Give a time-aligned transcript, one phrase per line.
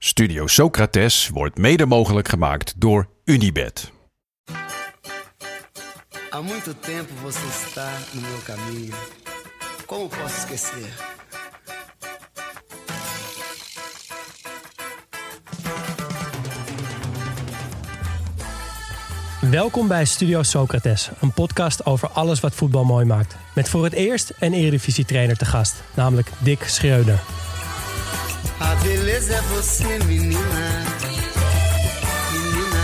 [0.00, 3.92] Studio Socrates wordt mede mogelijk gemaakt door Unibed.
[6.30, 8.94] Há muito tempo você está no meu caminho.
[9.86, 10.92] Como posso esquecer?
[19.50, 23.36] Welkom bij Studio Socrates, een podcast over alles wat voetbal mooi maakt.
[23.54, 27.20] Met voor het eerst een Eredivisie-trainer te gast, namelijk Dick Schreuder.
[29.18, 30.84] Beleza é você, menina.
[32.32, 32.82] Menina.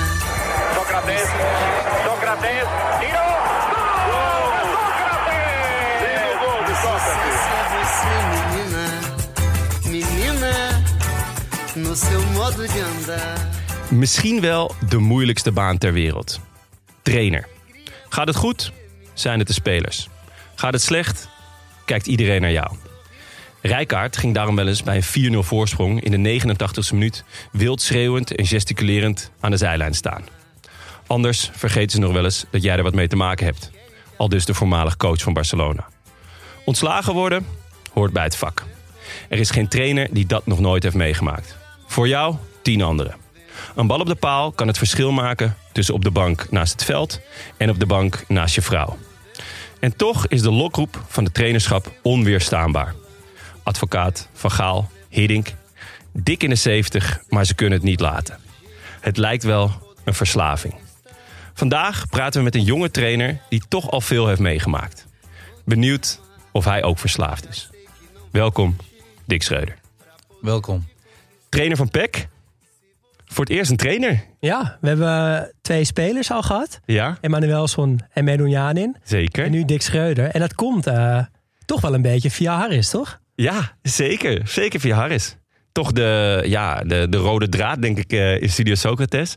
[0.74, 1.28] Sócrates,
[2.04, 2.66] Sócrates,
[3.00, 3.34] tirou!
[4.10, 4.66] Gol!
[4.74, 6.02] Sócrates!
[6.02, 7.22] Lindo gol de Sócrates!
[7.22, 8.84] Sucesso é você, menina.
[9.86, 10.52] Menina.
[11.76, 13.38] No seu modo de andar.
[13.88, 16.40] Misschien wel de moeilijkste baan ter wereld.
[17.02, 17.48] Trainer.
[18.08, 18.72] Gaat het goed?
[19.12, 20.08] Zijn het de spelers.
[20.54, 21.28] Gaat het slecht?
[21.84, 22.76] Kijkt iedereen naar jou.
[23.66, 28.34] Rijkaard ging daarom wel eens bij een 4-0 voorsprong in de 89e minuut wild schreeuwend
[28.34, 30.24] en gesticulerend aan de zijlijn staan.
[31.06, 33.70] Anders vergeten ze nog wel eens dat jij er wat mee te maken hebt.
[34.16, 35.86] Al dus de voormalig coach van Barcelona.
[36.64, 37.46] Ontslagen worden
[37.92, 38.64] hoort bij het vak.
[39.28, 41.56] Er is geen trainer die dat nog nooit heeft meegemaakt.
[41.86, 43.16] Voor jou, tien anderen.
[43.74, 46.84] Een bal op de paal kan het verschil maken tussen op de bank naast het
[46.84, 47.20] veld
[47.56, 48.98] en op de bank naast je vrouw.
[49.80, 52.94] En toch is de lokroep van het trainerschap onweerstaanbaar.
[53.64, 55.52] Advocaat, Van Gaal, Hiddink.
[56.12, 58.38] Dik in de 70, maar ze kunnen het niet laten.
[59.00, 59.70] Het lijkt wel
[60.04, 60.74] een verslaving.
[61.54, 65.06] Vandaag praten we met een jonge trainer die toch al veel heeft meegemaakt.
[65.64, 66.20] Benieuwd
[66.52, 67.70] of hij ook verslaafd is.
[68.30, 68.76] Welkom,
[69.24, 69.76] Dick Schreuder.
[70.40, 70.84] Welkom.
[71.48, 72.26] Trainer van PEC.
[73.26, 74.24] Voor het eerst een trainer.
[74.40, 76.80] Ja, we hebben twee spelers al gehad.
[76.84, 78.96] Ja, Emanuelson en Medunjanin.
[79.04, 79.44] zeker.
[79.44, 80.28] En nu Dick Schreuder.
[80.30, 81.24] En dat komt eh,
[81.64, 83.20] toch wel een beetje via Harris, toch?
[83.34, 84.48] Ja, zeker.
[84.48, 85.36] Zeker via Harris.
[85.72, 89.36] Toch de, ja, de, de rode draad, denk ik, eh, in Studio Socrates.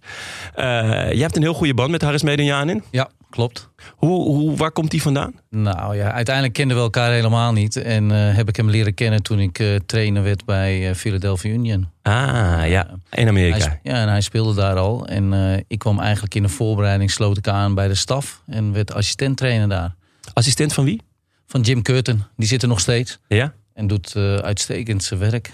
[0.56, 0.66] Eh
[1.12, 2.84] je hebt een heel goede band met Harris Medunjanin.
[2.92, 3.70] Ja, klopt.
[3.96, 5.34] Hoe, hoe, waar komt die vandaan?
[5.50, 7.76] Nou ja, uiteindelijk kenden we elkaar helemaal niet.
[7.76, 11.90] En eh, heb ik hem leren kennen toen ik eh, trainer werd bij Philadelphia Union.
[12.02, 12.88] Ah, ja.
[13.12, 13.80] In Amerika.
[13.84, 15.08] ja, en hij speelde daar al.
[15.08, 15.34] En
[15.68, 18.44] ik kwam eigenlijk in de voorbereiding, sloot ik aan bij de staf.
[18.48, 19.96] En werd assistent trainer daar.
[20.34, 21.02] Assistent van wie?
[21.48, 22.24] Van Jim Curtin.
[22.36, 23.20] Die zit er nog steeds.
[23.28, 23.54] Ja?
[23.78, 25.52] En doet eh, uitstekend zijn werk.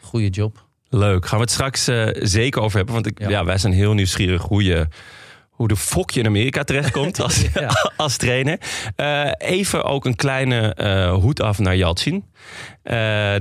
[0.00, 0.64] Goeie job.
[0.88, 1.26] Leuk.
[1.26, 2.94] Gaan we het straks eh, zeker over hebben.
[2.94, 3.28] Want ik, ja.
[3.28, 3.44] Ja.
[3.44, 4.86] wij zijn heel nieuwsgierig hoe je...
[5.50, 7.70] Hoe de fok je in Amerika terechtkomt als, Ja.
[7.96, 8.58] als trainer.
[8.96, 10.74] Eh, even ook een kleine
[11.20, 12.24] hoed af naar Yalcin.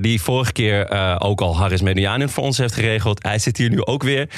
[0.02, 3.24] Die vorige keer ook al Harris Medianin voor ons heeft geregeld.
[3.24, 4.30] Hij zit hier nu ook weer.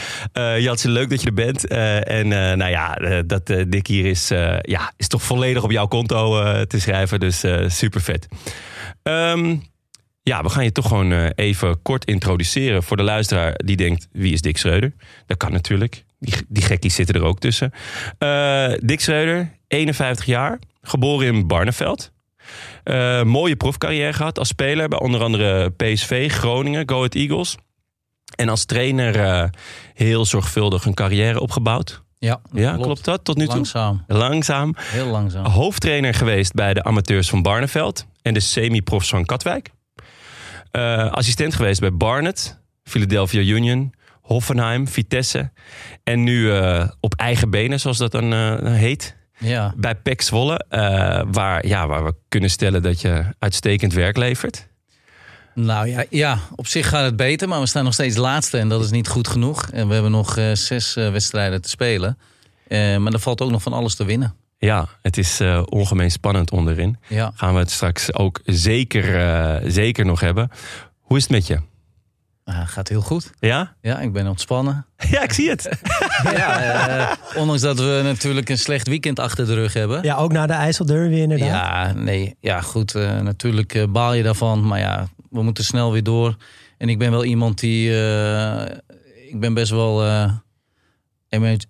[0.60, 1.68] Yalcin, leuk dat je er bent.
[1.68, 2.28] En
[2.58, 2.94] nou ja,
[3.26, 4.28] dat Dick hier is,
[4.62, 7.20] ja, is toch volledig op jouw konto te schrijven.
[7.20, 8.28] Dus super vet.
[10.28, 14.08] Ja, we gaan je toch gewoon eh, even kort introduceren voor de luisteraar die denkt:
[14.12, 14.94] wie is Dick Schreuder?
[15.26, 16.06] Dat kan natuurlijk.
[16.20, 17.72] Die, die gekkies zitten er ook tussen.
[18.18, 22.12] Eh, Dick Schreuder, 51 jaar, geboren in Barneveld.
[22.84, 27.56] Eh, mooie profcarrière gehad als speler bij onder andere PSV, Groningen, Go Ahead Eagles.
[28.36, 29.50] En als trainer
[29.94, 32.02] heel zorgvuldig een carrière opgebouwd.
[32.20, 33.54] Ja, Ja, klopt, dat tot nu toe?
[33.54, 34.04] Langzaam.
[34.08, 34.76] Langzaam.
[34.78, 35.46] Heel langzaam.
[35.46, 39.72] Hoofdtrainer geweest bij de amateurs van Barneveld en de semi-profs van Katwijk.
[40.78, 45.52] Eh, assistent geweest bij Barnet, Philadelphia Union, Hoffenheim, Vitesse.
[46.04, 49.74] En nu eh, op eigen benen, zoals dat dan eh, heet, Ja.
[49.78, 50.66] bij PEC Zwolle.
[51.32, 54.68] waar, ja, waar we kunnen stellen dat je uitstekend werk levert.
[55.54, 58.70] Nou ja, ja, op zich gaat het beter, maar we staan nog steeds laatste en
[58.70, 59.70] dat is niet goed genoeg.
[59.72, 62.18] En we hebben nog zes wedstrijden te spelen.
[62.70, 64.36] Maar er valt ook nog van alles te winnen.
[64.58, 66.98] Ja, het is eh, ongemeen spannend onderin.
[67.08, 67.32] Ja.
[67.36, 70.50] Gaan we het straks ook zeker, eh, zeker nog hebben.
[71.00, 71.60] Hoe is het met je?
[72.44, 73.32] Ah, gaat heel goed.
[73.40, 73.76] Ja?
[73.82, 74.86] Ja, ik ben ontspannen.
[75.10, 75.70] Ja, ik zie het.
[76.38, 80.04] ja, eh, ondanks dat we natuurlijk een slecht weekend achter de rug hebben.
[80.04, 81.48] Ja, ook na de IJsselder weer inderdaad.
[81.48, 82.96] Ja, nee, ja goed.
[82.96, 86.36] eh, natuurlijk baal je daarvan, maar ja, we moeten snel weer door.
[86.78, 88.76] En ik ben wel iemand die, eh,
[89.30, 90.32] ik ben best wel eh,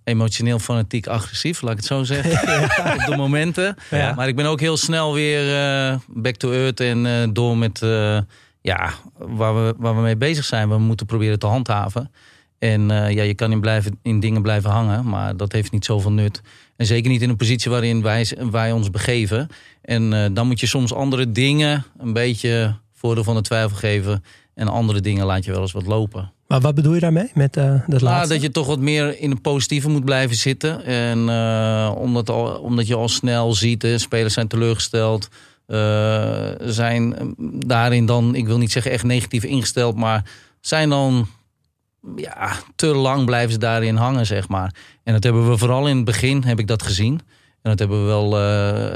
[0.04, 2.31] emotioneel, fanatiek, agressief, laat ik het zo zeggen.
[2.94, 3.75] Op de momenten.
[3.90, 4.14] Ja.
[4.14, 7.81] Maar ik ben ook heel snel weer eh, back to earth en eh, door met
[7.81, 8.19] eh,
[8.62, 10.69] ja, waar, we, waar we mee bezig zijn.
[10.69, 12.12] We moeten proberen te handhaven.
[12.60, 16.12] En ja, je kan in, blijven, in dingen blijven hangen, maar dat heeft niet zoveel
[16.12, 16.42] nut.
[16.75, 19.48] En zeker niet in een positie waarin wij, wij ons begeven.
[19.81, 24.24] En dan moet je soms andere dingen een beetje voordeel van de twijfel geven.
[24.54, 26.31] En andere dingen laat je wel eens wat lopen.
[26.47, 28.33] Maar wat bedoel je daarmee met eh dat Nou, laatste?
[28.33, 30.85] dat je toch wat meer in het positieve moet blijven zitten.
[30.85, 35.27] En eh, omdat, al, omdat je al snel ziet, hè, spelers zijn teleurgesteld.
[35.65, 37.35] eh, zijn
[37.65, 40.23] daarin dan, ik wil niet zeggen echt negatief ingesteld, maar
[40.61, 41.27] zijn dan
[42.15, 44.73] ja, te lang blijven ze daarin hangen, zeg maar.
[45.03, 47.19] En dat hebben we vooral in het begin, heb ik dat gezien.
[47.61, 48.35] En dat hebben we wel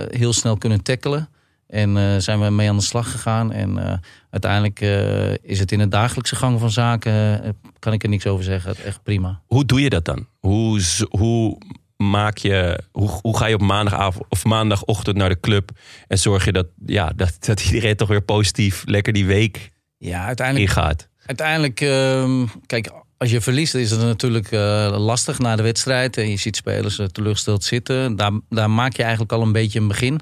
[0.09, 1.29] heel snel kunnen tackelen.
[1.71, 3.51] En eh, zijn we mee aan de slag gegaan.
[3.51, 3.97] En eh,
[4.29, 7.41] uiteindelijk eh, is het in de dagelijkse gang van zaken,
[7.79, 8.75] kan ik er niks over zeggen.
[8.85, 9.41] Echt prima.
[9.45, 10.27] Hoe doe je dat dan?
[10.39, 11.57] Hoe, hoe
[11.97, 15.71] maak je, hoe, hoe ga je op maandagavond of maandagochtend naar de club
[16.07, 20.25] en zorg je dat, ja, dat, dat iedereen toch weer positief lekker die week Ja,
[20.25, 21.09] uiteindelijk ingaat?
[21.25, 24.51] Uiteindelijk, ehm, kijk, als je verliest is het natuurlijk
[24.97, 26.17] lastig na de wedstrijd.
[26.17, 28.15] En je ziet spelers teleurgesteld zitten.
[28.15, 30.19] Daar, daar maak je eigenlijk al een beetje een begin.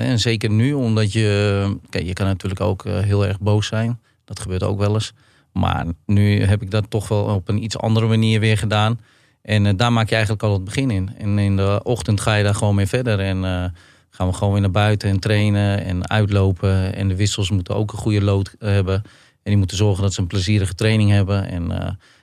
[0.00, 1.76] En zeker nu, omdat je...
[1.88, 4.00] Kijk, je kan natuurlijk ook eh, heel erg boos zijn.
[4.24, 5.12] Dat gebeurt ook wel eens.
[5.52, 9.00] Maar nu heb ik dat toch wel op een iets andere manier weer gedaan.
[9.42, 11.10] En eh, daar maak je eigenlijk al het begin in.
[11.18, 13.20] En in de ochtend ga je daar gewoon mee verder.
[13.20, 13.64] En eh,
[14.10, 16.94] gaan we gewoon weer naar buiten en trainen en uitlopen.
[16.94, 18.94] En de wissels moeten ook een goede lood hebben.
[19.42, 21.48] En die moeten zorgen dat ze een plezierige training hebben.
[21.48, 21.68] En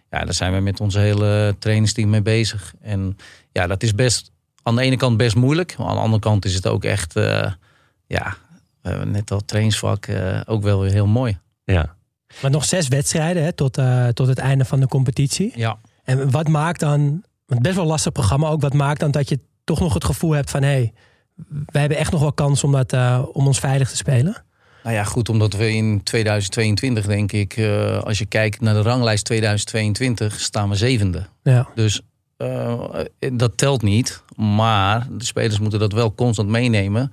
[0.10, 2.74] ja, daar zijn we met onze hele trainingsteam mee bezig.
[2.82, 3.18] En
[3.52, 4.32] ja, dat is best
[4.64, 5.78] aan de ene kant best moeilijk.
[5.78, 7.14] Maar aan de andere kant is het ook echt,
[8.08, 8.38] ja,
[9.06, 11.38] net al trainingsvak, uh, ook wel weer heel mooi.
[11.64, 11.96] Ja.
[12.42, 15.52] Maar nog zes wedstrijden hè, tot, uh, tot het einde van de competitie.
[15.56, 15.78] Ja.
[16.04, 19.30] En wat maakt dan, want best wel een lastig programma ook, wat maakt dan dat
[19.30, 20.94] je toch nog het gevoel hebt van hé, hey,
[21.66, 24.44] wij hebben echt nog wel kans om, dat, uh, om ons veilig te spelen?
[24.84, 28.82] Nou ja, goed, omdat we in 2022, denk ik, uh, als je kijkt naar de
[28.82, 31.26] ranglijst 2022, staan we zevende.
[31.44, 31.68] Ja.
[31.76, 32.02] Dus
[32.38, 32.84] uh,
[33.34, 34.24] dat telt niet.
[34.36, 37.12] Maar de spelers moeten dat wel constant meenemen.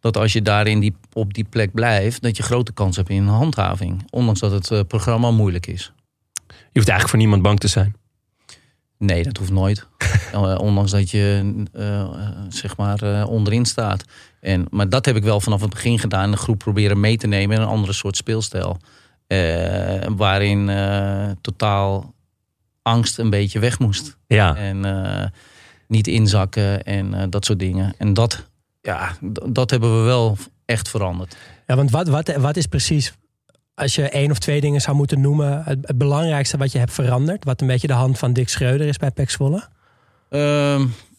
[0.00, 3.26] Dat als je daarin die, op die plek blijft, dat je grote kans hebt in
[3.26, 4.02] handhaving.
[4.10, 5.92] Ondanks dat het uh, programma moeilijk is.
[6.46, 7.94] Je hoeft eigenlijk voor niemand bang te zijn.
[8.98, 9.86] Nee, dat hoeft nooit.
[10.34, 12.16] uh, ondanks dat je uh,
[12.48, 14.04] zeg maar uh, onderin staat.
[14.40, 16.30] En, maar dat heb ik wel vanaf het begin gedaan.
[16.30, 18.76] De groep proberen mee te nemen in een andere soort speelstijl.
[19.28, 20.66] Uh, waarin
[21.40, 22.14] totaal
[22.82, 24.16] angst een beetje weg moest.
[24.26, 24.56] Ja.
[24.56, 25.32] En
[25.86, 27.94] niet inzakken en dat soort dingen.
[27.98, 28.49] En dat,
[28.90, 29.16] ja,
[29.48, 31.36] dat hebben we wel echt veranderd.
[31.66, 33.12] Ja, want wat, wat, wat is precies
[33.74, 36.92] als je één of twee dingen zou moeten noemen, het, het, belangrijkste wat je hebt
[36.92, 39.68] veranderd, wat een beetje de hand van Dick Schreuder is bij Pek Zwolle?
[40.30, 40.40] Uh,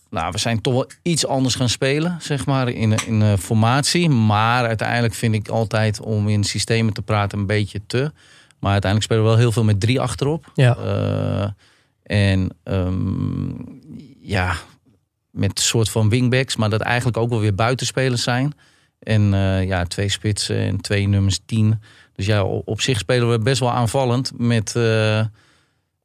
[0.09, 4.09] nou, we zijn toch wel iets anders gaan spelen, zeg maar, in, in uh, formatie.
[4.09, 8.11] Maar uiteindelijk vind ik altijd om in systemen te praten een beetje te.
[8.59, 10.51] Maar uiteindelijk spelen we wel heel veel met drie achterop.
[10.53, 10.77] Ja.
[10.77, 11.47] Uh,
[12.03, 13.81] en um,
[14.21, 14.55] ja,
[15.31, 18.53] met een soort van wingbacks, maar dat eigenlijk ook wel weer buitenspelers zijn.
[18.99, 21.81] En uh, ja, twee spitsen en twee nummers tien.
[22.15, 25.25] Dus ja, op zich spelen we best wel aanvallend met, uh,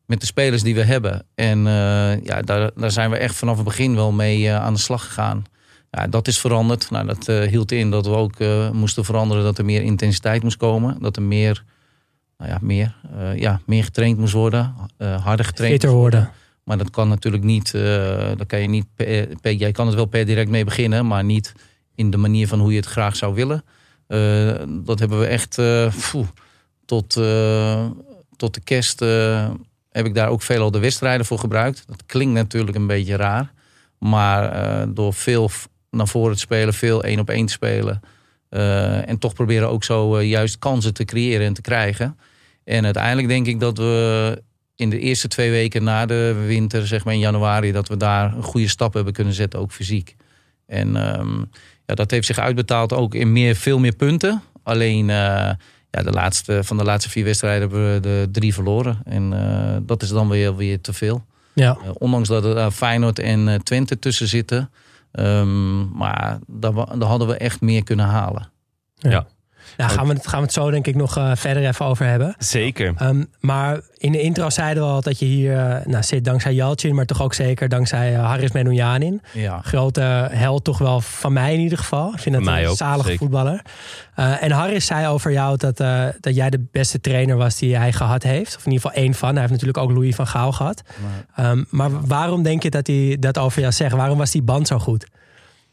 [0.06, 1.26] met de spelers die we hebben.
[1.34, 4.80] En uh, ja, daar, daar zijn we echt vanaf het begin wel mee aan de
[4.80, 5.44] slag gegaan.
[5.90, 6.90] Ja, dat is veranderd.
[6.90, 8.38] Nou, dat hield in dat we ook
[8.72, 10.96] moesten veranderen dat er meer intensiteit moest komen.
[11.00, 11.64] Dat er meer,
[12.38, 12.96] nou ja, meer,
[13.36, 14.74] ja, meer getraind moest worden.
[14.98, 16.20] harder getraind Fitter worden.
[16.20, 16.45] worden.
[16.66, 17.72] Maar dat kan natuurlijk niet.
[17.72, 18.86] daar kan je niet
[19.40, 21.52] jij kan het wel per direct mee beginnen, maar niet
[21.94, 23.64] in de manier van hoe je het graag zou willen.
[24.08, 25.54] Uh, dat hebben we echt
[25.90, 26.26] pfoe,
[26.84, 27.12] tot,
[28.36, 29.00] tot de kerst
[29.90, 31.84] heb ik daar ook veel al de wedstrijden voor gebruikt.
[31.86, 33.52] Dat klinkt natuurlijk een beetje raar.
[33.98, 35.50] Maar door veel
[35.90, 38.00] naar voren te spelen, veel één op één te spelen.
[39.06, 42.18] en toch proberen ook zo juist kansen te creëren en te krijgen.
[42.64, 44.42] En uiteindelijk denk ik dat we
[44.76, 48.34] in de eerste twee weken na de winter, zeg maar in januari, dat we daar
[48.34, 50.16] een goede stap hebben kunnen zetten, ook fysiek.
[50.66, 51.50] En um,
[51.86, 54.42] ja, dat heeft zich uitbetaald ook in meer, veel meer punten.
[54.62, 55.50] Alleen uh,
[55.90, 59.00] ja, de laatste, van de laatste vier wedstrijden hebben we de drie verloren.
[59.04, 61.24] En uh, dat is dan weer, weer te veel.
[61.52, 61.78] Ja.
[61.84, 64.70] Uh, ondanks dat er Feyenoord en Twente tussen zitten.
[65.12, 68.50] Um, maar daar, daar, hadden we echt meer kunnen halen.
[68.94, 69.26] Ja.
[69.76, 72.06] Daar gaan we, het, gaan we het zo denk ik nog uh, verder even over
[72.06, 72.34] hebben.
[72.38, 72.94] Zeker.
[73.02, 76.54] Um, maar in de intro zeiden we al dat je hier uh, nou, zit dankzij
[76.54, 79.22] Jalcin, maar toch ook zeker dankzij uh, Haris Menoujanin.
[79.32, 79.60] Ja.
[79.62, 82.12] Grote held toch wel van mij in ieder geval.
[82.12, 83.18] Ik vind het mij een ook, zalige zeker.
[83.18, 83.62] voetballer.
[84.14, 85.76] En Harris zei over jou dat,
[86.20, 88.56] dat jij de beste trainer was die hij gehad heeft.
[88.56, 89.30] Of in ieder geval één van.
[89.30, 90.82] Hij heeft natuurlijk ook Louis van Gaal gehad.
[91.36, 93.94] Maar, um, maar waarom denk je dat hij dat over jou zegt?
[93.94, 95.06] Waarom was die band zo goed?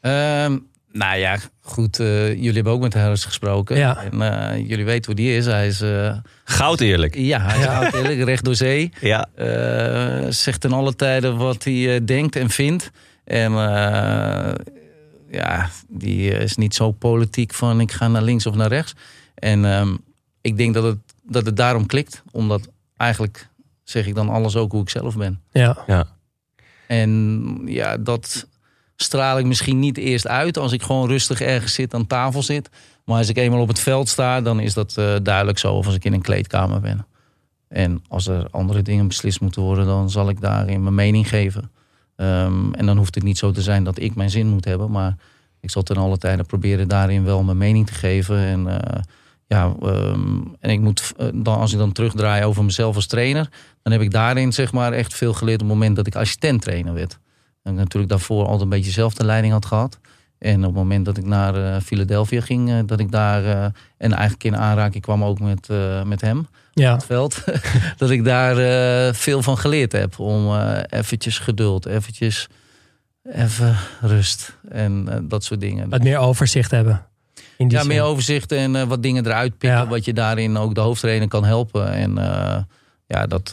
[0.01, 1.99] Um, nou ja, goed.
[1.99, 3.77] Uh, jullie hebben ook met Harris gesproken.
[3.77, 4.03] Ja.
[4.03, 5.45] En uh, jullie weten hoe die is.
[5.45, 5.81] Hij is...
[5.81, 7.15] Uh, goud eerlijk.
[7.15, 8.23] Ja, hij is goud eerlijk.
[8.23, 8.91] Recht door zee.
[9.01, 9.27] Ja.
[10.29, 12.91] zegt in alle tijden wat hij denkt en vindt.
[13.23, 13.51] En
[15.31, 18.93] ja, die is niet zo politiek van ik ga naar links of naar rechts.
[19.35, 20.03] En um,
[20.41, 22.23] ik denk dat het, dat het daarom klikt.
[22.31, 23.47] Omdat eigenlijk
[23.83, 25.41] zeg ik dan alles ook hoe ik zelf ben.
[25.51, 25.77] Ja.
[25.87, 26.05] ja.
[26.87, 28.47] En ja, dat
[29.03, 32.69] straal ik misschien niet eerst uit als ik gewoon rustig ergens zit aan tafel zit.
[33.05, 35.73] Maar als ik eenmaal op het veld sta, dan is dat uh, duidelijk zo.
[35.73, 37.05] Of als ik in een kleedkamer ben.
[37.67, 41.71] En als er andere dingen beslist moeten worden, dan zal ik daarin mijn mening geven.
[42.15, 44.91] Ehm, en dan hoeft het niet zo te zijn dat ik mijn zin moet hebben.
[44.91, 45.15] Maar
[45.59, 48.37] ik zal ten alle tijde proberen daarin wel mijn mening te geven.
[48.37, 49.01] En, eh,
[49.47, 53.49] ja, ehm, en ik moet, eh, dan, als ik dan terugdraai over mezelf als trainer,
[53.81, 56.61] dan heb ik daarin zeg maar echt veel geleerd op het moment dat ik assistent
[56.61, 57.19] trainer werd.
[57.63, 59.99] En natuurlijk daarvoor altijd een beetje zelf de leiding had gehad.
[60.39, 63.63] En op het moment dat ik naar eh, Philadelphia ging, eh, dat ik daar eh,
[63.97, 65.67] en eigenlijk in aanraking kwam ook met,
[66.05, 66.93] met hem Ja.
[66.93, 67.43] het veld.
[67.97, 68.55] dat ik daar
[69.15, 70.19] veel van geleerd heb.
[70.19, 70.55] Om
[70.89, 72.47] eventjes geduld, eventjes
[73.31, 75.89] even rust en dat soort dingen.
[75.89, 77.05] Wat meer overzicht hebben.
[77.57, 77.93] In die Ja, zin.
[77.93, 79.79] meer overzicht en wat dingen eruit pikken.
[79.79, 79.87] Ja.
[79.87, 81.91] Wat je daarin ook de hoofdtrainer kan helpen.
[81.91, 82.13] En
[83.07, 83.49] ja, dat,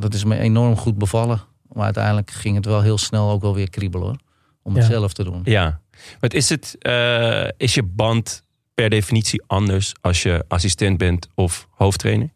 [0.00, 1.40] dat is me enorm goed bevallen.
[1.74, 4.16] Maar uiteindelijk ging het wel heel snel ook wel weer kriebelen hoor.
[4.62, 4.90] Om het Ja.
[4.90, 5.40] zelf te doen.
[5.44, 5.80] Ja.
[6.20, 8.42] Maar is, het, eh, is je band
[8.74, 12.28] per definitie anders als je assistent bent of hoofdtrainer?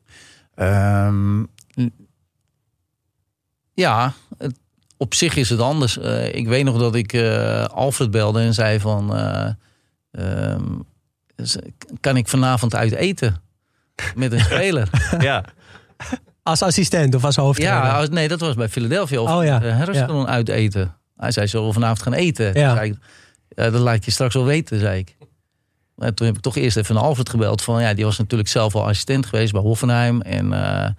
[0.55, 1.43] Ehm,
[3.75, 4.59] ja, het-
[4.97, 5.99] op zich is het anders.
[5.99, 9.15] Eh, ik weet nog dat ik eh, Alfred belde en zei van...
[9.17, 9.51] eh,
[10.11, 10.65] ehm,
[12.01, 13.43] kan ik vanavond uit eten?
[14.15, 14.89] Met een speler.
[15.19, 15.45] Ja.
[16.49, 17.85] Als assistent of als hoofdtrainer?
[17.91, 19.21] ja, als- nee, dat was bij Philadelphia.
[19.21, 20.95] Of Oh ja, uh, Harrison uit eten.
[21.17, 22.55] Hij zei, zullen we vanavond gaan eten?
[22.55, 22.75] Ja.
[22.75, 22.97] Zei ik,
[23.49, 25.17] ja, dat laat ik je straks wel weten, zei ik.
[25.95, 27.63] Maar toen heb ik toch eerst even naar Alfred gebeld.
[27.63, 30.21] Van, ja, die was natuurlijk zelf al assistent geweest bij Hoffenheim.
[30.21, 30.91] En eh,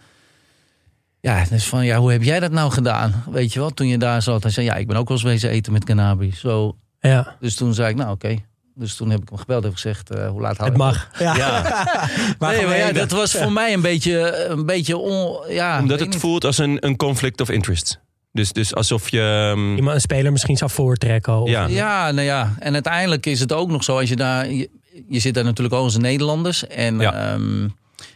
[1.19, 3.23] ja, dus van, ja, hoe heb jij dat nou gedaan?
[3.31, 4.43] Weet je wel, toen je daar zat.
[4.43, 6.31] Hij zei, ja, ik ben ook wel eens wezen eten met Ganabi.
[6.35, 8.35] Zo, Ja, dus toen zei ik, nou oké.
[8.79, 10.81] Dus toen heb ik hem gebeld en gezegd, eh, hoe laat haal het op?
[10.81, 11.09] mag.
[11.19, 11.35] Ja.
[11.35, 11.61] ja.
[12.39, 15.99] Maar Nee, maar ja, dat was voor mij een beetje, een beetje on, ja, Omdat
[15.99, 16.19] het niet.
[16.19, 17.99] voelt als een, een conflict of interest.
[18.31, 19.49] Dus, dus alsof je...
[19.51, 21.33] ehm, Iemand een speler misschien zou voortrekken.
[21.41, 21.67] Of, Ja.
[21.67, 22.53] Ja, nou ja.
[22.59, 24.49] En uiteindelijk is het ook nog zo als je daar.
[24.51, 24.69] Je,
[25.07, 26.67] je zit daar natuurlijk ook als Nederlanders.
[26.67, 27.13] En Ja.
[27.33, 27.59] ehm,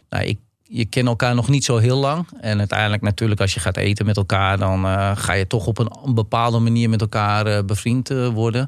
[0.10, 2.28] nou, ik, je kent elkaar nog niet zo heel lang.
[2.42, 4.58] En uiteindelijk natuurlijk als je gaat eten met elkaar...
[4.58, 8.68] dan eh, ga je toch op een, een bepaalde manier met elkaar eh, bevriend worden.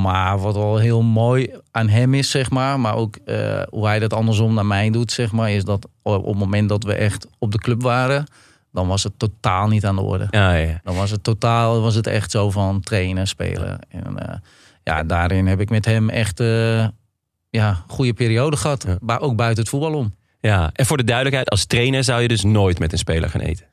[0.00, 2.80] Maar wat wel heel mooi aan hem is, zeg maar...
[2.80, 5.50] maar ook eh, hoe hij dat andersom naar mij doet, zeg maar...
[5.50, 8.26] is dat op het moment dat we echt op de club waren...
[8.72, 10.26] dan was het totaal niet aan de orde.
[10.30, 10.80] ja, ja.
[10.82, 13.78] Dan was het totaal, was het echt zo van trainen, spelen.
[13.88, 14.36] En eh,
[14.82, 16.86] ja, daarin heb ik met hem echt eh
[17.54, 18.84] ja, goede periode gehad.
[18.86, 18.96] Ja.
[19.00, 20.14] Maar ook buiten het voetbal om.
[20.40, 20.70] ja.
[20.72, 23.66] En voor de duidelijkheid, als trainer zou je dus nooit met een speler gaan eten.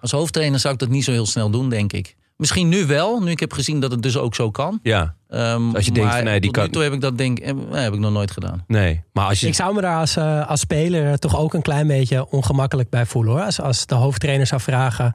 [0.00, 2.16] Als hoofdtrainer zou ik dat niet zo heel snel doen, denk ik.
[2.36, 4.78] Misschien nu wel, nu ik heb gezien dat het dus ook zo kan.
[4.82, 7.00] Ja, Ehm, Als je denkt maar van, nee, die tot nu kan- toe heb ik
[7.00, 8.64] dat denk, heb, heb ik nog nooit gedaan.
[8.66, 9.02] nee.
[9.12, 9.46] Maar als je...
[9.46, 13.06] Ik zou me daar als, eh, als speler toch ook een klein beetje ongemakkelijk bij
[13.06, 13.32] voelen.
[13.32, 13.42] Hoor.
[13.42, 15.14] Als, als de hoofdtrainer zou vragen,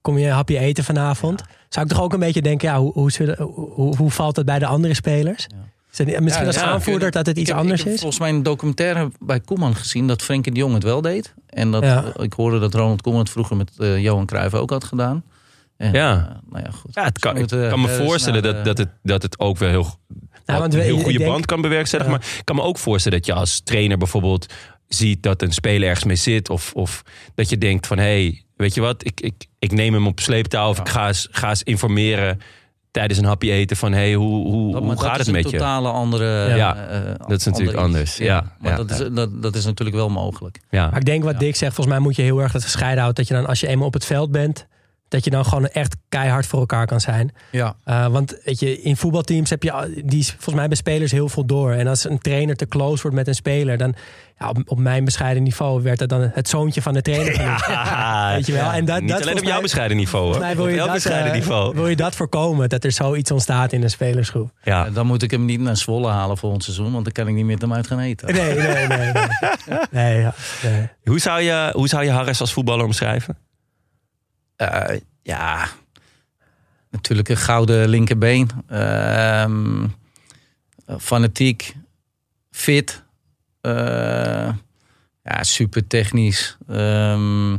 [0.00, 1.42] kom je een hapje eten vanavond?
[1.68, 4.46] Zou ik toch ook een beetje denken, ja, hoe, hoe, zullen- hoe, hoe valt het
[4.46, 5.46] bij de andere spelers?
[5.92, 8.00] Is het niet- misschien Ja, als ja, aanvoerder dat het iets anders ik heb is?
[8.00, 11.34] volgens mij een documentaire bij Koeman gezien dat Frenkie de Jong het wel deed.
[11.46, 12.04] En dat, Ja.
[12.16, 15.22] eh, ik hoorde dat Ronald Koeman het vroeger met eh, Johan Cruijff ook had gedaan.
[15.82, 16.40] En, Ja.
[16.50, 16.94] nou ja, goed.
[16.94, 19.58] Ja, het kan, Dus ik kan me voorstellen dat, de- dat, het, dat het ook
[19.58, 19.96] wel heel,
[20.46, 22.12] Nou, want een heel ik goede denk- band kan bewerkstelligen.
[22.12, 22.18] Ja.
[22.18, 24.46] Maar ik kan me ook voorstellen dat je als trainer bijvoorbeeld
[24.88, 26.50] ziet dat een speler ergens mee zit.
[26.50, 27.02] Of, of
[27.34, 30.20] dat je denkt van, hé, hey, weet je wat, ik, ik, ik neem hem op
[30.20, 30.68] sleeptouw.
[30.68, 32.40] Of ik ga eens, ga eens informeren
[32.90, 35.34] tijdens een hapje eten van, hé, hey, hoe, hoe, Dat, hoe dat gaat is het
[35.34, 35.56] met een je?
[35.56, 36.54] totale andere...
[36.56, 38.16] Ja, eh, dat is natuurlijk ander anders.
[38.16, 39.04] Ja, maar ja, dat, ja.
[39.04, 40.60] Is, dat, dat is natuurlijk wel mogelijk.
[40.70, 40.90] Ja.
[40.90, 41.38] Maar ik denk wat Ja.
[41.38, 43.24] Dick zegt, volgens mij moet je heel erg dat gescheiden houden.
[43.24, 44.66] Dat je dan, als je eenmaal op het veld bent,
[45.12, 47.32] dat je dan gewoon echt keihard voor elkaar kan zijn.
[47.50, 47.76] Ja.
[47.86, 51.44] Uh, want weet je, in voetbalteams heb je die volgens mij bij spelers heel veel
[51.46, 51.72] door.
[51.72, 53.94] En als een trainer te close wordt met een speler, dan
[54.38, 57.40] ja, op, op mijn bescheiden niveau werd dat dan het zoontje van de trainer.
[57.72, 58.70] Ja, Weet je wel?
[58.70, 60.54] En dat, Niet dat alleen op jouw mij- bescheiden niveau hoor.
[60.54, 61.74] wil Op je elk dat, bescheiden eh, niveau.
[61.74, 64.50] Wil je dat voorkomen, dat er zoiets ontstaat in een spelersgroep?
[64.62, 64.90] Ja.
[64.90, 67.46] Dan moet ik hem niet naar Zwolle halen volgend seizoen, want dan kan ik niet
[67.46, 68.34] met hem uit gaan eten.
[68.34, 69.12] Nee, nee, nee.
[69.12, 69.12] Nee,
[69.90, 70.88] nee, ja, nee.
[71.04, 73.36] Hoe, zou je, hoe zou je Harris als voetballer omschrijven?
[74.70, 75.68] Eh, ja,
[76.90, 78.50] natuurlijk een gouden linkerbeen.
[78.68, 79.86] Ehm,
[80.98, 81.76] fanatiek,
[82.50, 83.02] fit.
[83.60, 84.52] eh,
[85.22, 86.56] ja, super technisch.
[86.68, 87.56] Ehm,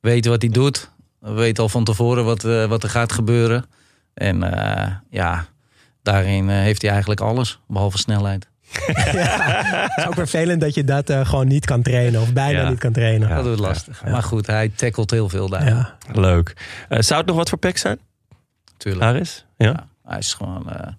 [0.00, 0.90] weet wat hij doet.
[1.18, 3.64] Weet al van tevoren wat, eh, wat er gaat gebeuren.
[4.14, 4.38] En
[5.10, 5.46] ja,
[6.02, 8.48] daarin heeft hij eigenlijk alles, behalve snelheid.
[8.76, 12.20] Het is ook vervelend dat je dat eh, gewoon niet kan trainen.
[12.20, 12.68] Of bijna Ja.
[12.68, 13.28] niet kan trainen.
[13.28, 13.34] Ja.
[13.34, 14.02] dat wordt lastig.
[14.04, 15.66] Maar goed, hij tackelt heel veel daar.
[15.68, 15.96] Ja.
[16.12, 16.52] Leuk.
[16.88, 17.98] Eh, zou het nog wat voor pek zijn,
[18.76, 19.04] Tuurlijk.
[19.04, 19.44] Harris?
[19.56, 19.66] Ja?
[19.66, 20.70] Ja, hij is gewoon.
[20.70, 20.92] eh,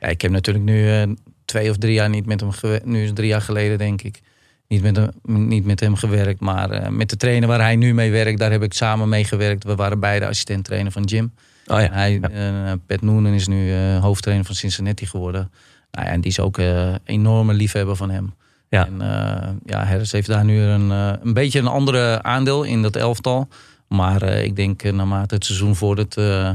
[0.00, 1.02] ja, ik heb natuurlijk nu eh,
[1.44, 2.84] twee of drie jaar niet met hem gewerkt.
[2.86, 4.20] Nu is het drie jaar geleden, denk ik.
[4.68, 5.10] Niet met hem,
[5.48, 8.50] niet met hem gewerkt, maar eh, met de trainer waar hij nu mee werkt, daar
[8.50, 9.64] heb ik samen mee gewerkt.
[9.64, 11.32] We waren beide assistent trainer van Jim.
[11.66, 11.88] Oh ja.
[11.92, 12.28] Hij, Ja.
[12.66, 15.50] eh, Pat Noonan is nu eh, hoofdtrainer van Cincinnati geworden.
[15.92, 18.34] Nou ja, en die is ook eh enorme liefhebber van hem.
[18.72, 18.86] Ja.
[18.86, 22.82] En eh, ja, Harris heeft daar nu een, eh, een beetje een andere aandeel in
[22.82, 23.48] dat elftal.
[23.88, 26.54] Maar ik denk naarmate het seizoen eh,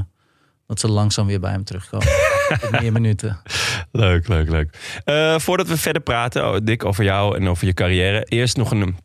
[0.68, 2.08] dat ze langzaam weer bij hem terugkomen.
[2.82, 3.42] Meer minuten.
[3.92, 4.78] Leuk, leuk, leuk.
[5.42, 8.24] Voordat we verder praten, oh, Dick, over jou en over je carrière.
[8.24, 8.98] Eerst nog een,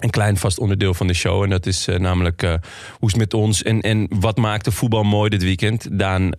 [0.00, 1.42] een klein vast onderdeel van de show.
[1.42, 5.02] En dat is namelijk hoe is het met ons en, en wat maakt de voetbal
[5.02, 5.98] mooi dit weekend?
[5.98, 6.30] Daan,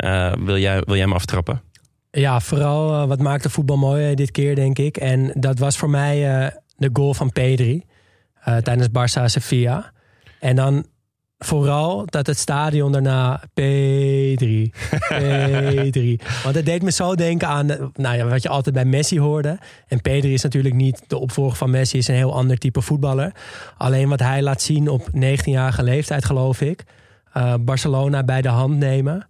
[0.45, 1.61] wil, jij, wil jij hem aftrappen?
[2.17, 4.97] Ja, vooral eh, wat maakt de voetbal mooi eh, dit keer, denk ik.
[4.97, 7.83] En dat was voor mij eh, de goal van Pedri
[8.63, 9.91] tijdens Barça Sevilla.
[10.39, 10.85] En dan
[11.37, 14.71] vooral dat het stadion daarna Pedri,
[15.07, 16.19] Pedri.
[16.43, 19.59] Want het deed me zo denken aan nou ja, wat je altijd bij Messi hoorde.
[19.87, 23.31] En Pedri is natuurlijk niet de opvolger van Messi, is een heel ander type voetballer.
[23.77, 26.83] Alleen wat hij laat zien op 19-jarige leeftijd, geloof ik.
[27.59, 29.27] Barcelona bij de hand nemen,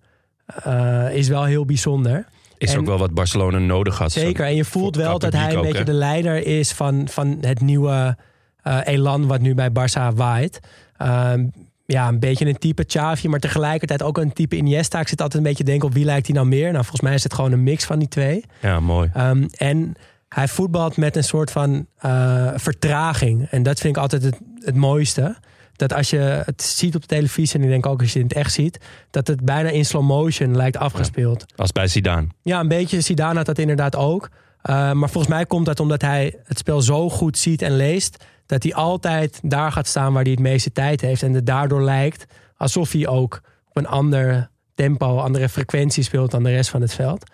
[1.12, 2.28] is wel heel bijzonder.
[2.58, 4.12] Is En- ook wel wat Barcelona nodig had.
[4.12, 7.38] Zeker, en je voelt wel dat hij een ook, beetje de leider is van, van
[7.42, 8.18] het nieuwe
[8.64, 10.60] eh, elan wat nu bij Barça waait.
[10.98, 11.46] Ehm,
[11.86, 15.00] ja, een beetje een type Xavi, maar tegelijkertijd ook een type Iniesta.
[15.00, 16.72] Ik zit altijd een beetje te denken op wie lijkt hij nou meer.
[16.72, 18.44] Nou, volgens mij is het gewoon een mix van die twee.
[18.62, 19.10] Ja, mooi.
[19.14, 19.94] Ehm, en
[20.30, 23.48] hij voetbalt met een soort van eh, vertraging.
[23.50, 25.36] En dat vind ik altijd het, het mooiste.
[25.78, 28.32] Dat als je het ziet op de televisie, en ik denk ook als je het
[28.32, 28.78] in het echt ziet,
[29.10, 31.46] dat het bijna in slow motion lijkt afgespeeld.
[31.56, 32.28] Als bij Zidane.
[32.42, 33.02] Ja, een beetje.
[33.02, 34.30] Zidane had dat inderdaad ook.
[34.70, 38.26] Uh, maar volgens mij komt dat omdat hij het spel zo goed ziet en leest...
[38.46, 41.24] dat hij altijd daar gaat staan waar hij het meeste tijd heeft.
[41.24, 42.26] En het daardoor lijkt
[42.58, 46.94] alsof hij ook op een ander tempo, andere frequentie speelt dan de rest van het
[46.94, 47.32] veld.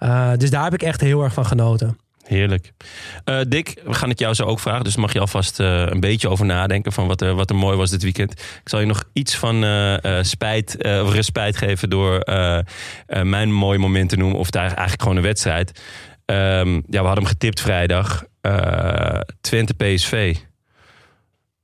[0.00, 1.98] Uh, dus daar heb ik echt heel erg van genoten.
[2.26, 2.72] Heerlijk.
[3.24, 4.84] Uh, Dick, we gaan het jou zo ook vragen.
[4.84, 7.76] Dus mag je alvast uh, een beetje over nadenken van wat er, wat er mooi
[7.76, 8.32] was dit weekend.
[8.32, 12.20] Ik zal je nog iets van uh, spijt of respijt geven door
[13.22, 14.38] mijn mooie moment te noemen.
[14.38, 15.80] Of het eigenlijk gewoon een wedstrijd.
[16.26, 18.24] Um, ja, we hadden hem getipt vrijdag.
[19.40, 20.36] Twente PSV.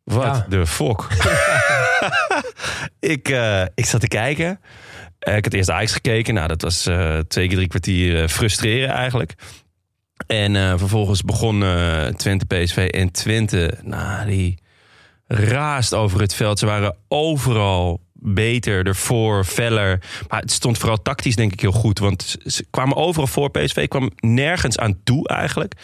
[0.04, 0.46] Wat ja.
[0.48, 1.08] de fok.
[3.14, 3.28] ik,
[3.74, 4.60] ik zat te kijken.
[5.18, 6.34] ik had eerst Ajax gekeken.
[6.34, 6.82] Nou, dat was
[7.28, 9.34] twee keer drie kwartier frustreren eigenlijk.
[10.26, 14.58] En uh, vervolgens begon uh, Twente PSV en Twente, nou, die
[15.26, 16.58] raast over het veld.
[16.58, 20.02] Ze waren overal beter, ervoor, feller.
[20.28, 21.98] Maar het stond vooral tactisch denk ik heel goed.
[21.98, 23.50] Want ze kwamen overal voor.
[23.50, 25.74] PSV kwam nergens aan toe eigenlijk.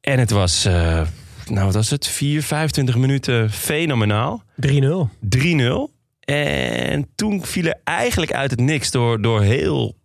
[0.00, 1.00] En het was, uh,
[1.46, 4.42] nou wat was het, 4, 25 minuten fenomenaal.
[4.66, 4.66] 3-0.
[5.38, 5.94] 3-0.
[6.20, 9.96] En toen viel er eigenlijk uit het niks door, door heel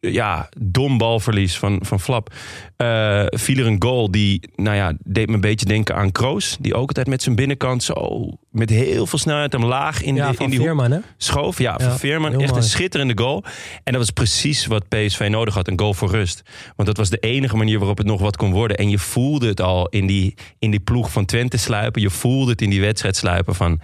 [0.00, 2.34] ja, dom balverlies van, van Flap.
[2.76, 6.56] Uh, viel er een goal die, nou ja, deed me een beetje denken aan Kroos.
[6.60, 10.30] Die ook altijd met zijn binnenkant zo met heel veel snelheid hem laag in, ja,
[10.30, 10.98] de, in die Veerman, hè?
[11.16, 11.58] schoof.
[11.58, 12.32] Ja, ja van Veerman.
[12.32, 12.62] Echt mooi.
[12.62, 13.44] een schitterende goal.
[13.84, 15.68] En dat was precies wat PSV nodig had.
[15.68, 16.42] Een goal voor rust.
[16.76, 18.76] Want dat was de enige manier waarop het nog wat kon worden.
[18.76, 22.02] En je voelde het al in die, in die ploeg van Twente sluipen.
[22.02, 23.80] Je voelde het in die wedstrijd sluipen van...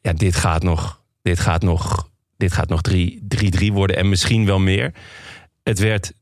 [0.00, 1.02] Ja, dit gaat nog...
[1.22, 2.12] Dit gaat nog...
[2.36, 4.92] Dit gaat nog 3-3 worden en misschien wel meer.
[5.64, 6.14] Het werd 3-2.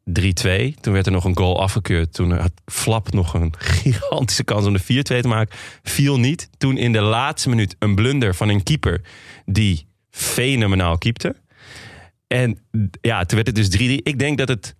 [0.80, 2.12] Toen werd er nog een goal afgekeurd.
[2.12, 5.56] Toen had Flap nog een gigantische kans om de 4-2 te maken.
[5.82, 6.48] Viel niet.
[6.58, 9.00] Toen in de laatste minuut een blunder van een keeper
[9.44, 11.36] die fenomenaal keepte.
[12.26, 12.58] En
[13.00, 14.02] ja, toen werd het dus 3-3.
[14.02, 14.74] Ik denk dat het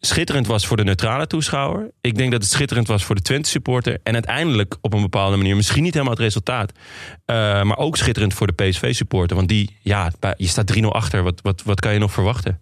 [0.00, 1.90] schitterend was voor de neutrale toeschouwer.
[2.00, 3.98] Ik denk dat het schitterend was voor de Twente supporter.
[4.02, 6.72] En uiteindelijk op een bepaalde manier, misschien niet helemaal het resultaat.
[6.72, 6.76] Uh,
[7.62, 9.36] maar ook schitterend voor de PSV supporter.
[9.36, 11.22] Want die, ja, je staat 3-0 achter.
[11.22, 12.60] Wat, wat, wat kan je nog verwachten?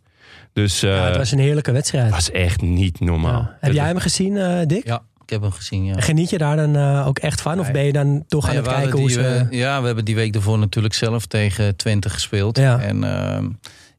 [0.52, 2.04] Dus, ja, het was een heerlijke wedstrijd.
[2.04, 3.40] Het was echt niet normaal.
[3.40, 3.56] Ja.
[3.61, 4.87] Heb jij hem gezien, uh, Dick?
[4.87, 6.00] Ja, ik heb hem gezien, ja.
[6.00, 7.61] Geniet je daar dan uh, ook echt van?
[7.61, 9.46] Of ben je dan toch aan ja, het kijken hoe ze...
[9.50, 12.58] Ja, we hebben die week ervoor natuurlijk zelf tegen Twente gespeeld.
[12.58, 12.80] Ja.
[12.80, 13.46] En ehm,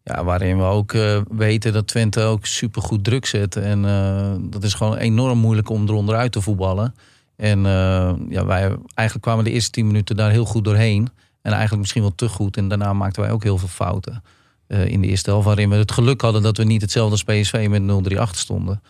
[0.04, 3.56] ja, waarin we ook uh, weten dat Twente ook supergoed druk zet.
[3.56, 6.96] En uh, dat is gewoon enorm moeilijk om eronder uit te voetballen.
[7.36, 8.62] En uh, ja, wij
[8.94, 11.10] eigenlijk kwamen de eerste tien minuten daar heel goed doorheen.
[11.42, 12.58] En eigenlijk misschien wel te goed.
[12.58, 14.24] En daarna maakten wij ook heel veel fouten.
[14.70, 15.46] Uh, in de eerste helft.
[15.46, 18.82] Waarin we het geluk hadden dat we niet hetzelfde als PSV met 0-3 achter stonden.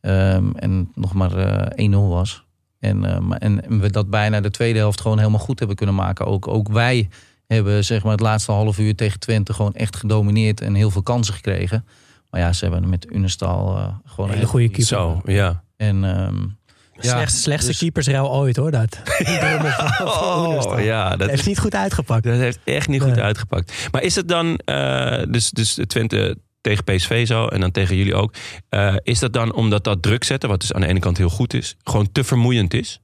[0.00, 1.36] Um, en nog maar
[1.76, 2.44] uh, 1-0 was.
[2.78, 5.94] En, uh, en, en, we dat bijna de tweede helft gewoon helemaal goed hebben kunnen
[5.94, 6.26] maken.
[6.26, 7.08] Ook, ook wij
[7.46, 10.60] hebben zeg maar, het laatste half uur tegen Twente gewoon echt gedomineerd.
[10.60, 11.86] En heel veel kansen gekregen.
[12.30, 14.84] Maar ja, ze hebben met Unestal uh, gewoon een hele goede keeper.
[14.84, 15.62] Zo, ja.
[15.76, 16.56] En um,
[17.00, 17.78] ja, slechtste, slechtste dus...
[17.78, 18.98] keepersruil ooit hoor, dat.
[20.04, 22.24] oh, ja, dat heeft is, niet goed uitgepakt.
[22.24, 23.88] Dat heeft echt niet goed uitgepakt.
[23.92, 28.14] Maar is het dan, uh, dus, dus Twente tegen PSV zo en dan tegen jullie
[28.14, 28.34] ook.
[28.70, 31.28] Uh, is dat dan omdat dat druk zetten, wat dus aan de ene kant heel
[31.28, 33.00] goed is, gewoon te vermoeiend is?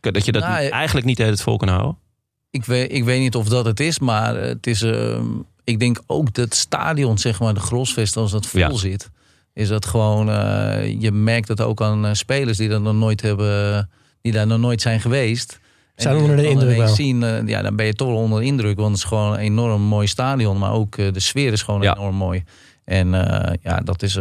[0.00, 1.98] Dat je dat nou, eigenlijk niet het vol kan houden?
[2.50, 4.82] Ik weet, ik weet niet of dat het is, maar het is.
[4.82, 5.20] Uh,
[5.64, 8.74] ik denk ook dat het stadion, zeg maar, de Grosvest, als dat vol ja.
[8.74, 9.10] zit,
[9.58, 10.28] is dat gewoon.
[10.28, 13.88] Uh, je merkt het ook aan spelers die dat nog nooit hebben
[14.20, 15.60] die daar nog nooit zijn geweest.
[15.94, 16.88] Zijn onder de indruk wel.
[16.88, 18.76] zien, eh, ja, dan ben je toch wel onder de indruk.
[18.76, 20.58] Want het is gewoon een enorm mooi stadion.
[20.58, 21.96] Maar ook eh, de sfeer is gewoon Ja.
[21.96, 22.44] enorm mooi.
[22.84, 24.18] En eh, ja, dat is...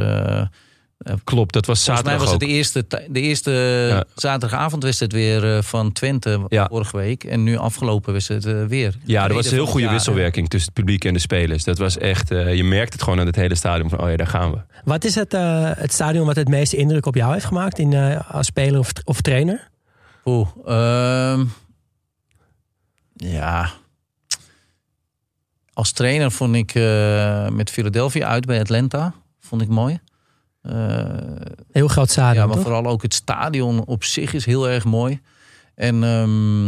[1.24, 3.52] Klopt, dat was Volgens mij zaterdag was het de eerste, de eerste
[3.90, 4.04] Ja.
[4.16, 6.68] zaterdagavondwedstrijd weer eh, van Twente Ja.
[6.70, 7.24] vorige week.
[7.24, 8.96] En nu afgelopen wedstrijd eh, weer.
[9.06, 9.94] Ja, er was Tweede heel het goede jaar.
[9.94, 11.64] wisselwerking tussen het publiek en de spelers.
[11.64, 14.16] Dat was echt, eh, je merkt het gewoon aan het hele stadion van, oh ja,
[14.18, 14.58] daar gaan we.
[14.84, 17.94] Wat is het, eh, het stadion wat het meeste indruk op jou heeft gemaakt in,
[17.94, 19.70] eh, als speler of, of trainer?
[20.26, 21.46] Oeh, ehm,
[23.16, 23.70] ja.
[25.74, 29.14] Als trainer vond ik eh, met Philadelphia uit bij Atlanta.
[29.40, 30.00] Vond ik mooi.
[30.68, 31.06] Eh,
[31.72, 32.64] Heel groot stadion, ja, maar toch?
[32.66, 35.22] vooral ook het stadion op zich is heel erg mooi.
[35.76, 36.68] En ehm,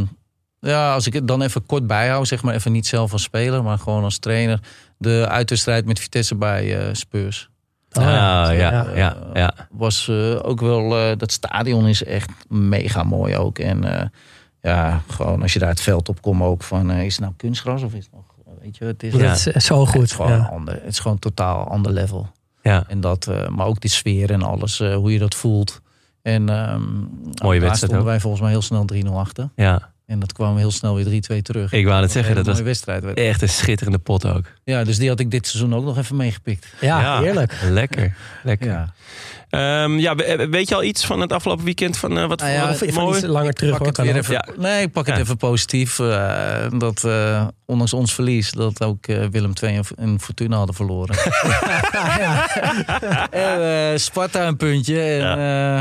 [0.69, 3.63] ja, als ik het dan even kort bijhoud, zeg maar even niet zelf als speler,
[3.63, 4.59] maar gewoon als trainer.
[4.97, 7.49] De uitwedstrijd met Vitesse bij eh, Spurs.
[7.91, 9.53] Oh, Ah, ja, ja, Eh, ja, ja.
[9.71, 13.59] Was eh, ook wel, eh, dat stadion is echt mega mooi ook.
[13.59, 14.05] En eh,
[14.61, 17.81] ja, gewoon als je daar het veld op komt ook van, is het nou kunstgras
[17.83, 18.23] of is het nog,
[18.61, 19.11] weet je, het is,
[19.45, 20.01] Dat is zo het goed.
[20.03, 20.45] is gewoon, een Ja.
[20.45, 22.27] ander, het is gewoon totaal ander level.
[22.69, 22.83] Ja.
[22.87, 25.81] En dat, eh, maar ook die sfeer en alles, eh, hoe je dat voelt.
[26.21, 26.81] En ehm
[27.33, 28.05] daar wedstrijd stonden ook.
[28.05, 29.49] wij volgens mij heel snel 3-0 achter.
[29.55, 29.91] ja.
[30.05, 31.71] En dat kwam heel snel weer 3-2 terug.
[31.71, 33.03] Ik wou het zeggen, dat was mooie wedstrijd.
[33.03, 33.17] werd.
[33.17, 34.45] echt een schitterende pot ook.
[34.63, 36.67] Ja, dus die had ik dit seizoen ook nog even meegepikt.
[36.81, 37.53] Ja, heerlijk.
[37.69, 38.67] Lekker, lekker.
[38.67, 38.93] Ja.
[39.49, 41.97] Ehm, ja, we- weet je al iets van het afgelopen weekend?
[41.97, 43.17] Van, eh, wat Nou ja, mooi?
[43.17, 43.87] iets langer terug pak hoor.
[43.87, 44.21] het kan weer ook.
[44.21, 44.45] even, Ja.
[44.57, 45.21] Nee, ik pak het Ja.
[45.21, 45.99] even positief.
[45.99, 50.75] eh, dat eh, ondanks ons verlies, dat ook eh, Willem II en, en Fortuna hadden
[50.75, 51.15] verloren.
[53.31, 55.01] en, Sparta een puntje.
[55.01, 55.79] En eh,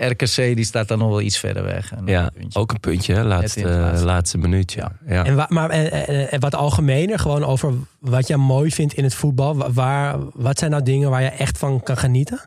[0.00, 1.92] eh, RKC die staat dan nog wel iets verder weg.
[1.92, 3.22] En Ja, een ook een puntje, hè?
[3.24, 4.04] Laatste, laatste.
[4.04, 4.80] laatste minuutje.
[4.80, 4.92] Ja.
[5.14, 5.24] Ja.
[5.24, 9.04] En, wa- maar, en, en- en wat algemener, gewoon over wat jij mooi vindt in
[9.04, 9.56] het voetbal.
[9.56, 12.40] Wa- Waar, wat zijn nou dingen waar je echt van kan genieten?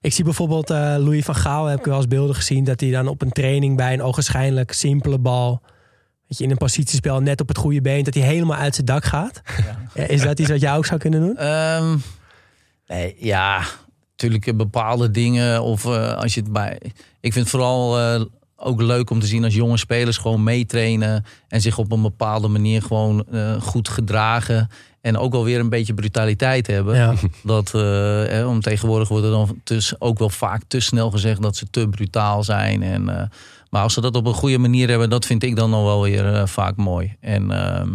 [0.00, 2.64] Ik zie bijvoorbeeld eh, Louis van Gaal, heb ik wel eens beelden gezien...
[2.64, 5.60] dat hij dan op een training bij een ogenschijnlijk simpele bal...
[6.26, 8.04] Weet je, in een positiespel net op het goede been...
[8.04, 9.40] dat hij helemaal uit zijn dak gaat.
[9.94, 11.36] Ja, Is dat iets wat jij ook zou kunnen doen?
[11.36, 11.96] Ehm,
[12.86, 13.64] nee, ja,
[14.10, 15.62] natuurlijk eh, bepaalde dingen.
[15.62, 16.80] Of eh, als je het bij.
[17.20, 18.24] Ik vind vooral eh,
[18.62, 21.24] ook leuk om te zien als jonge spelers gewoon meetrainen.
[21.48, 24.68] En zich op een bepaalde manier gewoon eh, goed gedragen.
[25.00, 26.96] En ook wel weer een beetje brutaliteit hebben.
[26.96, 27.14] Ja.
[27.42, 31.42] Dat, eh, eh, om tegenwoordig wordt er dan dus ook wel vaak te snel gezegd
[31.42, 32.82] dat ze te brutaal zijn.
[32.82, 33.26] En, eh,
[33.70, 36.02] maar als ze dat op een goede manier hebben, dat vind ik dan nog wel
[36.02, 37.16] weer vaak mooi.
[37.20, 37.88] En ehm,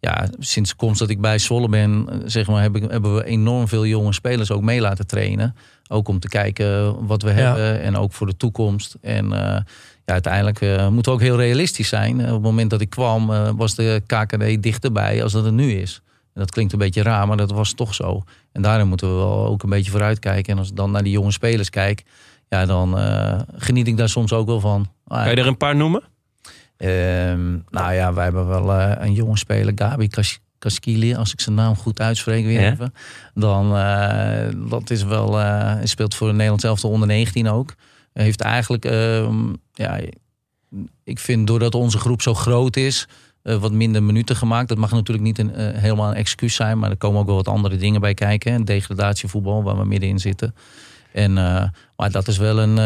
[0.00, 3.24] ja, sinds de komst dat ik bij Zwolle ben, zeg maar, heb ik, hebben we
[3.24, 5.56] enorm veel jonge spelers ook mee laten trainen.
[5.88, 8.96] Ook om te kijken wat we hebben en ook voor de toekomst.
[9.00, 9.32] En
[10.04, 12.20] ja, uiteindelijk eh, moeten we ook heel realistisch zijn.
[12.20, 15.54] Eh, Op het moment dat ik kwam, eh, was de KKD dichterbij als dat het
[15.54, 16.00] nu is.
[16.34, 18.22] En dat klinkt een beetje raar, maar dat was toch zo.
[18.52, 20.52] En daarin moeten we wel ook een beetje vooruit kijken.
[20.52, 22.02] En als ik dan naar die jonge spelers kijk,
[22.48, 22.98] ja, dan
[23.56, 24.86] geniet ik daar soms ook wel van.
[25.06, 26.02] Ah, Kan je er een paar noemen?
[26.76, 31.54] Ehm, nou ja, wij hebben wel een jonge speler, Gabi Kas- Kaskili, als ik zijn
[31.54, 32.70] naam goed uitspreek weer Ja.
[32.70, 32.94] even.
[33.34, 33.70] Dan,
[34.68, 35.38] dat is wel,
[35.84, 37.74] speelt voor de Nederlands elftal onder 19 ook.
[38.14, 40.00] Heeft eigenlijk, ehm, ja,
[41.04, 43.08] ik vind doordat onze groep zo groot is,
[43.42, 44.68] eh, wat minder minuten gemaakt.
[44.68, 47.34] Dat mag natuurlijk niet een, eh, helemaal een excuus zijn, maar er komen ook wel
[47.34, 48.52] wat andere dingen bij kijken.
[48.52, 48.62] Hè.
[48.62, 50.54] Degradatievoetbal, waar we middenin zitten.
[51.12, 51.64] En, eh,
[51.96, 52.76] maar dat is wel een,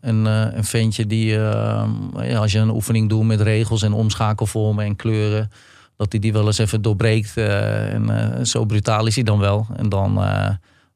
[0.00, 0.24] een,
[0.56, 1.84] een ventje die, eh,
[2.22, 5.50] ja, als je een oefening doet met regels en omschakelvormen en kleuren,
[5.96, 7.36] dat hij die wel eens even doorbreekt.
[7.36, 9.66] en zo brutaal is hij dan wel.
[9.76, 10.18] En dan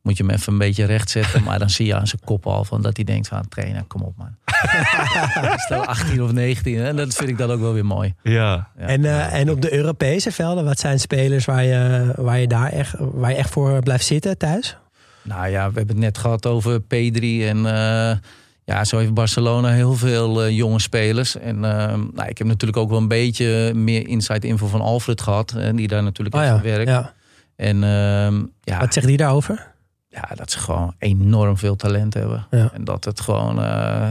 [0.03, 1.43] moet je hem even een beetje recht zetten.
[1.43, 4.03] Maar dan zie je aan zijn kop al van dat hij denkt van trainer, kom
[4.03, 4.37] op man.
[5.67, 6.79] Stel 18 of 19.
[6.79, 6.85] hè.
[6.87, 8.15] En dat vind ik dan ook wel weer mooi.
[8.23, 8.69] Ja.
[8.79, 8.87] Ja.
[8.87, 12.73] En, eh, en op de Europese velden, wat zijn spelers waar je, waar je daar
[12.73, 14.77] echt, waar je echt voor blijft zitten thuis?
[15.23, 18.17] Nou ja, we hebben het net gehad over P3 en eh,
[18.65, 21.37] ja, zo heeft Barcelona heel veel eh, jonge spelers.
[21.39, 25.53] En nou, ik heb natuurlijk ook wel een beetje meer inside info van Alfred gehad,
[25.53, 26.89] eh, die daar natuurlijk Oh heeft ja, gewerkt.
[26.91, 27.13] ja.
[27.57, 29.77] En ehm, ja, Wat zegt die daarover?
[30.21, 32.47] Ja, dat ze gewoon enorm veel talent hebben.
[32.51, 32.71] Ja.
[32.73, 34.09] En dat het gewoon eh,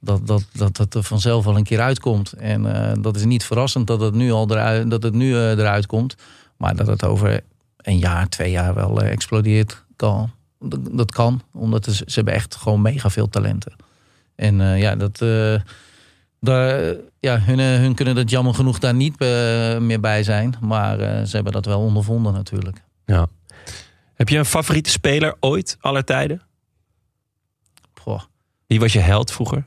[0.00, 2.32] dat, dat, dat het er vanzelf wel een keer uitkomt.
[2.32, 5.50] En eh, dat is niet verrassend dat het nu al eruit, dat het nu eh,
[5.50, 6.14] eruit komt.
[6.56, 7.40] Maar dat het over
[7.76, 10.30] een jaar, twee jaar wel explodeert kan.
[10.60, 13.76] Dat, dat kan, omdat ze, ze hebben echt gewoon mega veel talenten.
[14.34, 15.18] En ja, dat,
[16.40, 19.18] daar, ja hun, hun kunnen dat jammer genoeg daar niet
[19.80, 20.54] meer bij zijn.
[20.60, 22.82] Maar ze hebben dat wel ondervonden natuurlijk.
[23.04, 23.28] ja.
[24.18, 26.42] Heb je een favoriete speler ooit, aller tijden?
[27.94, 28.20] Goh.
[28.66, 29.66] Wie was je held vroeger?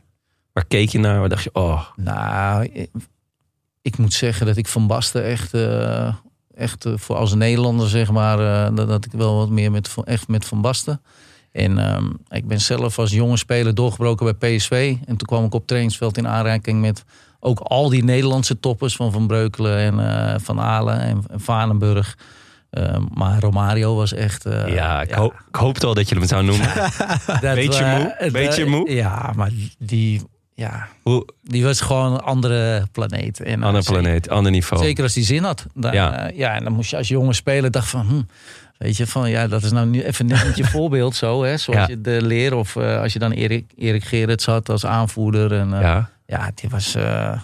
[0.53, 1.19] Waar keek je naar?
[1.19, 2.89] Waar dacht je, oh, Nou, ik,
[3.81, 6.15] ik moet zeggen dat ik Van Basten echt, eh,
[6.55, 9.87] echt eh, voor als Nederlander zeg maar, eh, dat, dat ik wel wat meer met,
[9.87, 11.01] Van- echt met Van Basten.
[11.51, 14.95] En ehm, ik ben zelf als jonge speler doorgebroken bij PSV.
[14.99, 17.03] En toen kwam ik op trainingsveld in aanraking met
[17.39, 22.17] ook al die Nederlandse toppers van Van Breukelen en Van Aalen en, en Vanenburg.
[22.71, 24.45] Ehm, maar Romario was echt.
[24.45, 26.67] eh, ja, ik, Hoop, ik hoopte al dat je hem zou noemen.
[27.41, 27.85] dat beetje
[28.19, 28.91] moe, beetje moe.
[28.91, 30.21] Ja, maar die,
[30.53, 33.39] ja, Hoe, die was gewoon een andere planeet.
[33.39, 34.83] En, eh, ander zeker- planeet, ander niveau.
[34.83, 35.65] Zeker als hij zin had.
[35.73, 36.13] Dan, Ja.
[36.13, 36.31] ja.
[36.33, 38.05] ja, en dan moest je als jonge speler dacht van...
[38.07, 38.21] Hm,
[38.77, 41.43] weet je, van ja, dat is nou nu even net je voorbeeld zo.
[41.43, 41.87] Hè, zoals Ja.
[41.87, 45.51] je de leer of eh, als je dan Erik, Erik Gerrits had als aanvoerder.
[45.53, 46.09] En, eh, ja.
[46.25, 46.95] Ja, die was...
[46.95, 47.39] eh,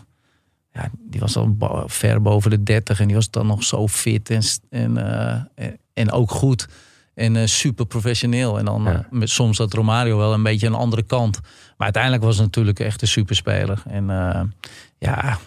[0.81, 3.87] ja, die was al bo- ver boven de 30 en die was dan nog zo
[3.87, 4.29] fit
[4.69, 6.67] en, eh, en- en ook goed.
[7.13, 8.57] En eh, super professioneel.
[8.59, 8.93] En dan Ja.
[8.93, 11.39] eh, met, soms had Romario wel een beetje een andere kant.
[11.43, 13.83] Maar uiteindelijk was het natuurlijk echt een superspeler.
[13.87, 14.05] En
[14.97, 15.37] ja,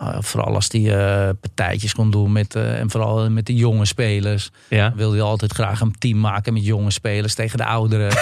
[0.00, 3.84] eh, vooral als hij eh, partijtjes kon doen met, eh, en vooral met de jonge
[3.84, 4.50] spelers.
[4.68, 4.92] ja.
[4.96, 8.12] Wilde hij altijd graag een team maken met jonge spelers tegen de ouderen.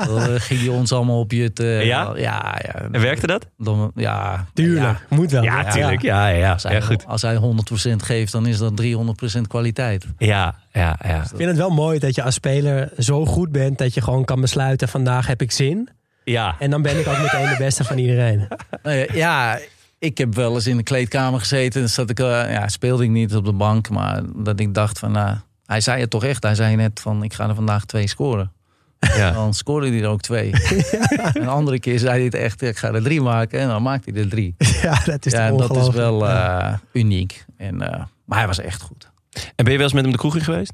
[0.00, 1.64] Eh, ging hij ons allemaal op je te.
[1.64, 2.12] Ja?
[2.16, 2.74] ja, ja.
[2.92, 3.46] En werkte dat?
[3.58, 5.42] Dan, ja, Tuurlijk, moet wel.
[5.42, 6.02] Ja, tuurlijk.
[6.02, 6.52] Ja, ja, ja.
[6.52, 7.06] Als hij, Ja, goed.
[7.06, 10.06] als hij 100% geeft, dan is dat 300% kwaliteit.
[10.18, 11.20] Ja, ja, ja.
[11.22, 14.24] Ik vind het wel mooi dat je als speler zo goed bent dat je gewoon
[14.24, 15.88] kan besluiten: vandaag heb ik zin.
[16.24, 18.48] Ja, En dan ben ik ook meteen de beste van iedereen.
[18.82, 19.58] Nou ja,
[20.00, 21.80] ik heb wel eens in de kleedkamer gezeten.
[21.80, 23.88] Dan zat ik, eh, ja, speelde ik niet op de bank.
[23.88, 25.36] Maar dat ik dacht van, nou,
[25.66, 26.42] hij zei het toch echt.
[26.42, 28.52] Hij zei net van, ik ga er vandaag twee scoren.
[28.98, 29.30] ja.
[29.40, 30.52] Dan scoorde hij er ook twee.
[31.32, 33.60] Een andere keer zei hij het echt, ik ga er drie maken.
[33.60, 34.54] En dan maakte hij er drie.
[34.82, 37.44] ja, dat is ja, en dat is wel eh, uniek.
[37.56, 39.10] En, eh, maar hij was echt goed.
[39.30, 40.72] En ben je wel eens met hem de kroeg in geweest?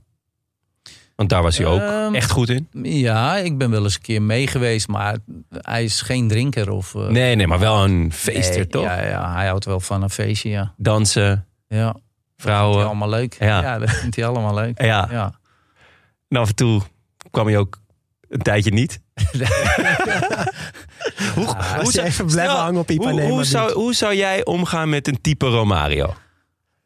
[1.16, 2.68] Want daar was hij ook Ehm, echt goed in.
[2.82, 4.88] Ja, ik ben wel eens een keer mee geweest.
[4.88, 5.16] Maar
[5.50, 6.70] hij is geen drinker.
[6.70, 8.82] Of, eh, Nee, nee, maar wel een feester, nee, toch?
[8.84, 10.74] Ja, ja, hij houdt wel van een feestje, ja.
[10.76, 11.94] Dansen, Ja,
[12.36, 12.86] vrouwen.
[12.86, 13.36] allemaal leuk.
[13.38, 13.62] Ja.
[13.62, 13.78] Ja.
[13.78, 14.82] dat vindt hij allemaal leuk.
[14.82, 15.08] Ja.
[15.10, 15.32] Ja.
[16.28, 16.82] En af en toe
[17.30, 17.80] kwam hij ook
[18.28, 19.00] een tijdje niet.
[21.34, 21.46] hoe,
[21.78, 25.08] Als je even blijven hangen op hoe, Ipanema hoe, zou, hoe zou jij omgaan met
[25.08, 26.14] een type Romario?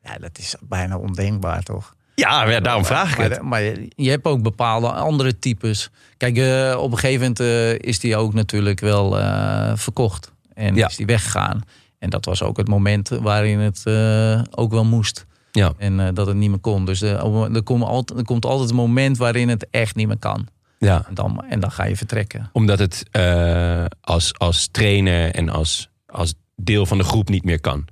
[0.02, 1.94] ja, dat is bijna ondenkbaar, toch?
[2.14, 3.42] Ja, daarom vraag ik maar, het.
[3.42, 3.62] maar
[3.96, 5.90] je hebt ook bepaalde andere types.
[6.16, 10.32] Kijk, eh, op een gegeven moment eh, is die ook natuurlijk wel eh, verkocht.
[10.54, 10.86] En Ja.
[10.88, 11.60] is die weggegaan.
[11.98, 13.82] En dat was ook het moment waarin het
[14.50, 15.26] ook wel moest.
[15.52, 15.72] Ja.
[15.78, 16.84] En dat het niet meer kon.
[16.84, 20.46] Dus er, komt altijd, er komt altijd een moment waarin het echt niet meer kan.
[20.78, 22.50] Ja, En dan, en dan ga je vertrekken.
[22.52, 23.02] omdat het
[24.00, 27.84] als, als trainer en als, als deel van de groep niet meer kan.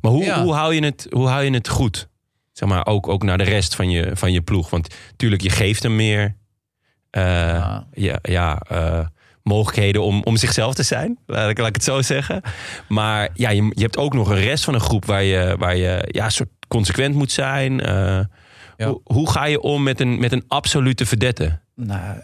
[0.00, 0.42] Maar hoe, Ja.
[0.42, 2.08] hoe, hou, je het, hoe hou je het goed?
[2.60, 4.70] Zeg maar, ook, ook naar de rest van je, van je ploeg.
[4.70, 6.36] Want natuurlijk, je geeft hem meer
[7.10, 7.86] eh, Ja.
[7.92, 9.00] ja, ja, eh,
[9.42, 11.18] mogelijkheden om, om zichzelf te zijn.
[11.26, 12.42] Laat ik, laat ik het zo zeggen.
[12.88, 15.76] Maar ja, je, je hebt ook nog een rest van een groep waar je, waar
[15.76, 17.80] je ja, soort consequent moet zijn.
[17.80, 18.20] Eh,
[18.76, 18.86] Ja.
[18.86, 21.58] hoe, hoe ga je om met een, met een absolute verdette?
[21.74, 22.22] Nou,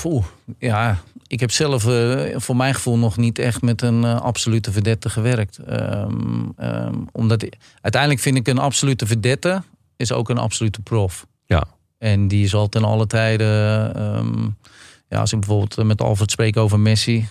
[0.00, 0.24] poeh,
[0.58, 4.72] ja, ik heb zelf eh, voor mijn gevoel nog niet echt met een eh, absolute
[4.72, 5.58] verdette gewerkt.
[5.58, 7.46] Ehm, ehm, omdat
[7.80, 9.62] uiteindelijk vind ik een absolute verdette
[9.96, 11.26] is ook een absolute prof.
[11.46, 11.64] Ja.
[11.98, 14.42] En die zal ten alle tijden, ehm,
[15.08, 17.28] ja, als ik bijvoorbeeld eh, met Alfred spreek over Messi,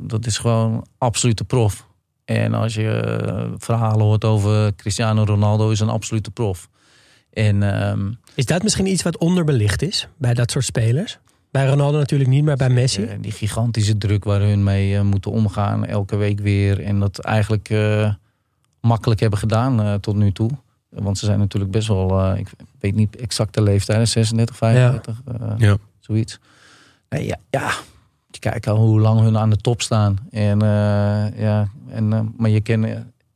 [0.00, 1.86] dat is gewoon absolute prof.
[2.24, 6.68] En als je verhalen hoort over Cristiano Ronaldo, is een absolute prof.
[7.32, 11.18] En ehm, Is dat misschien iets wat onderbelicht is bij dat soort spelers?
[11.54, 13.02] Bij Ronaldo natuurlijk niet, maar bij Messi.
[13.04, 16.80] Eh, die gigantische druk waar hun mee eh, moeten omgaan, elke week weer.
[16.82, 18.12] En dat eigenlijk eh,
[18.80, 20.50] makkelijk hebben gedaan eh, tot nu toe.
[20.88, 22.48] Want ze zijn natuurlijk best wel, eh, ik
[22.80, 25.76] weet niet exact de leeftijd, 36, 35, eh, Ja.
[26.00, 26.38] zoiets.
[27.08, 27.70] Nee, ja, ja,
[28.30, 30.18] je kijkt al hoe lang hun aan de top staan.
[30.30, 32.80] En, eh, ja, en, eh, maar je, kan,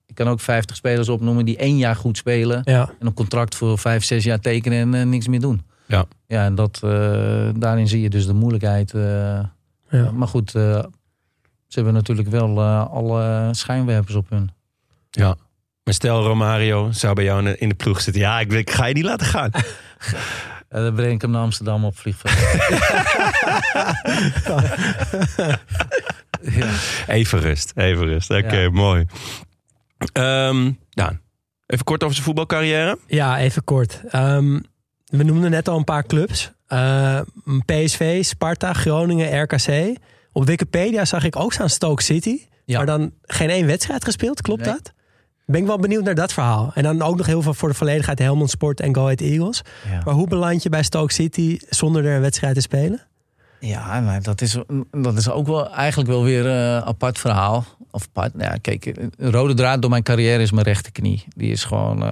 [0.06, 2.60] je kan ook 50 spelers opnoemen die één jaar goed spelen.
[2.64, 2.90] Ja.
[3.00, 5.62] En een contract voor vijf, zes jaar tekenen en niks meer doen.
[5.88, 6.04] Ja.
[6.26, 8.94] Ja, en dat, eh, daarin zie je dus de moeilijkheid.
[8.94, 9.40] eh,
[9.90, 10.10] Ja.
[10.12, 10.62] maar goed, eh,
[11.66, 14.50] ze hebben natuurlijk wel eh, alle schijnwerpers op hun.
[15.10, 15.36] Ja.
[15.84, 18.22] Maar stel Romario zou bij jou in de, ploeg zitten.
[18.22, 19.50] Ja, ik, ik ga je niet laten gaan.
[20.68, 22.34] En dan breng ik hem naar Amsterdam op vliegveld.
[26.42, 26.70] ja.
[27.06, 28.30] Even rust, even rust.
[28.30, 28.70] Oké, Ja.
[28.70, 29.06] mooi.
[30.12, 31.12] Ehm nou,
[31.66, 32.98] even kort over zijn voetbalcarrière.
[33.06, 34.00] Ja, even kort.
[34.08, 34.58] Ehm,
[35.08, 36.52] we noemden net al een paar clubs.
[36.66, 37.20] Eh,
[37.64, 39.96] PSV, Sparta, Groningen, RKC.
[40.32, 42.40] Op Wikipedia zag ik ook staan Stoke City.
[42.64, 42.76] Ja.
[42.76, 44.72] Maar dan geen één wedstrijd gespeeld, klopt Nee.
[44.72, 44.92] dat?
[45.46, 46.70] Ben ik wel benieuwd naar dat verhaal.
[46.74, 49.62] En dan ook nog heel veel voor de volledigheid Helmond Sport en Go Ahead Eagles.
[49.90, 50.00] Ja.
[50.04, 53.00] Maar hoe beland je bij Stoke City zonder er een wedstrijd te spelen?
[53.60, 54.58] Ja, dat, is,
[54.90, 57.64] dat is ook wel eigenlijk wel weer een apart verhaal.
[57.90, 61.24] Of apart, nou ja, kijk, een rode draad door mijn carrière is mijn rechterknie.
[61.36, 62.10] Die is gewoon, eh,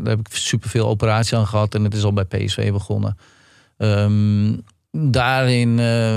[0.00, 3.16] daar heb ik superveel operatie aan gehad en het is al bij PSV begonnen.
[3.76, 4.52] Ehm,
[4.90, 6.16] daarin eh,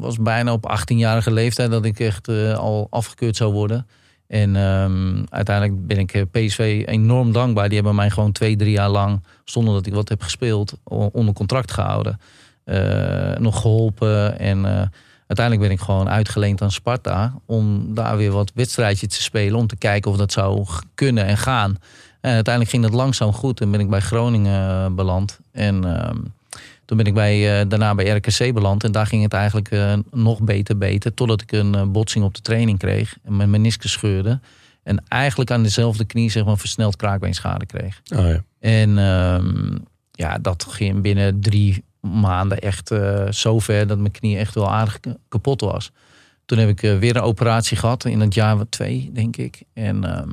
[0.00, 3.86] was bijna op 18-jarige leeftijd dat ik echt eh, al afgekeurd zou worden.
[4.26, 7.66] En ehm, uiteindelijk ben ik eh, PSV enorm dankbaar.
[7.66, 10.74] Die hebben mij gewoon twee, drie jaar lang, zonder dat ik wat heb gespeeld,
[11.12, 12.20] onder contract gehouden.
[12.64, 14.38] Eh, nog geholpen.
[14.38, 14.86] En eh,
[15.26, 17.34] uiteindelijk ben ik gewoon uitgeleend aan Sparta.
[17.46, 19.58] Om daar weer wat wedstrijdjes te spelen.
[19.58, 21.78] Om te kijken of dat zou kunnen en gaan.
[22.20, 23.60] En uiteindelijk ging dat langzaam goed.
[23.60, 25.38] En ben ik bij Groningen eh, beland.
[25.52, 26.16] En ehm,
[26.84, 28.84] toen ben ik bij, daarna bij RKC beland.
[28.84, 29.70] En daar ging het eigenlijk
[30.10, 31.14] nog beter, beter.
[31.14, 33.16] Totdat ik een botsing op de training kreeg.
[33.24, 34.40] En mijn meniscus scheurde.
[34.82, 38.00] En eigenlijk aan dezelfde knie zeg maar versneld kraakbeenschade kreeg.
[38.16, 38.44] Oh, ja.
[38.60, 39.76] En ehm,
[40.10, 44.70] ja, dat ging binnen drie maanden echt eh zo ver dat mijn knie echt wel
[44.70, 45.92] aardig kapot was.
[46.46, 49.62] Toen heb ik eh, weer een operatie gehad in het jaar twee, denk ik.
[49.72, 50.30] En ehm,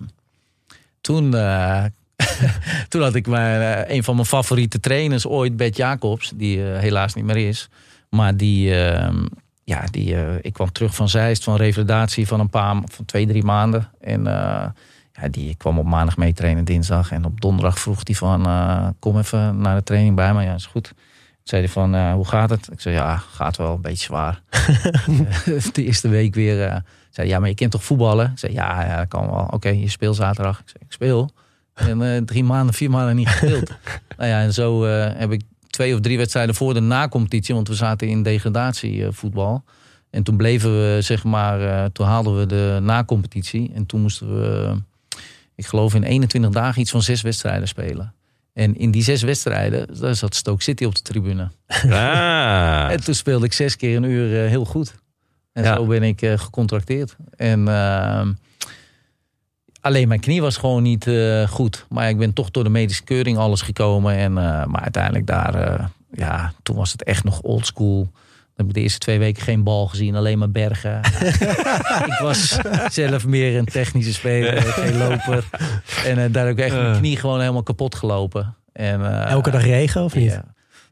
[1.02, 1.84] toen, eh,
[2.90, 7.26] toen had ik mijn, een van mijn favoriete trainers ooit, Bert Jacobs, die helaas niet
[7.26, 7.70] meer is.
[8.10, 9.26] Maar die, ehm,
[9.64, 13.44] ja, die, ik kwam terug van Zeist, van revalidatie van een paar, van twee, drie
[13.44, 13.90] maanden.
[14.02, 14.24] En
[15.14, 17.12] ja, die kwam op maandag mee trainen, dinsdag.
[17.12, 20.44] En op donderdag vroeg hij van, kom even naar de training bij me.
[20.44, 20.94] Ja, is goed.
[21.52, 22.70] Zei hij van, eh, hoe gaat het?
[22.72, 24.42] Ik zei, ja, gaat wel, een beetje zwaar.
[25.74, 26.76] de eerste week weer, eh,
[27.10, 28.32] zei ja, maar je kent toch voetballen?
[28.32, 29.48] Ik zei, ja, ja dat kan wel.
[29.52, 30.60] Oké, je speelt zaterdag.
[30.60, 31.32] Ik zei, ik speel.
[31.74, 33.70] En eh, drie maanden, vier maanden niet gespeeld.
[34.18, 37.76] nou ja, en zo heb ik twee of drie wedstrijden voor de na-competitie, want we
[37.76, 39.64] zaten in degradatievoetbal.
[40.10, 43.72] En toen bleven we, zeg maar, toen haalden we de na-competitie.
[43.74, 44.76] En toen moesten we,
[45.56, 48.14] ik geloof in 21 dagen iets van zes wedstrijden spelen.
[48.54, 51.52] En in die zes wedstrijden, daar zat Stoke City op de tribune.
[51.90, 52.92] Ah.
[52.92, 54.96] En toen speelde ik zes keer een uur eh, heel goed.
[55.54, 55.76] En Ja.
[55.76, 57.16] zo ben ik eh, gecontracteerd.
[57.36, 58.34] En ehm,
[59.82, 61.86] alleen mijn knie was gewoon niet eh, goed.
[61.90, 64.16] Maar ik ben toch door de medische keuring alles gekomen.
[64.16, 68.02] En, maar uiteindelijk daar, ja, toen was het echt nog oldschool.
[68.02, 68.12] Dan
[68.62, 71.00] heb ik de eerste twee weken geen bal gezien, alleen maar bergen.
[72.12, 72.58] ik was
[72.92, 75.44] zelf meer een technische speler, geen loper.
[76.06, 78.56] En eh, daar heb ik echt mijn knie gewoon helemaal kapot gelopen.
[78.74, 80.32] En, eh, Elke dag regen of niet?
[80.32, 80.44] ja.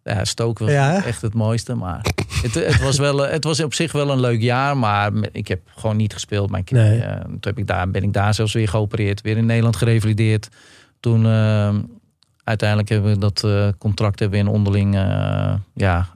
[0.04, 1.04] Ja, was Ja?
[1.06, 1.76] echt het mooiste.
[1.76, 2.06] Maar
[2.42, 4.78] het, het, was wel, het was op zich wel een leuk jaar.
[4.78, 6.50] Maar ik heb gewoon niet gespeeld.
[6.50, 7.00] Mijn knie, Nee.
[7.02, 9.22] eh, toen heb ik daar, ben ik daar zelfs weer geopereerd.
[9.22, 10.50] Weer in Nederland gerevalideerd.
[11.00, 11.26] Toen
[12.44, 13.46] uiteindelijk hebben we dat
[13.78, 14.94] contract hebben we in onderling
[15.74, 16.08] ja,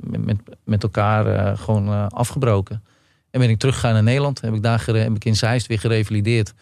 [0.00, 2.82] met, met, elkaar eh, gewoon eh, afgebroken.
[3.30, 4.40] En ben ik teruggegaan naar Nederland.
[4.40, 6.54] Heb ik daar heb ik in Zeist weer gerevalideerd.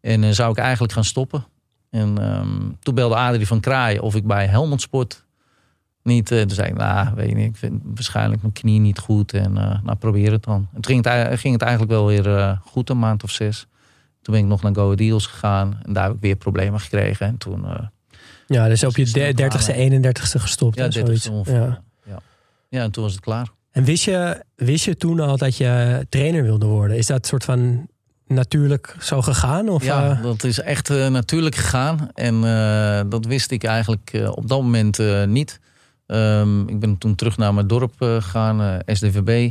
[0.00, 1.44] En eh, zou ik eigenlijk gaan stoppen.
[1.90, 5.24] En ehm, toen belde Adrie van Kraai of ik bij Helmond Sport
[6.02, 6.30] niet.
[6.30, 9.32] eh, toen zei ik, nou, weet je niet, ik vind waarschijnlijk mijn knie niet goed.
[9.32, 10.68] En nou, probeer het dan.
[10.74, 13.66] En toen ging het, ging het eigenlijk wel weer goed, een maand of zes.
[14.22, 15.78] Toen ben ik nog naar Go Ahead Eagles gegaan.
[15.82, 17.26] En daar heb ik weer problemen gekregen.
[17.26, 17.66] En toen,
[18.46, 19.92] Ja, dus op je Is het de- nog 30ste, halen?
[19.92, 20.76] 31ste gestopt.
[20.76, 21.28] ja, hè, 30 zoiets.
[21.28, 21.54] ongeveer.
[21.60, 21.82] Ja.
[22.68, 22.82] Ja.
[22.82, 23.48] en toen was het klaar.
[23.70, 26.96] En wist je, wist je toen al dat je trainer wilde worden?
[26.96, 27.88] Is dat soort van
[28.28, 29.68] natuurlijk zo gegaan?
[29.68, 32.10] Of, Ja, eh, dat is echt eh, natuurlijk gegaan.
[32.14, 35.60] En eh, dat wist ik eigenlijk op dat moment niet.
[36.06, 39.50] Ehm, ik ben toen terug naar mijn dorp gegaan, SDVB.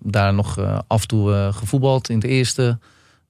[0.00, 2.78] daar nog af en toe gevoetbald in het eerste.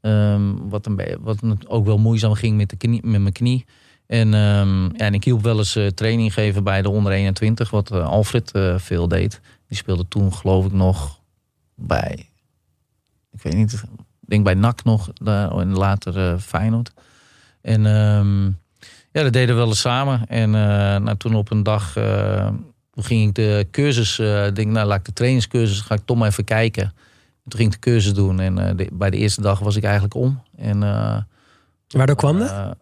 [0.00, 3.64] Ehm, wat, een wat ook wel moeizaam ging met, de knie, met mijn knie.
[4.12, 7.90] En, ja, en ik hielp wel eens eh, training geven bij de onder 21, wat
[7.90, 9.40] eh, Alfred eh, veel deed.
[9.68, 11.20] Die speelde toen geloof ik nog
[11.74, 12.28] bij,
[13.32, 16.92] ik weet niet, ik denk bij NAC nog, en later Feyenoord.
[17.60, 18.44] En ehm,
[19.12, 20.26] ja, dat deden we wel eens samen.
[20.26, 21.92] En nou, toen op een dag
[22.90, 26.16] toen ging ik de cursus, eh denk nou laat ik de trainingscursus, ga ik toch
[26.16, 26.82] maar even kijken.
[26.84, 29.82] En toen ging ik de cursus doen en de- bij de eerste dag was ik
[29.84, 30.42] eigenlijk om.
[30.56, 31.16] En, eh,
[31.88, 32.76] Waardoor kwam dat?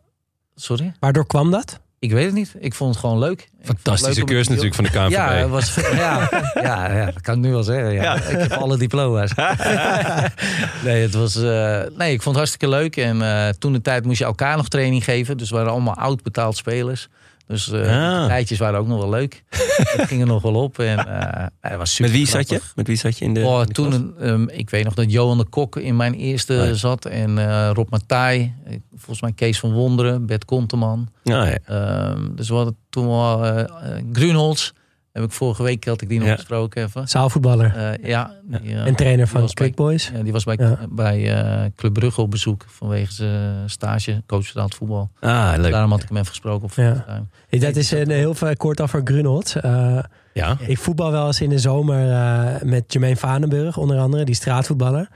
[0.54, 0.92] Sorry?
[1.00, 1.80] Waardoor kwam dat?
[2.00, 2.54] Ik weet het niet.
[2.58, 3.48] Ik vond het gewoon leuk.
[3.62, 5.10] Fantastische leuk die natuurlijk van de KNVB.
[5.10, 7.92] ja, het was, ja, ja, ja, dat kan ik nu wel zeggen.
[7.92, 8.14] Ja.
[8.14, 9.34] Ik heb alle diploma's.
[10.84, 12.96] nee, het was, eh, nee, ik vond het hartstikke leuk.
[12.96, 15.36] En eh, toen de tijd moest je elkaar nog training geven.
[15.36, 17.08] Dus we waren allemaal oud betaald spelers.
[17.50, 18.20] Dus Ah.
[18.22, 19.42] de tijdjes waren ook nog wel leuk.
[19.96, 20.78] Het ging er nog wel op.
[20.78, 22.60] En, eh, het was super Met wie zat je?
[22.74, 23.88] Met wie zat je in de, Oh, in de klas?
[23.88, 26.72] toen, ehm, ik weet nog dat Johan de Kok in mijn eerste Oh ja.
[26.74, 27.04] zat.
[27.04, 28.54] En eh, Rob Matthij.
[28.96, 30.26] Volgens mij Kees van Wonderen.
[30.26, 31.08] Bert Konteman.
[31.24, 31.58] Ah, ja.
[31.64, 33.64] Ehm, dus we hadden toen wel eh,
[34.12, 34.70] Grunholz.
[35.12, 36.34] Heb ik vorige week had ik die nog Ja.
[36.34, 37.08] gesproken even.
[37.08, 40.10] Zaalvoetballer Eh, ja, die, eh, en trainer van Quick Boys.
[40.14, 40.78] ja, die was bij, Ja.
[40.90, 45.10] bij eh, Club Brugge op bezoek vanwege zijn stage, coach betaald voetbal.
[45.20, 45.70] ah, leuk.
[45.72, 47.04] Daarom had ik hem even gesproken op Ja.
[47.48, 49.56] Hey, Dat is een heel kort over Grunholz.
[49.56, 49.98] Eh,
[50.32, 50.56] Ja.
[50.66, 55.08] ik voetbal wel eens in de zomer eh, met Jermaine Vanenburg, onder andere, die straatvoetballer.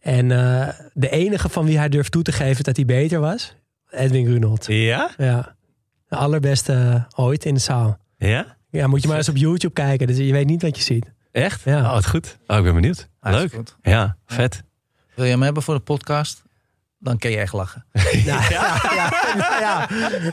[0.00, 3.54] En eh, de enige van wie hij durft toe te geven dat hij beter was,
[3.90, 4.66] Edwin Grunholz.
[4.66, 5.10] Ja?
[5.16, 5.54] Ja,
[6.08, 7.98] de allerbeste ooit in de zaal.
[8.16, 8.56] Ja?
[8.70, 10.06] Ja, moet je maar eens op YouTube kijken.
[10.06, 11.12] Dus je weet niet wat je ziet.
[11.32, 11.62] Echt?
[11.64, 11.80] Ja.
[11.80, 12.38] Oh, wat goed.
[12.46, 13.08] Oh, ik ben benieuwd.
[13.20, 13.52] Leuk.
[13.52, 13.76] goed.
[13.82, 14.62] Ja, vet.
[15.14, 16.42] Wil je hem hebben voor de podcast?
[17.00, 17.84] Dan kun je echt lachen.
[18.24, 19.10] Ja, ja, ja,
[19.60, 19.86] ja.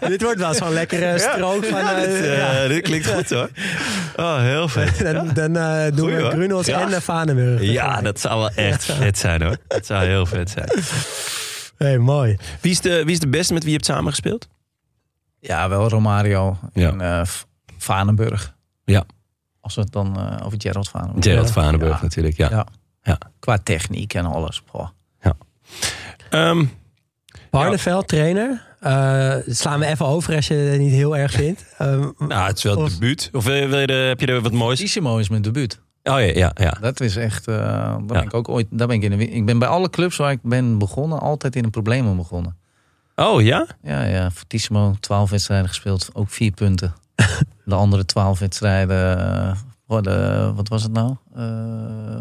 [0.07, 1.79] Dit wordt wel zo'n lekkere strook van...
[1.79, 2.67] eh, dit, eh, ja.
[2.67, 3.49] dit klinkt goed hoor.
[4.15, 4.99] Oh, heel vet.
[5.13, 6.29] Dan, dan eh, doen Goeie, we.
[6.29, 6.81] Grunels Ja.
[6.81, 7.61] en uh, Vanenburg.
[7.61, 9.57] Ja, dat zou wel echt vet zijn hoor.
[9.67, 10.69] Dat zou heel vet zijn.
[11.77, 12.37] Hey, mooi.
[12.61, 14.47] Wie is de, wie is de beste met wie je hebt samengespeeld?
[15.39, 16.89] Ja, wel Romario Ja.
[16.89, 17.21] en eh
[17.85, 18.55] Vanenburg.
[18.85, 19.03] Ja.
[19.61, 21.53] Als we het dan eh, over Gerald Vanenburg Gerald Ja.
[21.53, 22.01] Vanenburg Ja.
[22.01, 22.49] natuurlijk, ja.
[22.49, 22.65] Ja.
[23.03, 23.17] Ja.
[23.39, 24.63] Qua techniek en alles.
[24.71, 24.89] Boah.
[26.29, 26.65] Ehm,
[27.51, 28.65] Barneveld, trainer.
[28.79, 31.65] Eh, slaan we even over als je het niet heel erg vindt.
[31.77, 33.29] Ehm, nou, het is wel Of- debuut.
[33.33, 34.79] Of wil je, wil je de, heb je er wat moois?
[34.79, 35.81] Tissimo is mijn debuut.
[36.03, 36.77] Oh ja, ja, ja.
[36.81, 37.47] Dat is echt.
[37.47, 38.23] eh daar ben Ja.
[38.23, 38.67] ik ook ooit.
[38.71, 41.55] Daar ben ik, in de, ik ben bij alle clubs waar ik ben begonnen, altijd
[41.55, 42.57] in een probleem begonnen.
[43.15, 43.67] Oh ja?
[43.81, 44.31] Ja, ja.
[44.31, 46.93] Fortissimo, 12 wedstrijden gespeeld, ook vier punten.
[47.65, 49.17] de andere 12 wedstrijden.
[49.17, 49.51] eh,
[49.85, 51.15] worden, wat was het nou?
[51.35, 51.43] Eh,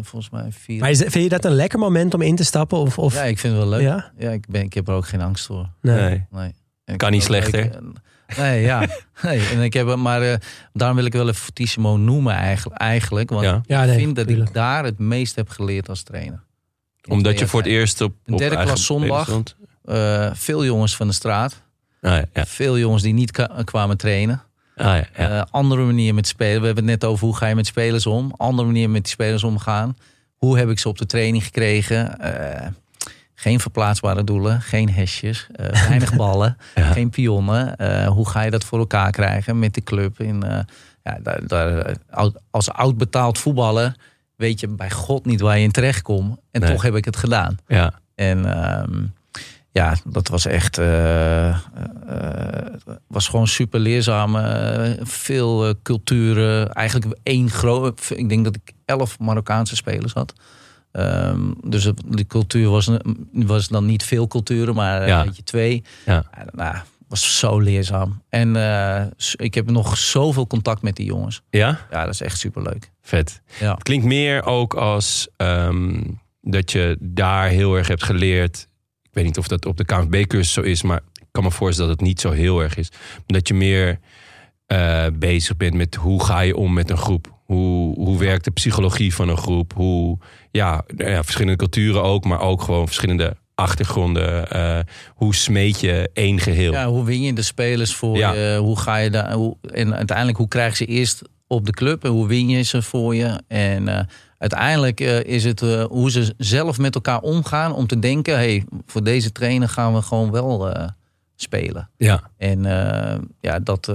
[0.01, 0.79] volgens mij vier.
[0.79, 2.77] maar is, vind je dat een lekker moment om in te stappen?
[2.77, 3.81] Of, of, ja, ik vind het wel leuk.
[3.81, 4.11] Ja?
[4.17, 5.69] Ja, ik, ben, ik heb er ook geen angst voor.
[5.81, 6.25] Nee.
[6.31, 6.53] Nee.
[6.97, 7.59] Kan niet slechter.
[7.59, 8.87] ik- nee, ja.
[9.21, 10.37] Nee, en ik heb, maar eh,
[10.73, 12.79] daarom wil ik wel even Fortissimo noemen eigenlijk.
[12.81, 13.61] eigenlijk want Ja.
[13.65, 14.47] Ja, ik nee, vind dat tuurlijk.
[14.49, 16.43] ik daar het meest heb geleerd als trainer.
[17.01, 19.41] In Omdat je voor het eerst op, Een op derde klas zondag.
[19.83, 21.61] Eh, veel jongens van de straat.
[22.01, 22.45] Ah, ja.
[22.45, 24.41] Veel jongens die niet kwamen trainen.
[24.75, 25.29] Ah, ja, ja.
[25.39, 26.59] Eh, andere manier met spelen.
[26.59, 28.33] We hebben het net over hoe ga je met spelers om.
[28.37, 29.97] Andere manier met die spelers omgaan.
[30.35, 32.19] Hoe heb ik ze op de training gekregen?
[32.19, 32.67] Eh,
[33.33, 36.91] geen verplaatsbare doelen, geen hesjes, eh, weinig ballen, Ja.
[36.91, 37.75] geen pionnen.
[38.07, 40.19] Hoe ga je dat voor elkaar krijgen met de club?
[40.19, 40.43] In,
[41.03, 41.17] ja,
[41.47, 41.95] daar,
[42.51, 43.95] als oud betaald voetballer
[44.35, 46.37] weet je bij God niet waar je in terecht komt.
[46.51, 46.71] En Nee.
[46.71, 47.57] toch heb ik het gedaan.
[47.67, 47.93] ja.
[48.15, 49.03] En ehm,
[49.75, 50.77] ja, dat was echt.
[50.77, 51.57] eh,
[53.07, 54.35] was gewoon super leerzaam.
[54.35, 56.73] eh, veel culturen.
[56.73, 58.11] Eigenlijk één groot.
[58.15, 60.33] Ik denk dat ik elf Marokkaanse spelers had.
[60.91, 62.89] Ehm, dus die cultuur was,
[63.31, 65.19] was dan niet veel culturen, maar Ja.
[65.19, 65.83] een beetje twee.
[66.05, 66.23] Ja.
[66.51, 66.75] nou,
[67.07, 68.21] was zo leerzaam.
[68.29, 68.55] En
[69.35, 71.41] ik heb nog zoveel contact met die jongens.
[71.49, 71.79] Ja?
[71.91, 72.91] Ja, dat is echt super leuk.
[73.01, 73.41] Vet.
[73.59, 73.73] Ja.
[73.73, 76.01] Het klinkt meer ook als ehm,
[76.41, 78.67] dat je daar heel erg hebt geleerd.
[79.15, 81.89] Ik weet niet of dat op de KNVB-cursus zo is, maar ik kan me voorstellen
[81.89, 82.89] dat het niet zo heel erg is.
[83.25, 83.99] Dat je meer
[84.65, 87.33] eh, bezig bent met hoe ga je om met een groep.
[87.45, 89.73] Hoe, hoe werkt de psychologie van een groep?
[89.73, 90.17] Hoe,
[90.51, 94.51] ja, nou ja, verschillende culturen ook, maar ook gewoon verschillende achtergronden.
[94.51, 94.79] Eh,
[95.13, 96.71] hoe smeet je één geheel?
[96.71, 98.33] Ja, hoe win je de spelers voor Ja.
[98.33, 98.57] je?
[98.57, 99.33] Hoe ga je daar?
[99.33, 102.61] Hoe, en uiteindelijk, hoe krijg je ze eerst op de club en hoe win je
[102.61, 103.41] ze voor je?
[103.47, 104.05] En eh,
[104.37, 108.65] uiteindelijk eh, is het eh, hoe ze zelf met elkaar omgaan om te denken: hey,
[108.85, 110.89] voor deze trainer gaan we gewoon wel eh,
[111.35, 111.89] spelen.
[111.97, 112.29] Ja.
[112.37, 112.63] En
[113.39, 113.91] ja, dat,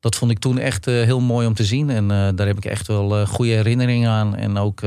[0.00, 1.90] dat vond ik toen echt heel mooi om te zien.
[1.90, 4.36] En daar heb ik echt wel goede herinneringen aan.
[4.36, 4.80] En ook,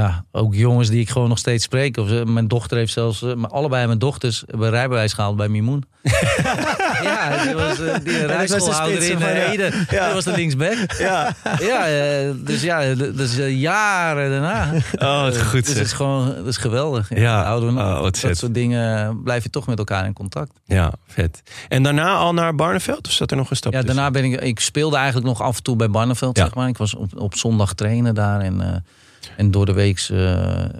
[0.00, 1.96] ja, ook jongens die ik gewoon nog steeds spreek.
[1.96, 5.48] Of, ze- mijn dochter heeft zelfs, eh, maar allebei mijn dochters hebben rijbewijs gehaald bij
[5.48, 5.84] Mimoen.
[7.02, 9.50] ja, die was eh, die de rijschoolhouder in uh, ja.
[9.52, 9.72] Ede.
[9.90, 10.92] Dat was de linksback.
[10.98, 11.34] Ja.
[11.60, 14.72] Ja, eh, dus ja, dus eh, jaren daarna.
[14.98, 17.08] Oh, wat goed Dus het is gewoon, dat is geweldig.
[17.18, 17.44] Ja.
[17.44, 18.38] Houden we, Oh, dat vet.
[18.38, 20.52] soort dingen blijf je toch met elkaar in contact.
[20.66, 21.42] Ja, vet.
[21.68, 23.06] En daarna al naar Barneveld?
[23.06, 24.40] Of zat er nog een stap Ja, daarna ben ik.
[24.40, 26.68] Ik speelde eigenlijk nog af en toe bij Barneveld, zeg maar.
[26.68, 28.40] Ik was op, op zondag trainen daar.
[28.40, 28.76] En, eh,
[29.36, 30.06] en door de week.
[30.10, 30.70] eh, eh,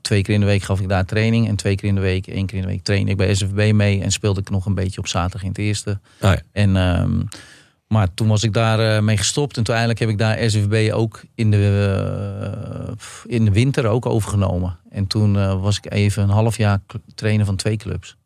[0.00, 1.48] twee keer in de week gaf ik daar training.
[1.48, 3.72] En twee keer in de week, één keer in de week trainde ik bij SFB
[3.72, 4.02] mee.
[4.02, 5.90] En speelde ik nog een beetje op zaterdag in het eerste.
[6.20, 6.38] Oh ja.
[6.52, 7.20] En, ehm,
[7.86, 9.56] maar toen was ik daar eh, mee gestopt.
[9.56, 12.94] En toen eigenlijk heb ik daar SFB ook in de,
[13.26, 14.78] in de winter ook overgenomen.
[14.90, 16.78] En toen was ik even een half jaar
[17.14, 18.16] trainer van twee clubs.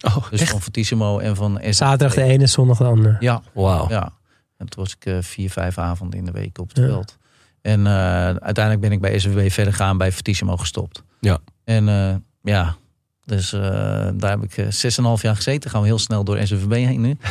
[0.00, 1.72] Oh, Dus van Fortissimo en van SFB.
[1.72, 3.16] Zaterdag de ene, zondag de andere.
[3.20, 3.88] Ja, Wauw.
[3.88, 4.12] ja.
[4.56, 6.84] En toen was ik vier, vijf avonden in de week op het Ja.
[6.86, 7.18] veld.
[7.64, 7.92] En eh,
[8.24, 11.02] uiteindelijk ben ik bij SWB verder gaan, bij Fortissimo gestopt.
[11.20, 11.38] Ja.
[11.64, 12.76] En eh, ja,
[13.24, 13.60] dus eh,
[14.14, 15.70] daar heb ik eh, zes en een half jaar gezeten.
[15.70, 17.16] Gaan we heel snel door SWB heen nu.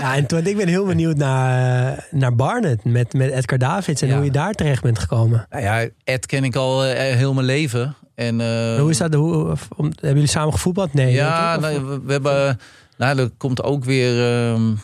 [0.00, 4.08] Ja, en toen, ik ben heel benieuwd naar, naar Barnet met, met Edgar Davids en
[4.08, 4.14] Ja.
[4.16, 5.46] hoe je daar terecht bent gekomen.
[5.50, 7.94] Nou ja, Ed ken ik al heel mijn leven.
[8.14, 9.14] En, eh, hoe is dat?
[9.14, 10.92] Hoe, of- om- hebben jullie samen gevoetbald?
[10.94, 11.12] Nee.
[11.12, 12.58] Ja, denk ik, of- nou, we, we hebben.
[12.98, 14.10] Nou, er komt ook weer.
[14.10, 14.74] ehm,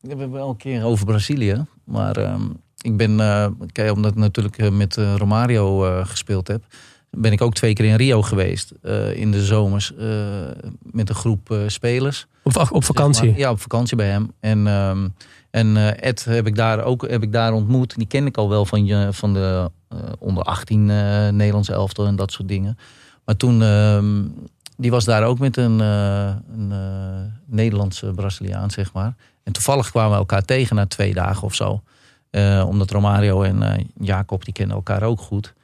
[0.00, 1.64] we hebben wel een keer over Brazilië.
[1.84, 2.42] Maar ehm,
[2.80, 3.20] ik ben.
[3.20, 6.64] eh, kijk, omdat ik natuurlijk eh, met eh, Romario gespeeld heb.
[7.10, 8.72] Ben ik ook twee keer in Rio geweest.
[9.14, 9.92] in de zomers.
[10.82, 12.26] met een groep spelers.
[12.42, 13.22] Op, op vakantie.
[13.22, 13.40] Zeg maar.
[13.40, 14.32] Ja, op vakantie bij hem.
[14.40, 15.08] En, ehm,
[15.50, 17.96] en Ed heb ik daar ook heb ik daar ontmoet.
[17.96, 19.70] Die ken ik al wel van, je, van de
[20.18, 22.78] onder 18 eh Nederlandse elftal en dat soort dingen.
[23.24, 24.22] Maar toen, ehm,
[24.76, 26.72] die was daar ook met een, een
[27.46, 29.14] Nederlandse Braziliaan, zeg maar.
[29.42, 31.82] En toevallig kwamen we elkaar tegen na twee dagen of zo.
[32.30, 35.54] Eh, omdat Romario en eh, Jacob, die kennen elkaar ook goed.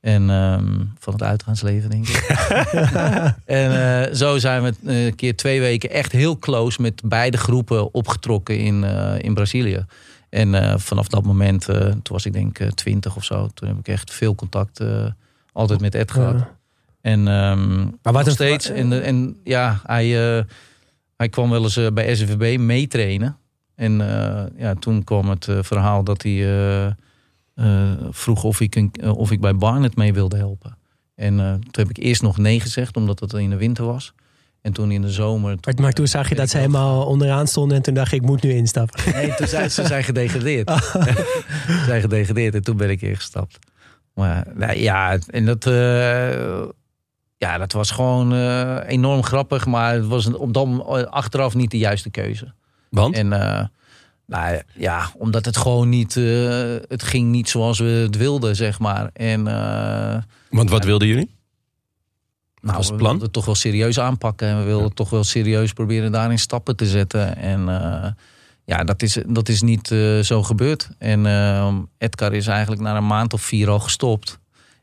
[0.00, 2.26] En ehm, van het uitgaansleven, denk ik.
[3.44, 7.94] en eh, zo zijn we een keer twee weken echt heel close met beide groepen
[7.94, 8.84] opgetrokken in,
[9.18, 9.84] in Brazilië.
[10.28, 13.88] En vanaf dat moment, toen was ik denk ik twintig of zo, toen heb ik
[13.88, 14.80] echt veel contact
[15.52, 16.38] altijd met Ed gehad.
[16.38, 16.56] Ja.
[17.00, 18.70] En ehm Maar wat nog steeds.
[18.70, 20.06] En, en ja, hij,
[21.16, 23.38] hij kwam wel eens bij SVB meetrainen.
[23.74, 26.66] En eh, ja, toen kwam het eh, verhaal dat hij
[27.54, 30.76] eh, vroeg of ik, een, of ik bij Barnet mee wilde helpen.
[31.14, 34.12] En toen heb ik eerst nog nee gezegd, omdat het in de winter was.
[34.60, 35.56] En toen in de zomer...
[35.60, 38.22] Maar, maar toen zag je dat ze helemaal onderaan stonden en toen dacht je, ik
[38.22, 39.12] moet nu instappen.
[39.12, 40.70] Nee, toen zijn ze zijn gedegradeerd.
[41.66, 43.58] ze zijn gedegradeerd en toen ben ik ingestapt.
[44.14, 45.64] Maar nou, ja, en dat,
[47.36, 48.32] ja, dat was gewoon
[48.80, 49.66] enorm grappig.
[49.66, 52.54] Maar het was op dan achteraf niet de juiste keuze.
[52.94, 53.14] Want?
[53.14, 53.64] En eh,
[54.26, 58.78] nou ja, omdat het gewoon niet, eh, het ging niet zoals we het wilden, zeg
[58.78, 59.10] maar.
[59.12, 61.30] En eh, Want wat wilden jullie?
[62.60, 63.10] nou, was het we plan?
[63.10, 64.48] wilden het toch wel serieus aanpakken.
[64.48, 67.36] En we wilden toch wel serieus proberen daarin stappen te zetten.
[67.36, 67.60] En
[68.64, 69.88] ja, dat is, dat is niet
[70.22, 70.88] zo gebeurd.
[70.98, 74.38] En eh, Edgar is eigenlijk na een maand of vier al gestopt.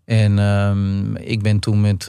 [0.05, 2.07] En ehm, ik ben toen met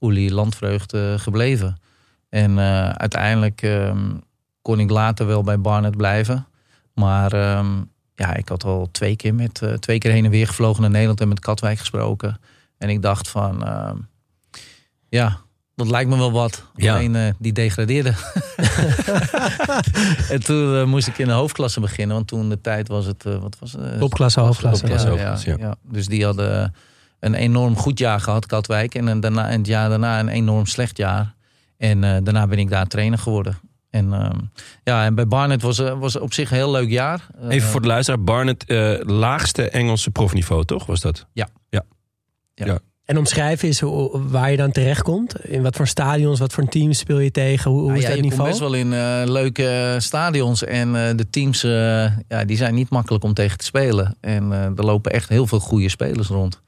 [0.00, 1.80] Uli Landvreugd gebleven.
[2.28, 2.58] En
[2.98, 4.10] uiteindelijk ehm,
[4.64, 6.46] kon ik later wel bij Barnet blijven.
[6.94, 7.66] Maar ehm,
[8.14, 10.90] ja, ik had al twee keer, met, eh, twee keer heen en weer gevlogen naar
[10.90, 12.40] Nederland en met Katwijk gesproken.
[12.78, 13.96] En ik dacht van, ehm,
[15.08, 15.38] ja,
[15.74, 16.64] dat lijkt me wel wat.
[16.74, 16.94] Ja.
[16.94, 18.14] Alleen eh, die degradeerde.
[20.34, 22.16] en toen eh, moest ik in de hoofdklasse beginnen.
[22.16, 23.98] Want toen de tijd was het, eh, wat was het?
[23.98, 24.80] Topklasse, hoofdklasse.
[24.80, 25.06] Topklasse.
[25.06, 25.66] Ja, hoofdklasse, ja, ja.
[25.66, 25.92] ja.
[25.92, 26.74] Dus die hadden
[27.20, 28.94] een enorm goed jaar gehad, Katwijk.
[28.94, 31.34] En, een daarna, en het jaar daarna een enorm slecht jaar.
[31.76, 33.58] En eh, daarna ben ik daar trainer geworden.
[33.94, 34.38] En, ehm,
[34.84, 37.26] ja, en bij Barnet was, eh, was op zich een heel leuk jaar.
[37.40, 38.22] Eh, Even voor de luisteraar.
[38.22, 40.86] Barnet, eh, laagste Engelse profniveau, toch?
[40.86, 41.26] Was dat?
[43.04, 45.44] En omschrijven is hoe- waar je dan terechtkomt.
[45.44, 47.70] In wat voor stadions, wat voor teams speel je tegen?
[47.70, 48.48] Hoe, hoe Nou is ja, dat je niveau?
[48.50, 50.64] komt best wel in eh, leuke eh, stadions.
[50.64, 51.70] En eh, de teams eh,
[52.28, 54.16] ja, die zijn niet makkelijk om tegen te spelen.
[54.20, 56.60] En eh, er lopen echt heel veel goede spelers rond.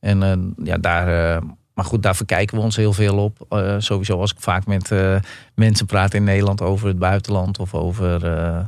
[0.00, 0.32] En eh,
[0.66, 1.42] ja, daar, eh,
[1.74, 3.46] maar goed, daar verkijken we ons heel veel op.
[3.48, 5.16] Eh, sowieso als ik vaak met eh,
[5.54, 7.58] mensen praat in Nederland over het buitenland.
[7.58, 8.58] Of over, eh,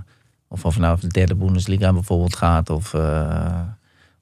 [0.49, 2.71] of of nou de derde Bundesliga bijvoorbeeld gaat.
[2.71, 3.61] Of, eh,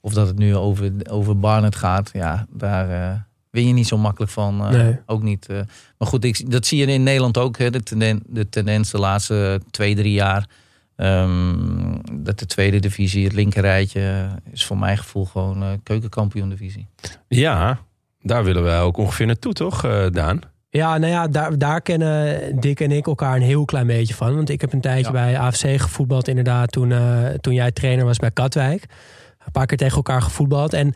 [0.01, 2.11] of dat het nu over, over Barnet gaat.
[2.13, 4.61] Ja, daar win je niet zo makkelijk van.
[4.67, 4.99] eh, Nee.
[5.07, 5.47] Ook niet.
[5.47, 5.57] eh,
[5.99, 7.59] maar goed, ik, dat zie je in Nederland ook.
[7.59, 10.47] Hè, de, tenden, de tendens de laatste twee, drie jaar.
[10.97, 16.89] ehm, dat de tweede divisie, het linkerrijtje, is voor mijn gevoel gewoon eh keukenkampioen divisie.
[17.29, 17.79] Ja,
[18.23, 20.41] daar willen wij ook ongeveer naartoe, toch, eh, Daan?
[20.71, 24.35] Ja, nou ja, daar, daar kennen Dick en ik elkaar een heel klein beetje van.
[24.35, 25.25] Want ik heb een tijdje Ja.
[25.25, 28.83] bij AFC gevoetbald inderdaad toen, eh, toen jij trainer was bij Katwijk.
[29.45, 30.73] Een paar keer tegen elkaar gevoetbald.
[30.73, 30.95] En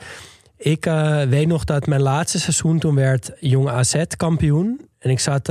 [0.56, 4.80] ik eh, weet nog dat mijn laatste seizoen toen werd Jong AZ kampioen.
[4.98, 5.48] En ik zat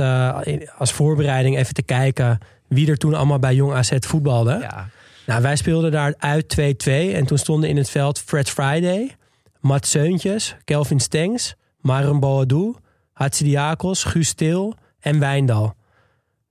[0.78, 4.58] als voorbereiding even te kijken wie er toen allemaal bij Jong AZ voetbalde.
[4.60, 4.88] Ja,
[5.26, 7.12] Nou, wij speelden daar uit 2-2.
[7.14, 9.14] En toen stonden in het veld Fred Friday,
[9.60, 11.54] Matt Seuntjes, Kelvin Stengs,
[11.86, 12.74] Marum Boadou,
[13.12, 15.74] Hatsidiakos, Guus Til en Wijndal.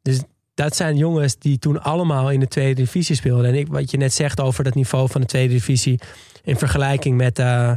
[0.01, 0.19] Dus
[0.53, 3.45] dat zijn jongens die toen allemaal in de tweede divisie speelden.
[3.45, 5.99] En ik, wat je net zegt over dat niveau van de tweede divisie...
[6.43, 7.71] in vergelijking met, eh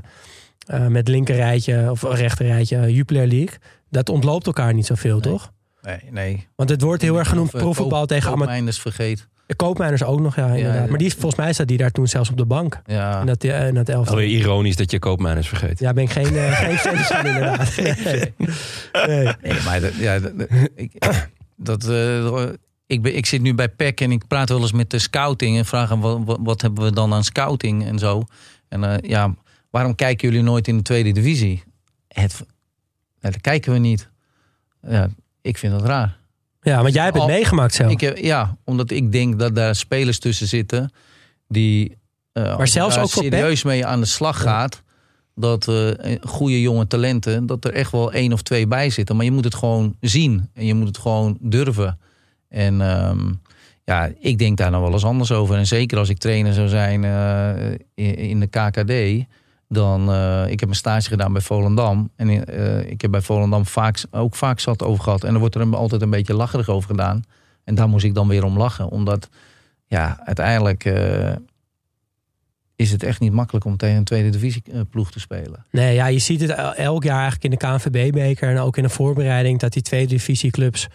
[0.67, 3.59] eh met linkerrijtje of rechterrijtje Jupiler League...
[3.91, 5.33] dat ontloopt elkaar niet zoveel, Nee.
[5.33, 5.53] toch?
[5.83, 6.47] nee, nee.
[6.57, 8.45] Want het wordt heel erg genoemd eh, profvoetbal Koop- tegen amateur.
[8.47, 9.29] Koopmijnders vergeet.
[9.57, 10.85] Koopmijners ook nog, ja, inderdaad.
[10.85, 10.91] ja.
[10.91, 12.81] Maar die, volgens mij zat die daar toen zelfs op de bank.
[12.87, 13.21] Ja.
[13.21, 14.15] In dat, in dat elftal.
[14.15, 15.79] Alweer ironisch dat je koopmijners vergeet.
[15.79, 17.77] Ja, ben ik geen, eh, geen fan van inderdaad.
[17.77, 18.35] Nee.
[19.07, 19.35] Nee.
[19.43, 20.33] Nee, maar dat, ja, dat,
[20.75, 20.93] ik,
[21.57, 22.43] dat, eh,
[22.87, 25.57] ik, ben, ik zit nu bij PEC en ik praat wel eens met de scouting
[25.57, 28.23] en vraag hem wat, hebben we dan aan scouting en zo.
[28.69, 29.35] En eh, ja,
[29.71, 31.63] waarom kijken jullie nooit in de tweede divisie?
[32.09, 32.47] Het,
[33.21, 34.09] dat kijken we niet.
[34.83, 35.09] Ja,
[35.41, 36.18] ik vind dat raar.
[36.69, 37.91] Ja, want jij hebt het Al- meegemaakt zelf.
[37.91, 40.93] Ik, heb- ja, omdat ik denk dat daar spelers tussen zitten
[41.49, 41.97] die
[42.33, 44.83] eh, je zelfs ook serieus mee aan de slag gaat.
[45.35, 49.17] Dat eh, goede jonge talenten, dat er echt wel één of twee bij zitten.
[49.17, 51.99] Maar je moet het gewoon zien en je moet het gewoon durven.
[52.49, 53.33] En ehm,
[53.85, 55.57] ja, ik denk daar nog wel eens anders over.
[55.57, 59.27] En zeker als ik trainer zou zijn eh, in, in de KKD.
[59.69, 62.11] Dan, eh, ik heb een stage gedaan bij Volendam.
[62.17, 65.25] En eh, ik heb bij Volendam vaak, ook vaak zat over gehad.
[65.25, 67.23] En er wordt er altijd een beetje lacherig over gedaan.
[67.65, 68.89] En daar moest ik dan weer om lachen.
[68.89, 69.29] Omdat,
[69.87, 70.85] ja, uiteindelijk...
[70.85, 71.33] eh,
[72.77, 75.65] is het echt niet makkelijk om tegen een tweede divisie eh, ploeg te spelen.
[75.71, 78.83] Nee, ja, je ziet het el- elk jaar eigenlijk in de KNVB-beker en ook in
[78.83, 80.89] de voorbereiding dat die tweede divisieclubs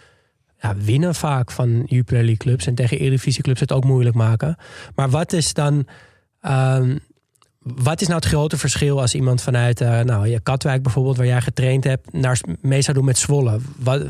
[0.60, 4.56] ja, winnen vaak van Jupiler League clubs en tegen Eredivisieclubs het ook moeilijk maken.
[4.94, 5.86] Maar wat is dan,
[6.40, 6.98] ehm,
[7.64, 11.26] wat is nou het grote verschil als iemand vanuit, eh, nou, je Katwijk bijvoorbeeld, waar
[11.26, 13.58] jij getraind hebt, naar mee zou doen met Zwolle?
[13.78, 14.02] Wat,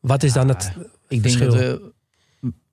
[0.00, 0.72] wat is dan het
[1.08, 1.80] Ik denk dat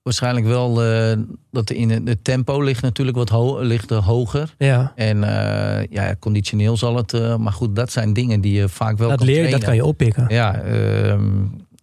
[0.02, 1.18] waarschijnlijk wel eh,
[1.50, 4.54] dat in het tempo ligt natuurlijk wat ho ligt er hoger.
[4.58, 7.38] Ja, En eh, ja, conditioneel zal het.
[7.38, 9.68] maar goed, dat zijn dingen die je vaak wel dat kan leer je, dat trainen.
[9.68, 10.26] kan je oppikken.
[10.28, 11.30] Ja, ehm,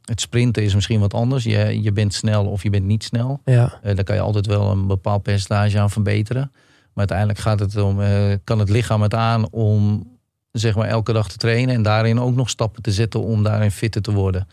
[0.06, 1.44] het sprinten is misschien wat anders.
[1.44, 3.42] Je, je bent snel of je bent niet snel.
[3.46, 6.52] Ja, daar kan je altijd wel een bepaald percentage aan verbeteren.
[6.94, 10.04] Maar uiteindelijk gaat het om, eh, kan het lichaam het aan om
[10.52, 11.76] zeg maar elke dag te trainen.
[11.76, 14.48] En daarin ook nog stappen te zetten om daarin fitter te worden.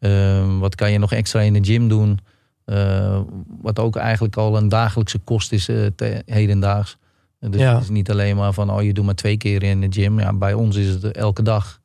[0.00, 2.18] Ehm, wat kan je nog extra in de gym doen?
[2.64, 3.20] Eh,
[3.60, 6.96] wat ook eigenlijk al een dagelijkse kost is eh, te- hedendaags.
[7.40, 7.74] Dus Ja.
[7.74, 10.20] het is niet alleen maar van, oh je doet maar twee keer in de gym.
[10.20, 11.80] Ja, bij ons is het elke dag.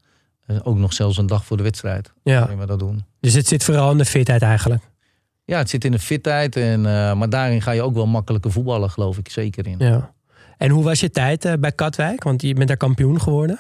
[0.64, 2.14] Ook nog zelfs een dag voor de wedstrijd.
[2.24, 2.49] ja.
[2.66, 3.03] Dat doen.
[3.20, 4.84] Dus het zit vooral in de fitheid eigenlijk.
[5.50, 6.56] Ja, het zit in de fitheid.
[6.56, 9.76] En, eh, maar daarin ga je ook wel makkelijker voetballen, geloof ik zeker in.
[9.78, 10.12] Ja.
[10.58, 12.24] En hoe was je tijd eh, bij Katwijk?
[12.24, 13.60] Want je bent daar kampioen geworden.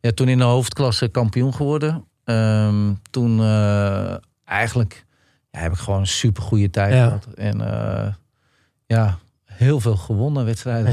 [0.00, 2.04] Ja, toen in de hoofdklasse kampioen geworden.
[2.24, 4.14] Ehm, toen eh,
[4.44, 5.04] eigenlijk
[5.50, 7.04] ja, heb ik gewoon een super goede tijd Ja.
[7.04, 7.26] gehad.
[7.34, 8.12] En eh,
[8.86, 10.92] ja, heel veel gewonnen wedstrijden.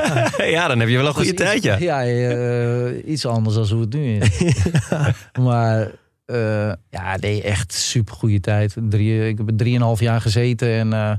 [0.56, 2.00] ja, dan heb je wel een goede tijd, iets- ja.
[2.00, 4.54] Ja, iets anders dan hoe het nu is.
[5.46, 5.90] Maar
[6.26, 8.76] eh, ja, nee, echt super goede tijd.
[8.88, 11.12] Drie, ik heb er drieënhalf jaar gezeten en eh,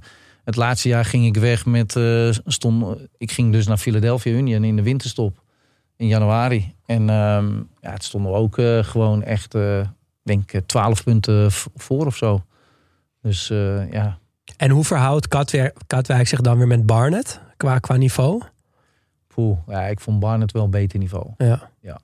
[0.44, 1.96] het laatste jaar ging ik weg met.
[1.96, 5.44] eh, stond, ik ging dus naar Philadelphia Union in de winterstop
[5.96, 6.74] in januari.
[6.86, 9.56] En ehm, ja, het stonden we ook gewoon echt,
[10.24, 12.44] denk ik, twaalf punten voor of zo.
[13.22, 13.48] Dus
[13.92, 14.18] ja,
[14.58, 18.42] En hoe verhoudt Katwijk, Katwijk zich dan weer met Barnet qua, qua niveau?
[19.28, 21.32] poeh, ja, ik vond Barnet wel een beter niveau.
[21.38, 21.70] Ja.
[21.82, 22.00] Ja.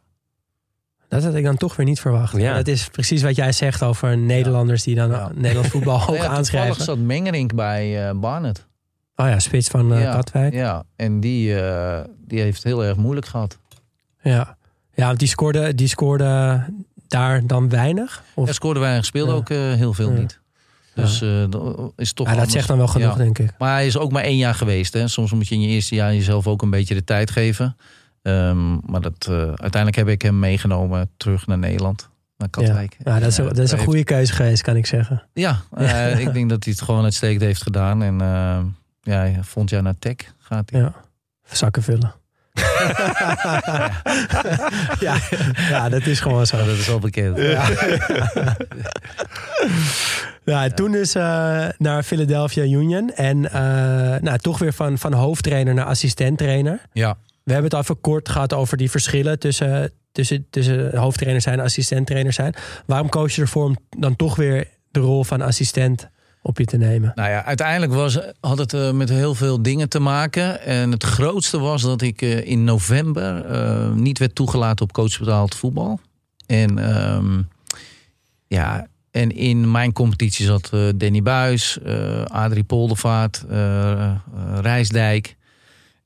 [1.14, 2.38] Dat had ik dan toch weer niet verwacht.
[2.38, 2.54] Ja.
[2.56, 5.32] Dat is precies wat jij zegt over Nederlanders die dan Ja.
[5.36, 6.84] Nederlands voetbal hoog Nou ja, aanschrijven.
[6.84, 8.66] zat Mengerink bij eh Barnet.
[9.16, 10.12] Oh ja, spits van eh, Ja.
[10.14, 10.54] Katwijk.
[10.54, 13.58] Ja, en die, eh, die heeft het heel erg moeilijk gehad.
[14.22, 14.58] Ja,
[14.94, 16.62] ja want die scoorde, die scoorde
[17.08, 18.24] daar dan weinig?
[18.34, 18.46] Of?
[18.46, 19.38] Hij scoorde weinig, speelde Ja.
[19.38, 20.20] ook heel veel Ja.
[20.20, 20.40] niet.
[20.96, 23.18] Dus dat is toch ja, dat zegt dan wel genoeg, Ja.
[23.18, 23.52] denk ik.
[23.58, 24.94] Maar hij is ook maar één jaar geweest.
[24.94, 25.08] Hè.
[25.08, 27.78] Soms moet je in je eerste jaar jezelf ook een beetje de tijd geven.
[28.24, 32.10] Ehm, maar dat, eh, uiteindelijk heb ik hem meegenomen terug naar Nederland.
[32.38, 32.50] Naar.
[32.50, 32.98] Katwijk.
[33.04, 34.86] Ja, dat is, En, een- eh, dat is een heeft- goede keuze geweest, kan ik
[34.86, 35.24] zeggen.
[35.34, 38.04] Ja, eh, ik denk dat hij het gewoon uitstekend heeft gedaan.
[38.04, 38.60] En eh,
[39.02, 40.80] ja, volgend jaar naar Tech gaat hij.
[40.80, 40.94] Ja.
[41.52, 42.14] Zakken vullen.
[45.00, 45.16] ja,
[45.70, 46.58] ja, dat is gewoon zo.
[46.58, 47.38] Ja, dat is al bekend.
[50.46, 51.14] Ja, en toen dus
[51.78, 53.12] naar Philadelphia Union.
[53.14, 53.40] En
[54.24, 56.80] nou, toch weer van, van hoofdtrainer naar assistent-trainer.
[56.92, 57.16] Ja.
[57.44, 61.60] We hebben het al even kort gehad over die verschillen tussen, tussen, tussen hoofdtrainer zijn
[61.60, 62.56] en assistent-trainer zijn.
[62.86, 66.10] Waarom koos je ervoor om dan toch weer de rol van assistent
[66.42, 67.12] op je te nemen?
[67.16, 70.62] Nou ja, uiteindelijk was, had het eh, met heel veel dingen te maken.
[70.62, 75.56] En het grootste was dat ik eh, in november eh, niet werd toegelaten op coachbetaald
[75.56, 76.00] voetbal.
[76.46, 77.42] En ehm,
[78.48, 81.78] ja, en in mijn competitie zat Danny Buis,
[82.28, 83.46] Adrie Poldervaart,
[84.62, 85.36] Rijsdijk.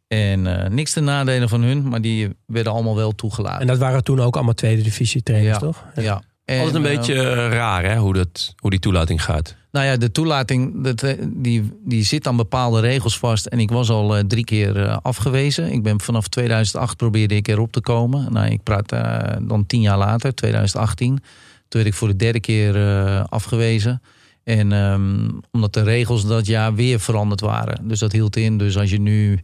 [0.08, 3.62] En eh, niks ten nadelen van hun, maar die werden allemaal wel toegelaten.
[3.62, 5.60] En dat waren toen ook allemaal tweede divisie trainers, Ja.
[5.60, 5.84] toch?
[5.95, 6.22] ja.
[6.45, 9.55] En, Altijd een eh, beetje eh, raar, hè, hoe, dat, hoe die toelating gaat.
[9.72, 13.45] Nou ja, de toelating dat, die, die zit aan bepaalde regels vast.
[13.45, 15.72] En ik was al eh, drie keer eh, afgewezen.
[15.72, 18.34] Ik ben vanaf 2008 probeerde ik erop te komen.
[18.34, 21.08] Nou, ik praat eh, dan tien jaar later, 2018.
[21.08, 24.01] Toen werd ik voor de derde keer eh, afgewezen.
[24.43, 27.88] En ehm, omdat de regels dat jaar weer veranderd waren.
[27.88, 28.58] Dus dat hield in.
[28.58, 29.39] Dus als je nu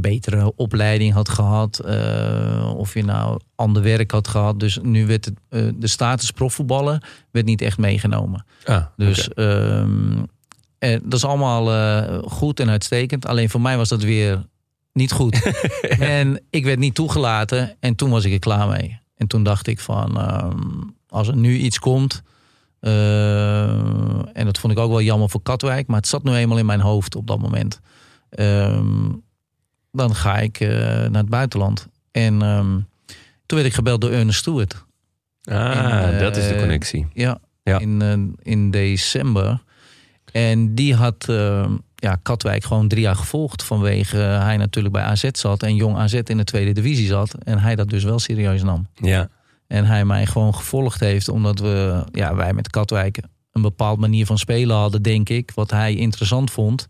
[0.00, 1.78] betere opleiding had gehad.
[1.78, 4.60] eh, of je nou ander werk had gehad.
[4.60, 8.44] Dus nu werd het, eh, de status profvoetballer werd niet echt meegenomen.
[8.64, 10.22] Ah, Dus ehm,
[10.78, 11.66] eh, dat is allemaal
[12.22, 13.26] goed en uitstekend.
[13.26, 14.46] Alleen voor mij was dat weer
[14.92, 15.52] niet goed.
[15.98, 19.00] En ik werd niet toegelaten en toen was ik er klaar mee.
[19.16, 20.58] En toen dacht ik van, ehm,
[21.08, 22.22] als er nu iets komt...
[24.32, 25.86] en dat vond ik ook wel jammer voor Katwijk...
[25.86, 27.80] maar het zat nu eenmaal in mijn hoofd op dat moment.
[28.30, 29.08] Ehm,
[29.96, 31.88] dan ga ik eh, naar het buitenland.
[32.10, 32.80] En ehm,
[33.46, 34.84] toen werd ik gebeld door Ernest Stewart.
[35.44, 37.06] ah, en, dat is de eh, connectie.
[37.12, 37.78] Ja, Ja.
[37.78, 39.62] In, eh, in december.
[40.32, 43.62] En die had eh, ja, Katwijk gewoon drie jaar gevolgd.
[43.62, 45.62] Vanwege eh, hij natuurlijk bij AZ zat.
[45.62, 47.34] En jong AZ in de tweede divisie zat.
[47.34, 48.86] En hij dat dus wel serieus nam.
[48.94, 49.28] Ja.
[49.66, 51.28] En hij mij gewoon gevolgd heeft.
[51.28, 53.20] Omdat we, ja, wij met Katwijk
[53.52, 55.52] een bepaald manier van spelen hadden, denk ik.
[55.54, 56.88] Wat hij interessant vond.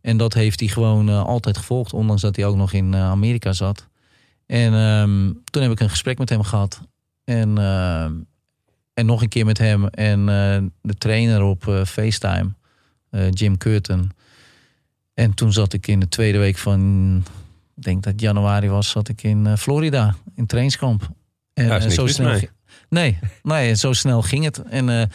[0.00, 3.00] En dat heeft hij gewoon eh, altijd gevolgd, ondanks dat hij ook nog in eh,
[3.00, 3.88] Amerika zat.
[4.46, 6.80] En ehm, toen heb ik een gesprek met hem gehad.
[7.24, 8.12] En, ehm,
[8.94, 12.54] en nog een keer met hem en eh, de trainer op FaceTime,
[13.30, 14.10] Jim Curtin.
[15.14, 17.16] En toen zat ik in de tweede week van,
[17.76, 21.08] ik denk dat januari was, zat ik in Florida, in trainingskamp.
[21.54, 22.40] En Daar is niks zo snel.
[22.88, 24.62] Nee, nee, zo snel ging het.
[24.62, 25.10] En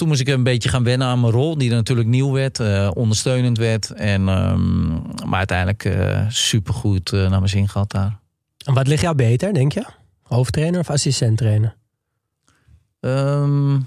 [0.00, 2.60] toen moest ik een beetje gaan wennen aan mijn rol, die er natuurlijk nieuw werd,
[2.60, 3.90] eh, ondersteunend werd.
[3.90, 4.92] En, ehm,
[5.28, 8.18] maar uiteindelijk eh supergoed eh, naar mijn zin gehad daar.
[8.64, 9.84] En wat ligt jou beter, denk je?
[10.22, 11.76] Hoofdtrainer of assistent-trainer?
[13.00, 13.80] Ehm,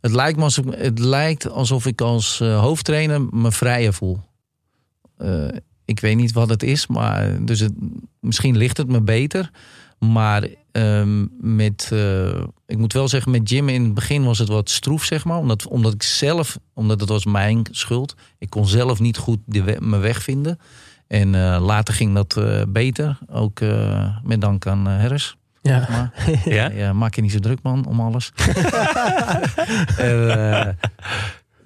[0.00, 4.20] het, lijkt me alsof, het lijkt alsof ik als hoofdtrainer me vrijer voel.
[5.84, 7.72] Ik weet niet wat het is, maar dus het,
[8.20, 9.50] misschien ligt het me beter.
[9.98, 14.48] Maar ehm, met, eh, ik moet wel zeggen, met Jim in het begin was het
[14.48, 15.38] wat stroef, zeg maar.
[15.38, 18.14] Omdat, omdat ik zelf, omdat het was mijn schuld.
[18.38, 20.58] Ik kon zelf niet goed de we- mijn weg vinden.
[21.06, 23.18] En eh, later ging dat eh, beter.
[23.30, 23.60] Ook
[24.22, 25.36] met dank aan Harris.
[25.62, 25.86] Ja.
[25.90, 26.12] Maar,
[26.44, 26.70] Ja?
[26.70, 28.32] ja, maak je niet zo druk, man, om alles.
[29.96, 30.78] En,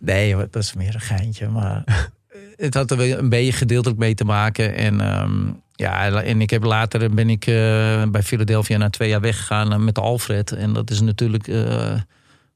[0.00, 1.48] nee, dat is meer een geintje.
[1.48, 1.84] Maar
[2.60, 4.74] het had er wel een beetje gedeeltelijk mee te maken.
[4.74, 5.30] En, ehm,
[5.74, 7.54] ja, en ik heb later ben ik eh,
[8.10, 10.52] bij Philadelphia na twee jaar weggegaan eh, met Alfred.
[10.52, 11.92] En dat is natuurlijk eh,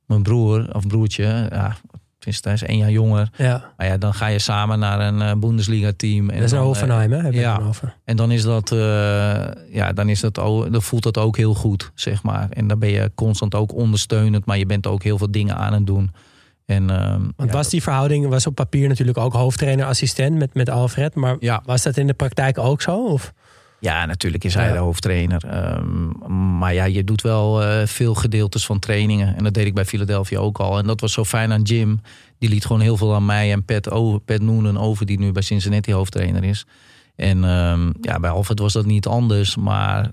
[0.06, 1.48] mijn broer, of broertje.
[1.50, 1.76] Ja,
[2.24, 3.28] hij is één jaar jonger.
[3.36, 3.72] ja.
[3.76, 6.30] Maar ja, dan ga je samen naar een eh, Bundesliga-team.
[6.30, 7.18] en Dat is naar dan, eh, Hoffenheim, hè?
[7.18, 7.58] Heb je ja.
[7.68, 7.94] over?
[8.04, 8.78] en dan is dat, eh,
[9.72, 12.46] ja, dan is dat, ook- dan voelt dat ook heel goed, zeg maar.
[12.50, 15.72] En dan ben je constant ook ondersteunend, maar je bent ook heel veel dingen aan
[15.72, 16.10] het doen.
[16.66, 20.68] En, ehm, Want ja, was die verhouding was op papier natuurlijk ook hoofdtrainer-assistent met, met
[20.70, 21.14] Alfred.
[21.14, 21.62] Maar Ja.
[21.66, 23.04] was dat in de praktijk ook zo?
[23.06, 23.32] Of?
[23.80, 24.72] Ja, natuurlijk is hij Ja.
[24.72, 25.44] de hoofdtrainer.
[25.46, 29.36] Ehm, maar ja, je doet wel eh, veel gedeeltes van trainingen.
[29.36, 30.78] En dat deed ik bij Philadelphia ook al.
[30.78, 32.00] En dat was zo fijn aan Jim.
[32.38, 35.32] Die liet gewoon heel veel aan mij en Pat, over, Pat Noonan over, die nu
[35.32, 36.66] bij Cincinnati hoofdtrainer is.
[37.16, 39.56] En ehm, ja, bij Alfred was dat niet anders.
[39.56, 40.10] Maar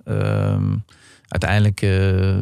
[1.28, 2.40] uiteindelijk eh,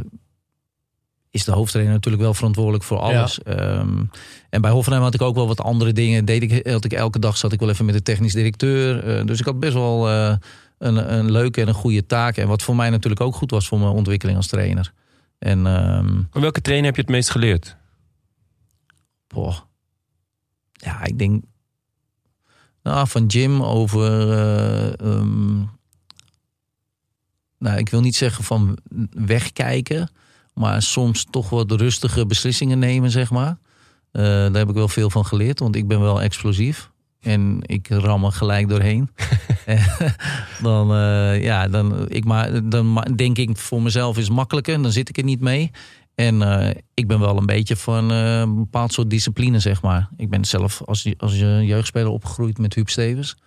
[1.32, 3.44] is de hoofdtrainer natuurlijk wel verantwoordelijk voor alles.
[3.44, 4.04] Ehm,
[4.50, 6.26] en bij Hoffenheim had ik ook wel wat andere dingen.
[6.26, 9.04] Deed ik, had ik elke dag zat ik wel even met de technisch directeur.
[9.04, 10.36] Eh, dus ik had best wel eh,
[10.78, 12.38] een, een leuke en een goede taak.
[12.38, 14.94] En wat voor mij natuurlijk ook goed was voor mijn ontwikkeling als trainer.
[15.40, 17.78] En ehm, welke trainer heb je het meest geleerd?
[19.28, 19.58] boah.
[20.72, 21.44] ja, ik denk
[22.84, 24.32] nou, van Jim over.
[24.32, 25.58] eh, ehm,
[27.58, 28.78] nou, ik wil niet zeggen van
[29.12, 30.10] wegkijken,
[30.60, 33.58] maar soms toch wat rustige beslissingen nemen, zeg maar.
[34.12, 36.92] Eh, daar heb ik wel veel van geleerd, want ik ben wel explosief.
[37.20, 39.10] En ik ram er gelijk doorheen.
[40.62, 44.82] dan, eh, ja, dan, ik maar, dan denk ik voor mezelf is makkelijker.
[44.82, 45.72] Dan zit ik er niet mee.
[46.16, 50.10] En eh, ik ben wel een beetje van eh, een bepaald soort discipline, zeg maar.
[50.18, 53.38] Ik ben zelf als, als je jeugdspeler opgegroeid met Huub Stevens.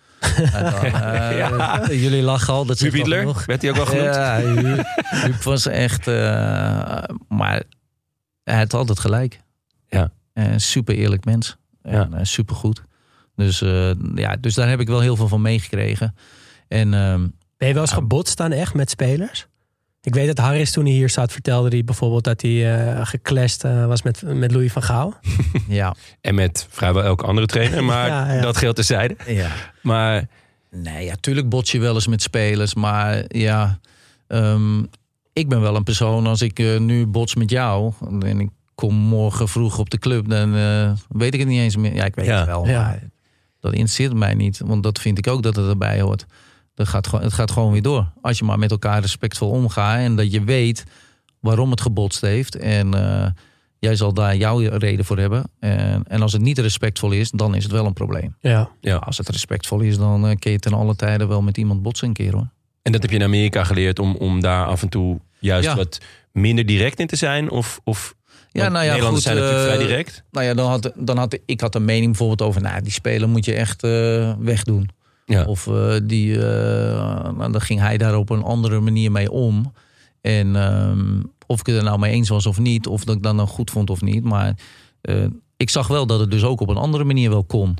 [0.52, 3.18] En dan, eh, Jullie lachen al, dat Huub Hitler?
[3.18, 3.44] genoeg.
[3.44, 4.14] Werd hij ook wel genoemd?
[4.14, 4.84] Ja, Huub,
[5.24, 6.06] Huub was echt...
[6.06, 6.14] eh,
[7.28, 7.62] maar
[8.44, 9.40] hij had altijd gelijk.
[9.88, 10.10] Ja.
[10.32, 11.56] Een super eerlijk mens.
[11.82, 12.08] Ja.
[12.12, 12.82] En super goed.
[13.36, 16.14] Dus, eh, ja, dus daar heb ik wel heel veel van meegekregen.
[16.68, 17.20] En ehm,
[17.56, 19.46] Ben je wel eens gebotst dan echt met spelers?
[20.04, 23.64] Ik weet dat Harris toen hij hier zat vertelde hij bijvoorbeeld dat hij eh geclashed
[23.64, 25.14] eh, was met, met Louis van Gaal.
[25.68, 28.40] ja, En met vrijwel elke andere trainer, maar Ja, ja.
[28.40, 29.16] dat geldt terzijde.
[29.26, 29.50] ja.
[29.82, 30.28] Maar
[30.70, 32.74] Nee, ja, tuurlijk bots je wel eens met spelers.
[32.74, 33.78] Maar ja,
[34.26, 34.82] ehm,
[35.32, 36.26] ik ben wel een persoon.
[36.26, 40.28] Als ik eh, nu bots met jou en ik kom morgen vroeg op de club,
[40.28, 41.94] dan eh, weet ik het niet eens meer.
[41.94, 42.82] Ja, ik weet Ja, het wel, ja.
[42.82, 43.02] maar
[43.60, 44.60] dat interesseert mij niet.
[44.64, 46.26] Want dat vind ik ook dat het erbij hoort.
[46.82, 48.12] Dat gaat, gewoon- het gaat gewoon weer door.
[48.20, 50.84] Als je maar met elkaar respectvol omgaat en dat je weet
[51.40, 52.56] waarom het gebotst heeft.
[52.56, 53.26] En eh,
[53.78, 55.44] jij zal daar jouw reden voor hebben.
[55.60, 58.36] En, en als het niet respectvol is, dan is het wel een probleem.
[58.40, 58.70] Ja.
[58.80, 61.82] ja, Als het respectvol is, dan eh, kun je ten alle tijden wel met iemand
[61.82, 62.48] botsen een keer hoor.
[62.82, 65.76] en dat heb je in Amerika geleerd om, om daar af en toe juist Ja.
[65.76, 65.98] wat
[66.32, 67.50] minder direct in te zijn?
[67.50, 68.14] Of, of
[68.50, 70.24] Ja, nou ja, Nederlanders goed, zijn natuurlijk eh, vrij direct.
[70.30, 73.28] Nou ja, dan had, dan had ik had een mening bijvoorbeeld over, nou, die speler
[73.28, 73.82] moet je echt
[74.38, 74.88] wegdoen.
[75.24, 75.44] Ja.
[75.44, 79.72] Of eh, die, eh, nou, dan ging hij daar op een andere manier mee om.
[80.20, 83.22] En ehm, of ik het er nou mee eens was of niet, of dat ik
[83.22, 84.24] dat nou goed vond of niet.
[84.24, 84.58] Maar
[85.00, 85.24] eh,
[85.56, 87.76] ik zag wel dat het dus ook op een andere manier wel kon.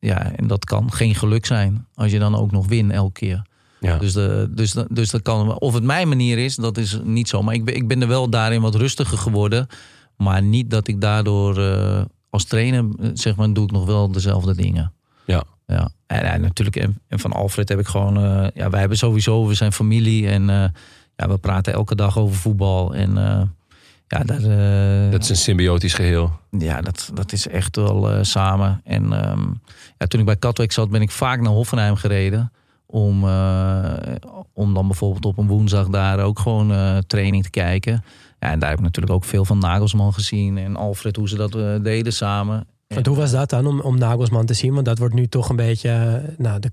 [0.00, 3.42] Ja, en dat kan geen geluk zijn als je dan ook nog wint elke keer.
[3.80, 3.98] Ja.
[3.98, 5.58] Dus, de, dus, de- dus dat kan.
[5.58, 7.42] Of het mijn manier is, dat is niet zo.
[7.42, 9.66] Maar ik ben, ik ben er wel daarin wat rustiger geworden.
[10.16, 11.60] Maar niet dat ik daardoor
[12.30, 14.92] als trainer, zeg maar, doe ik nog wel dezelfde dingen.
[15.26, 15.44] Ja.
[15.66, 18.98] Ja, en, en natuurlijk, en, en van Alfred heb ik gewoon, eh, ja, wij hebben
[18.98, 20.64] sowieso, we zijn familie en eh,
[21.16, 22.94] ja, we praten elke dag over voetbal.
[22.94, 23.42] En eh,
[24.06, 24.40] ja, daar,
[25.10, 26.38] Dat is een symbiotisch geheel.
[26.50, 28.80] ja, dat, dat is echt wel samen.
[28.84, 29.42] En ehm,
[29.98, 32.52] ja, toen ik bij Katwijk zat, ben ik vaak naar Hoffenheim gereden.
[32.86, 33.24] Om,
[34.52, 38.04] om dan bijvoorbeeld op een woensdag daar ook gewoon training te kijken.
[38.38, 40.58] Ja, en daar heb ik natuurlijk ook veel van Nagelsman gezien.
[40.58, 41.52] En Alfred, hoe ze dat
[41.84, 42.66] deden samen.
[42.94, 44.74] Want hoe was dat dan om, om Nagelsman te zien?
[44.74, 46.70] Want dat wordt nu toch een beetje eh, nou, de,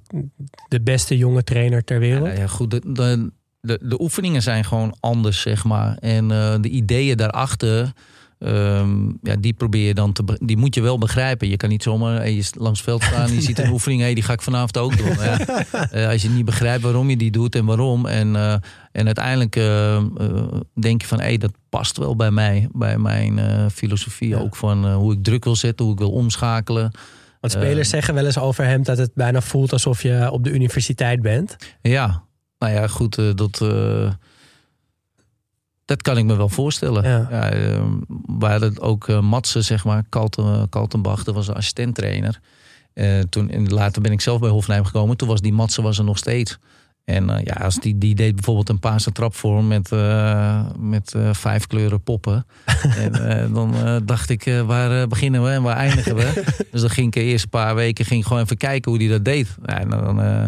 [0.67, 2.38] de beste jonge trainer ter wereld.
[2.38, 5.97] Ja, goed, de, de, de, de oefeningen zijn gewoon anders, zeg maar.
[5.97, 7.93] En eh, de ideeën daarachter,
[8.40, 11.50] ehm, ja, die probeer je dan te, die moet je wel begrijpen.
[11.50, 14.02] Je kan niet zomaar eh, je langs het veld staan en je ziet een oefening,
[14.02, 15.14] hey, die ga ik vanavond ook doen.
[15.20, 15.38] Ja.
[15.92, 18.06] Eh, als je niet begrijpt waarom je die doet en waarom.
[18.06, 18.56] En, eh,
[18.92, 19.54] en uiteindelijk
[20.74, 23.40] denk je van, hey, dat past wel bij mij, bij mijn
[23.72, 24.30] filosofie.
[24.30, 24.38] Ja.
[24.38, 26.92] Ook van hoe ik druk wil zetten, hoe ik wil omschakelen.
[27.40, 27.94] Want spelers Eh.
[27.94, 31.56] zeggen wel eens over hem dat het bijna voelt alsof je op de universiteit bent.
[31.82, 32.24] Ja,
[32.58, 33.62] nou ja, goed, dat,
[35.90, 37.04] dat kan ik me wel voorstellen.
[37.04, 37.28] Ja.
[37.30, 37.52] Ja.
[37.52, 37.82] eh,
[38.40, 42.40] we hadden ook eh, Matsen, zeg maar, Kalten, Kaltenbach, dat was een assistenttrainer.
[42.94, 45.18] Eh, toen, en later ben ik zelf bij Hofnheim gekomen.
[45.18, 46.58] Toen was die Matsen was er nog steeds.
[47.06, 51.34] En eh, ja, als die, die deed bijvoorbeeld een Paarse trapvorm met, eh, met eh,
[51.34, 52.46] vijf kleuren poppen.
[53.04, 56.44] en eh, dan eh, dacht ik, eh, waar eh, beginnen we en waar eindigen we?
[56.72, 59.26] dus dan ging ik de eerste paar weken ging gewoon even kijken hoe die dat
[59.26, 59.48] deed.
[59.66, 60.48] Ja, en dan, eh,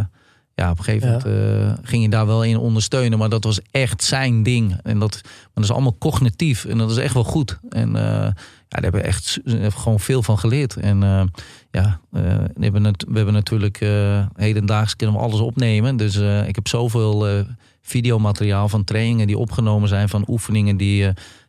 [0.55, 3.17] ja, op een gegeven moment eh, ging je daar wel in ondersteunen.
[3.19, 4.75] Maar dat was echt zijn ding.
[4.83, 6.65] En dat, maar dat is allemaal cognitief.
[6.65, 7.59] En dat is echt wel goed.
[7.69, 8.33] En eh, ja,
[8.67, 10.75] daar hebben we echt hebben gewoon veel van geleerd.
[10.75, 11.23] En eh,
[11.71, 12.19] ja, we,
[12.59, 15.97] hebben nat- we hebben natuurlijk eh, hedendaags kunnen we alles opnemen.
[15.97, 16.15] Dus
[16.47, 17.45] ik heb zoveel
[17.81, 20.09] videomateriaal van trainingen die opgenomen zijn.
[20.09, 21.03] Van oefeningen die...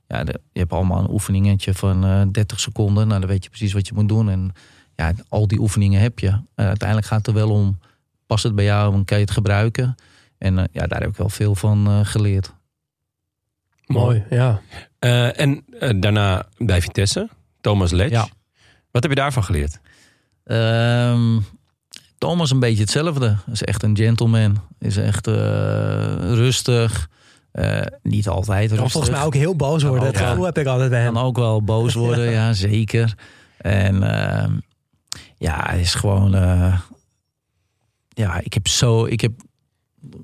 [0.09, 3.09] ja, de- je hebt allemaal een oefeningetje van eh 30 seconden.
[3.09, 4.31] Nou, dan weet je precies wat je moet doen.
[4.31, 4.53] En
[4.97, 6.33] ja, al die oefeningen heb je.
[6.55, 7.79] Uiteindelijk gaat het er wel om,
[8.33, 9.95] past het bij jou en kan je het gebruiken?
[10.39, 12.53] En eh, ja, daar heb ik wel veel van eh, geleerd.
[13.87, 14.61] Mooi, ja.
[14.99, 15.65] Eh, en
[16.01, 17.29] daarna bij Vitesse,
[17.61, 18.13] Thomas Letch.
[18.13, 18.29] Ja.
[18.91, 19.81] Wat heb je daarvan geleerd?
[20.45, 21.39] Ehm,
[22.19, 23.37] Thomas een beetje hetzelfde.
[23.53, 24.61] Is echt een gentleman.
[24.79, 25.35] Is echt eh,
[26.17, 27.09] rustig.
[27.53, 28.93] Eh, niet altijd Kan rustig.
[28.93, 30.09] volgens mij ook heel boos worden.
[30.09, 31.13] ook Dat heb ik altijd bij hem.
[31.15, 33.15] kan ook wel boos worden, ja, zeker.
[33.59, 34.53] En ehm,
[35.39, 36.35] ja, hij is gewoon.
[36.35, 36.79] eh,
[38.15, 39.05] ja, ik heb zo.
[39.05, 39.33] Ik heb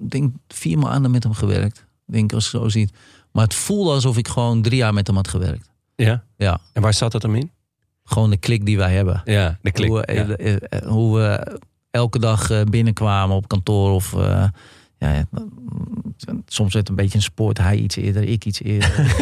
[0.01, 1.79] ik denk vier maanden met hem gewerkt.
[1.79, 2.93] Ik Denk als je zo ziet.
[3.33, 5.71] Maar het voelde alsof ik gewoon drie jaar met hem had gewerkt.
[5.95, 6.25] Ja.
[6.37, 7.51] Ja, En waar zat dat hem in?
[8.05, 9.23] gewoon de klik die wij hebben.
[9.25, 9.89] Ja, de klik.
[9.89, 10.27] Hoe, we, ja.
[10.27, 11.59] eh, hoe we
[11.91, 13.91] elke dag eh, binnenkwamen op kantoor.
[13.93, 14.45] Of eh,
[14.99, 15.25] ja, ja,
[16.47, 17.59] soms werd het een beetje een sport.
[17.59, 18.91] Hij iets eerder, ik iets eerder.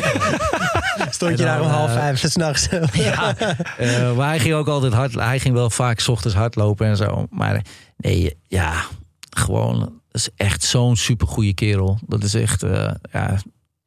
[1.10, 2.68] Stond je daar om half vijf s'nachts.
[2.92, 3.36] ja,
[3.78, 5.14] eh, maar hij ging ook altijd hard.
[5.14, 7.26] Hij ging wel vaak 's ochtends hardlopen en zo.
[7.30, 7.64] Maar
[7.96, 8.84] nee, ja,
[9.30, 9.78] gewoon.
[9.78, 11.98] Dat is echt zo'n supergoeie kerel.
[12.06, 12.62] Dat is echt.
[12.62, 13.38] eh, ja,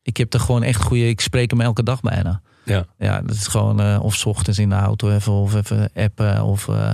[0.02, 1.08] ik heb er gewoon echt goede.
[1.10, 2.42] Ik spreek hem elke dag bijna.
[2.66, 2.86] Ja.
[2.98, 3.82] Ja, dat is gewoon.
[3.82, 5.32] eh, of 's ochtends in de auto even.
[5.34, 6.44] Of even appen.
[6.44, 6.68] Of.
[6.68, 6.92] eh,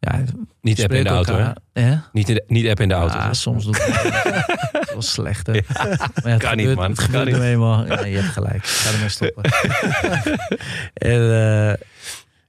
[0.00, 0.22] ja,
[0.60, 1.36] Niet app in de auto,
[1.72, 1.82] hè?
[1.82, 1.96] hè?
[2.12, 3.16] Niet, in de- niet app in de auto.
[3.18, 4.94] Ja, soms doe ik het.
[4.94, 5.52] Was slecht, hè?
[5.52, 6.84] Maar ja, het Kan niet, man.
[6.90, 7.34] Het Kan gebeurt niet.
[7.34, 7.86] er eenmaal.
[7.86, 8.54] Ja, je hebt gelijk.
[8.56, 9.42] Ik ga ermee stoppen.
[11.12, 11.78] en,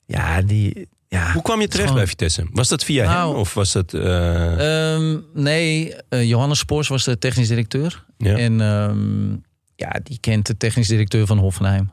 [0.06, 0.88] ja, die...
[1.12, 1.32] Ja.
[1.34, 2.46] Hoe kwam je terecht Gewoon- bij Vitesse?
[2.52, 3.94] Was dat via Nou, hem of was dat...
[3.94, 8.06] eh, Ehm, nee, eh, Johannes Spoors was de technisch directeur.
[8.18, 8.38] ja?
[8.38, 9.30] En ehm,
[9.76, 11.92] ja, die kent de technisch directeur van Hoffenheim.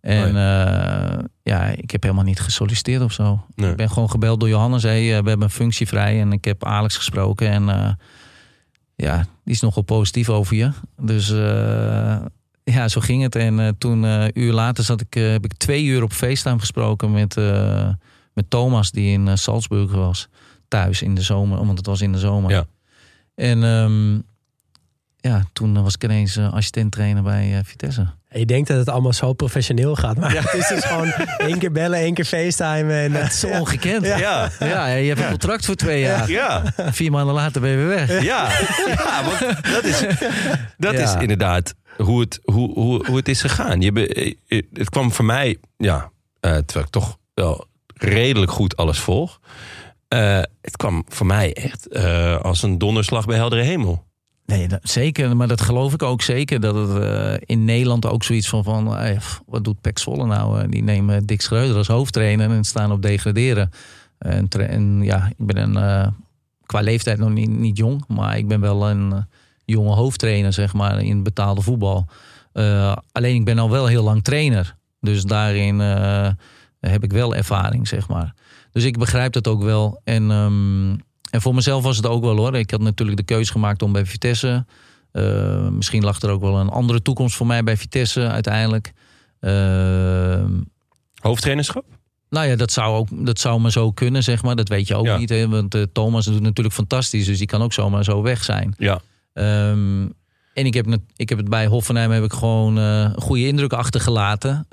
[0.00, 1.22] En Oh ja.
[1.42, 3.44] ja, ik heb helemaal niet gesolliciteerd of zo.
[3.54, 3.70] Nee.
[3.70, 4.82] Ik ben gewoon gebeld door Johannes.
[4.82, 6.20] Hey, eh, we hebben een functie vrij.
[6.20, 7.48] En ik heb Alex gesproken.
[7.50, 7.90] En eh,
[8.94, 10.70] ja, die is nogal positief over je.
[11.00, 12.16] Dus eh,
[12.64, 13.36] ja, zo ging het.
[13.36, 16.12] En eh, toen, eh, een uur later, zat ik, eh, heb ik twee uur op
[16.12, 17.88] FaceTime gesproken met, eh,
[18.40, 20.28] met Thomas, die in eh, Salzburg was.
[20.68, 22.50] Thuis in de zomer, want het was in de zomer.
[22.50, 22.64] Ja.
[23.34, 24.14] En ehm,
[25.16, 28.06] ja, toen was ik ineens uh, assistent trainer bij eh, Vitesse.
[28.28, 30.16] Je denkt dat het allemaal zo professioneel gaat.
[30.16, 32.94] Maar het is dus gewoon één keer bellen, één keer facetimen.
[33.00, 34.06] En, eh, Het is ongekend.
[34.06, 34.16] Ja.
[34.18, 34.50] Ja.
[34.58, 34.86] Ja.
[34.86, 36.30] je hebt een contract voor twee jaar.
[36.30, 36.62] Ja.
[36.76, 38.22] Vier maanden later ben je weer weg.
[38.22, 38.48] Ja,
[38.86, 39.38] ja want
[39.72, 40.00] dat is,
[40.78, 41.00] dat Ja.
[41.00, 43.80] is inderdaad hoe het, hoe, hoe, hoe het is gegaan.
[43.80, 46.10] Je, be- eh, het kwam voor mij, ja,
[46.40, 47.66] eh, terwijl ik toch wel
[48.00, 49.40] redelijk goed alles volg.
[50.08, 54.04] eh, het kwam voor mij echt eh, als een donderslag bij heldere hemel.
[54.46, 55.36] Nee, zeker.
[55.36, 56.60] Maar dat geloof ik ook zeker.
[56.60, 58.64] Dat het eh, in Nederland ook zoiets van...
[58.64, 58.96] van
[59.46, 60.68] wat doet Pek Zwolle nou?
[60.68, 63.70] Die nemen Dick Schreuder als hoofdtrainer en staan op degraderen.
[64.18, 66.14] En, en ja, ik ben een,
[66.66, 68.04] qua leeftijd nog niet, niet jong.
[68.08, 69.26] Maar ik ben wel een
[69.64, 72.06] jonge hoofdtrainer, zeg maar, in betaalde voetbal.
[73.12, 74.76] Alleen ik ben al wel heel lang trainer.
[75.00, 75.80] Dus daarin
[76.80, 78.34] heb ik wel ervaring, zeg maar.
[78.72, 80.00] Dus ik begrijp dat ook wel.
[80.04, 80.90] En, ehm,
[81.30, 82.56] en voor mezelf was het ook wel hoor.
[82.56, 84.64] Ik had natuurlijk de keuze gemaakt om bij Vitesse.
[85.12, 88.92] eh, misschien lag er ook wel een andere toekomst voor mij bij Vitesse uiteindelijk.
[89.40, 90.52] Ehm,
[91.20, 91.84] Hoofdtrainerschap?
[92.28, 94.56] nou ja, dat zou, ook, dat zou maar zo kunnen, zeg maar.
[94.56, 95.16] Dat weet je ook Ja.
[95.16, 95.28] niet.
[95.28, 95.48] Hè?
[95.48, 97.26] Want eh, Thomas doet natuurlijk fantastisch.
[97.26, 98.74] Dus die kan ook zomaar zo weg zijn.
[98.78, 99.00] Ja.
[99.32, 100.02] Ehm,
[100.54, 103.46] en ik heb, het, ik heb het bij Hoffenheim heb ik gewoon eh, een goede
[103.46, 104.66] indruk achtergelaten.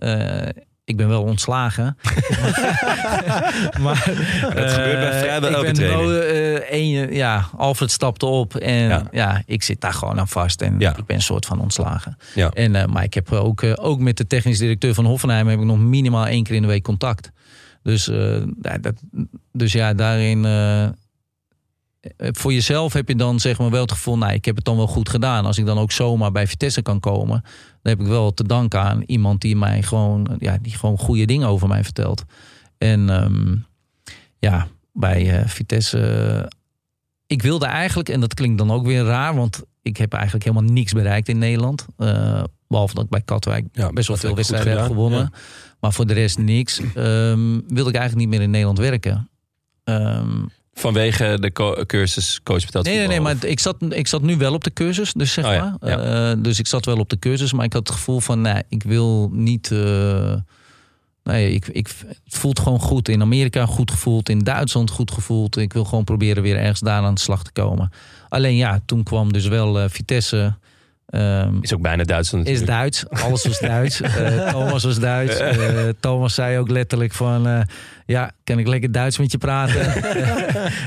[0.88, 1.98] Ik ben wel ontslagen.
[3.84, 4.04] maar
[4.56, 9.08] Dat gebeurt bij eh, vrijwel elke wel, eh, een, ja, Alfred stapte op en Ja.
[9.12, 9.42] ja.
[9.46, 10.62] ik zit daar gewoon aan vast.
[10.62, 10.98] En Ja.
[10.98, 12.18] ik ben een soort van ontslagen.
[12.36, 12.50] Ja.
[12.54, 15.66] En, eh, maar ik heb ook, ook met de technisch directeur van Hoffenheim heb ik
[15.66, 17.32] nog minimaal één keer in de week contact.
[17.84, 18.06] Dus,
[18.62, 18.94] ja, dat,
[19.52, 20.46] dus ja, daarin.
[22.18, 24.78] Voor jezelf heb je dan zeg maar wel het gevoel, nou, ik heb het dan
[24.78, 25.46] wel goed gedaan.
[25.46, 27.42] Als ik dan ook zomaar bij Vitesse kan komen,
[27.82, 31.26] dan heb ik wel te danken aan iemand die mij gewoon, ja, die gewoon goede
[31.26, 32.24] dingen over mij vertelt.
[32.78, 33.56] En ehm,
[34.40, 36.00] ja, bij eh, Vitesse.
[36.00, 36.48] eh,
[37.28, 40.72] ik wilde eigenlijk, en dat klinkt dan ook weer raar, want ik heb eigenlijk helemaal
[40.72, 41.86] niks bereikt in Nederland.
[41.98, 45.32] Eh, behalve dat ik bij Katwijk Ja, best wel veel wedstrijden heb gewonnen.
[45.80, 46.80] Maar voor de rest niks.
[46.80, 49.30] Ehm, wilde ik eigenlijk niet meer in Nederland werken.
[49.84, 50.46] Ehm,
[50.80, 54.38] Vanwege de co- cursus coach betaald nee, nee, nee, maar ik zat, ik zat nu
[54.38, 56.30] wel op de cursus, dus zeg Oh ja, maar.
[56.32, 58.64] Eh, dus ik zat wel op de cursus, maar ik had het gevoel van, nee,
[58.70, 59.72] ik wil niet.
[59.72, 60.34] eh,
[61.24, 61.88] nee, ik, ik,
[62.24, 63.10] het voelt gewoon goed.
[63.10, 65.58] In Amerika goed gevoeld, in Duitsland goed gevoeld.
[65.58, 67.92] Ik wil gewoon proberen weer ergens daar aan de slag te komen.
[68.30, 70.56] Alleen ja, toen kwam dus wel eh, Vitesse.
[71.08, 72.66] Ehm, Is ook bijna is natuurlijk.
[72.66, 74.02] Duits, alles was Duits.
[74.18, 75.38] Eh, Thomas was Duits.
[75.38, 77.48] Eh, Thomas zei ook letterlijk van...
[77.48, 77.62] eh,
[78.06, 79.94] ja, kan ik lekker Duits met je praten?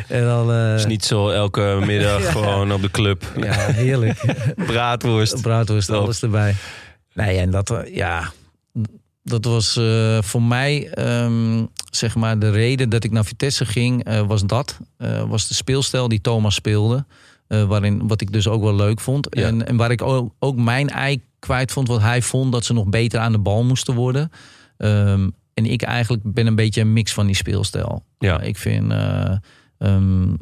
[0.08, 3.32] en dan, is niet zo elke middag gewoon op de club.
[3.36, 4.24] Ja, heerlijk.
[4.56, 5.42] Braadworst.
[5.42, 6.02] Braadworst, Top.
[6.02, 6.54] alles erbij.
[7.14, 8.32] Nee, en dat, ja,
[9.22, 9.80] dat was
[10.20, 14.78] voor mij, ehm, zeg maar, de reden dat ik naar Vitesse ging, was dat.
[15.26, 17.04] Was de speelstijl die Thomas speelde.
[17.50, 19.26] Eh, waarin, wat ik dus ook wel leuk vond.
[19.30, 19.46] Ja.
[19.46, 22.72] En, en waar ik ook, ook mijn ei kwijt vond, wat hij vond dat ze
[22.72, 24.30] nog beter aan de bal moesten worden.
[24.76, 28.04] Ehm, en ik eigenlijk ben een beetje een mix van die speelstijl.
[28.18, 28.40] Ja.
[28.40, 29.36] Ik vind, eh,
[29.78, 30.34] ehm,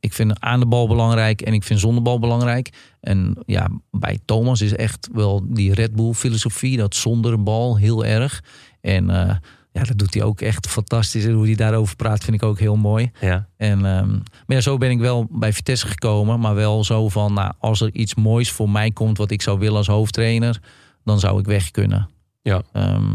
[0.00, 2.72] ik vind aan de bal belangrijk en ik vind zonder bal belangrijk.
[3.00, 8.04] En ja, bij Thomas is echt wel die Red Bull filosofie, dat zonder bal heel
[8.04, 8.42] erg.
[8.80, 9.36] En eh,
[9.76, 11.24] ja, dat doet hij ook echt fantastisch.
[11.24, 13.10] En hoe hij daarover praat vind ik ook heel mooi.
[13.20, 13.48] Ja.
[13.56, 16.40] En, ehm, maar ja, zo ben ik wel bij Vitesse gekomen.
[16.40, 19.58] Maar wel zo van, nou, als er iets moois voor mij komt wat ik zou
[19.58, 20.60] willen als hoofdtrainer,
[21.04, 22.08] dan zou ik weg kunnen.
[22.42, 22.62] Ja.
[22.72, 23.14] Ehm,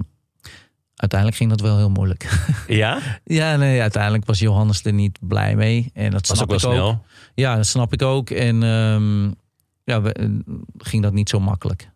[0.95, 2.29] uiteindelijk ging dat wel heel moeilijk.
[2.67, 2.99] Ja?
[3.23, 5.89] ja, nee, uiteindelijk was Johannes er niet blij mee.
[5.93, 6.97] En dat Was snap ook wel ik ook.
[7.35, 8.29] Ja, dat snap ik ook.
[8.29, 9.23] En ehm,
[9.83, 10.29] ja, we, eh,
[10.77, 11.90] ging dat niet zo makkelijk.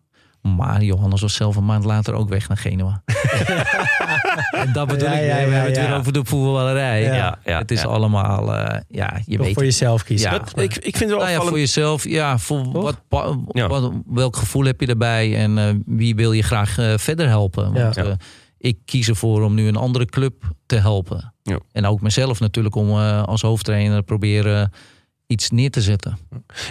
[0.54, 3.02] Maar Johannes was zelf een maand later ook weg naar Genua.
[4.62, 5.20] en dat bedoel Ja, ik.
[5.26, 5.86] ja, we ja, hebben het ja.
[5.88, 7.02] weer over de voetballerij.
[7.02, 7.14] Ja.
[7.14, 7.86] Ja, ja, het is ja.
[7.88, 10.30] allemaal, eh, ja, je Toch weet voor jezelf kiezen.
[10.30, 10.38] Ja.
[10.38, 14.36] Dat- ik, ik vind het wel nou ja, voor jezelf, ja, voor wat, wat, welk
[14.36, 17.72] gevoel heb je erbij en eh, wie wil je graag eh, verder helpen?
[17.72, 18.02] Want Ja.
[18.04, 18.12] eh,
[18.58, 20.34] ik kies ervoor om nu een andere club
[20.66, 21.34] te helpen.
[21.42, 21.58] Ja.
[21.72, 24.72] En ook mezelf natuurlijk om eh, als hoofdtrainer proberen
[25.26, 26.18] iets neer te zetten.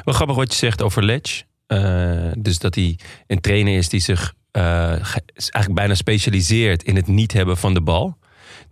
[0.06, 1.44] Wel grappig wat je zegt over Ledge.
[1.68, 7.08] Eh, dus dat hij een trainer is die zich ge- eigenlijk bijna specialiseert in het
[7.08, 8.18] niet hebben van de bal.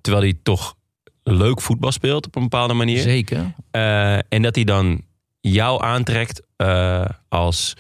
[0.02, 0.76] Terwijl hij toch
[1.24, 3.02] leuk voetbal speelt op een bepaalde manier.
[3.02, 3.54] Zeker.
[3.72, 5.02] Eh, en dat hij dan
[5.42, 6.42] jou aantrekt
[7.30, 7.74] als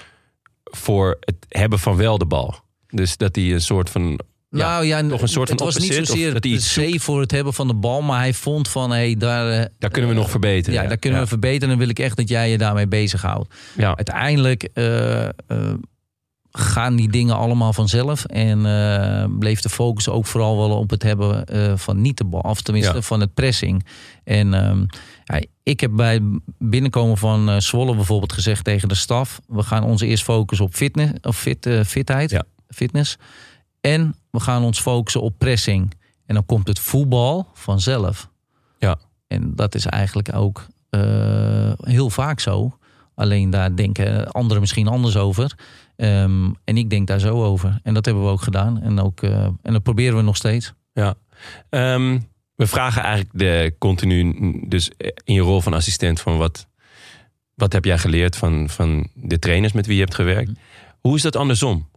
[0.63, 2.55] voor het hebben van wel de bal.
[2.87, 4.19] Dus dat hij een soort van.
[4.59, 7.21] Ja, nou ja, toch een soort het van was niet zozeer dat hij iets voor
[7.21, 10.09] het hebben van de bal, maar hij vond van hé, hey, daar, eh, Daar kunnen
[10.11, 10.81] we nog verbeteren.
[10.81, 11.69] ja, daar kunnen we verbeteren.
[11.69, 13.53] Dan wil ik echt dat jij je daarmee bezighoudt.
[13.77, 13.95] Ja.
[13.95, 15.31] uiteindelijk eh, eh,
[16.51, 18.25] gaan die dingen allemaal vanzelf.
[18.25, 22.23] En eh, bleef de focus ook vooral wel op het hebben eh, van niet de
[22.25, 22.39] bal.
[22.41, 23.01] Of tenminste Ja.
[23.01, 23.85] van het pressing.
[24.23, 24.85] En ehm,
[25.23, 26.23] ja, ik heb bij het
[26.57, 29.39] binnenkomen van eh, Zwolle bijvoorbeeld gezegd tegen de staf.
[29.47, 32.43] We gaan ons eerst focussen op fitness, of fit, eh, fitheid, Ja.
[32.69, 33.17] fitness.
[33.91, 35.93] En we gaan ons focussen op pressing.
[36.25, 38.29] En dan komt het voetbal vanzelf.
[38.79, 38.99] Ja.
[39.27, 42.77] En dat is eigenlijk ook eh, heel vaak zo.
[43.15, 45.55] Alleen daar denken anderen misschien anders over.
[45.95, 47.79] Ehm, en ik denk daar zo over.
[47.83, 48.81] En dat hebben we ook gedaan.
[48.81, 50.73] En, ook, eh, en dat proberen we nog steeds.
[50.93, 51.15] Ja.
[51.69, 52.19] Ehm,
[52.55, 54.33] we vragen eigenlijk de continu,
[54.67, 54.91] dus
[55.23, 56.67] in je rol van assistent, van wat,
[57.55, 60.51] wat heb jij geleerd van, van de trainers met wie je hebt gewerkt?
[60.99, 61.91] Hoe is dat andersom?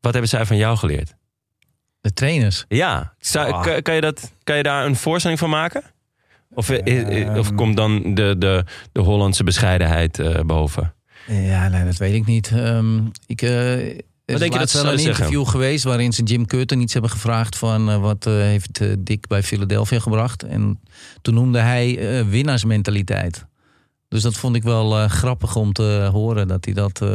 [0.00, 1.14] Wat hebben zij van jou geleerd?
[2.00, 2.64] De trainers.
[2.68, 3.62] Ja, zou- Ah.
[3.62, 5.82] kan, kan, je dat, kan je daar een voorstelling van maken?
[6.54, 6.70] Of,
[7.36, 10.94] of komt dan de, de, de Hollandse bescheidenheid eh, boven?
[11.26, 12.50] Ja, nee, dat weet ik niet.
[12.54, 12.96] Ehm,
[13.26, 13.94] ik, eh, er
[14.24, 15.14] is denk je dat wel een zeggen?
[15.24, 19.42] interview geweest waarin ze Jim Curtin iets hebben gevraagd van eh, wat heeft Dick bij
[19.42, 20.42] Philadelphia gebracht.
[20.42, 20.80] En
[21.22, 23.46] toen noemde hij eh, winnaarsmentaliteit.
[24.08, 27.02] Dus dat vond ik wel eh, grappig om te horen dat hij dat.
[27.02, 27.08] eh,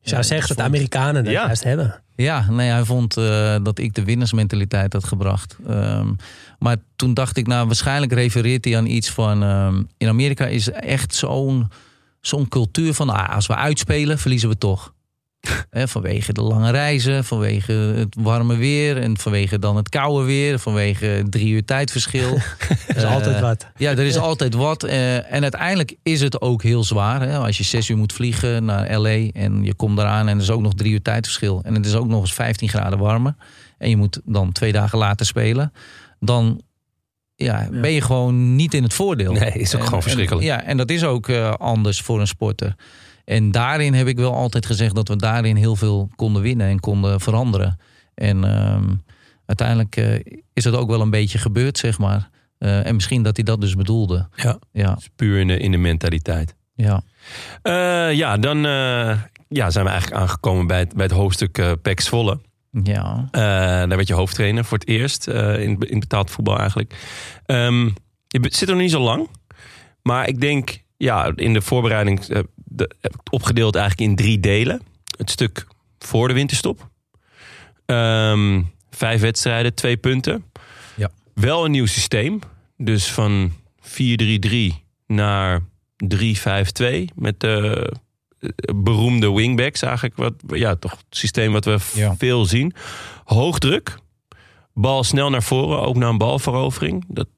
[0.00, 0.60] ja, zeggen dat de vond.
[0.74, 1.46] Amerikanen dat Ja.
[1.46, 2.02] juist hebben.
[2.16, 5.56] Ja, nee, hij vond eh, dat ik de winnersmentaliteit had gebracht.
[5.66, 6.12] Ehm,
[6.58, 9.42] maar toen dacht ik, nou, waarschijnlijk refereert hij aan iets van...
[9.42, 11.14] ehm, in Amerika is echt
[12.20, 13.10] zo'n cultuur van...
[13.10, 14.91] Ah, als we uitspelen, verliezen we toch.
[15.70, 18.96] Vanwege de lange reizen, vanwege het warme weer...
[18.98, 22.36] en vanwege dan het koude weer, vanwege drie uur tijdverschil.
[22.86, 23.66] Er is altijd wat.
[23.76, 24.82] Ja, er is altijd wat.
[24.84, 27.20] eh, en uiteindelijk is het ook heel zwaar.
[27.22, 27.38] Hè?
[27.38, 30.50] Als je zes uur moet vliegen naar LA en je komt eraan en er is
[30.50, 31.60] ook nog drie uur tijdverschil.
[31.64, 33.34] En het is ook nog eens 15 graden warmer.
[33.78, 35.72] En je moet dan twee dagen later spelen.
[36.20, 36.60] Dan
[37.34, 39.32] ja, ben je gewoon niet in het voordeel.
[39.32, 40.46] Nee, is ook En- gewoon en- verschrikkelijk.
[40.46, 42.74] ja, en dat is ook eh, anders voor een sporter.
[43.24, 46.80] En daarin heb ik wel altijd gezegd dat we daarin heel veel konden winnen en
[46.80, 47.78] konden veranderen.
[48.14, 48.94] En ehm,
[49.46, 52.30] uiteindelijk eh, is het ook wel een beetje gebeurd, zeg maar.
[52.58, 54.28] Eh, en misschien dat hij dat dus bedoelde.
[54.34, 54.58] Ja.
[54.72, 56.54] Ja, Puur in de, in de mentaliteit.
[56.74, 57.02] ja.
[57.62, 58.58] Eh, ja, dan
[59.48, 62.40] ja, zijn we eigenlijk aangekomen bij het, bij het hoofdstuk eh PEC Zwolle.
[62.82, 63.28] ja.
[63.30, 66.94] Daar werd je hoofdtrainer voor het eerst in, in betaald voetbal eigenlijk.
[67.46, 67.84] Ehm,
[68.28, 69.28] je zit er nog niet zo lang.
[70.02, 74.16] Maar ik denk, ja, in de voorbereiding eh, de, heb ik het opgedeeld eigenlijk in
[74.16, 74.82] drie delen.
[75.16, 75.66] Het stuk
[75.98, 76.88] voor de winterstop.
[77.86, 80.44] Ehm, vijf wedstrijden, twee punten.
[80.96, 81.10] Ja.
[81.34, 82.38] Wel een nieuw systeem.
[82.76, 85.60] Dus van 4-3-3 naar
[85.96, 87.04] 3-5-2.
[87.14, 87.92] Met de
[88.40, 90.16] eh, beroemde wingbacks eigenlijk.
[90.16, 92.14] Wat, ja, toch het systeem wat we Ja.
[92.16, 92.74] veel zien.
[93.24, 93.98] Hoog druk.
[94.74, 97.04] Bal snel naar voren, ook naar een balverovering.
[97.08, 97.28] Dat,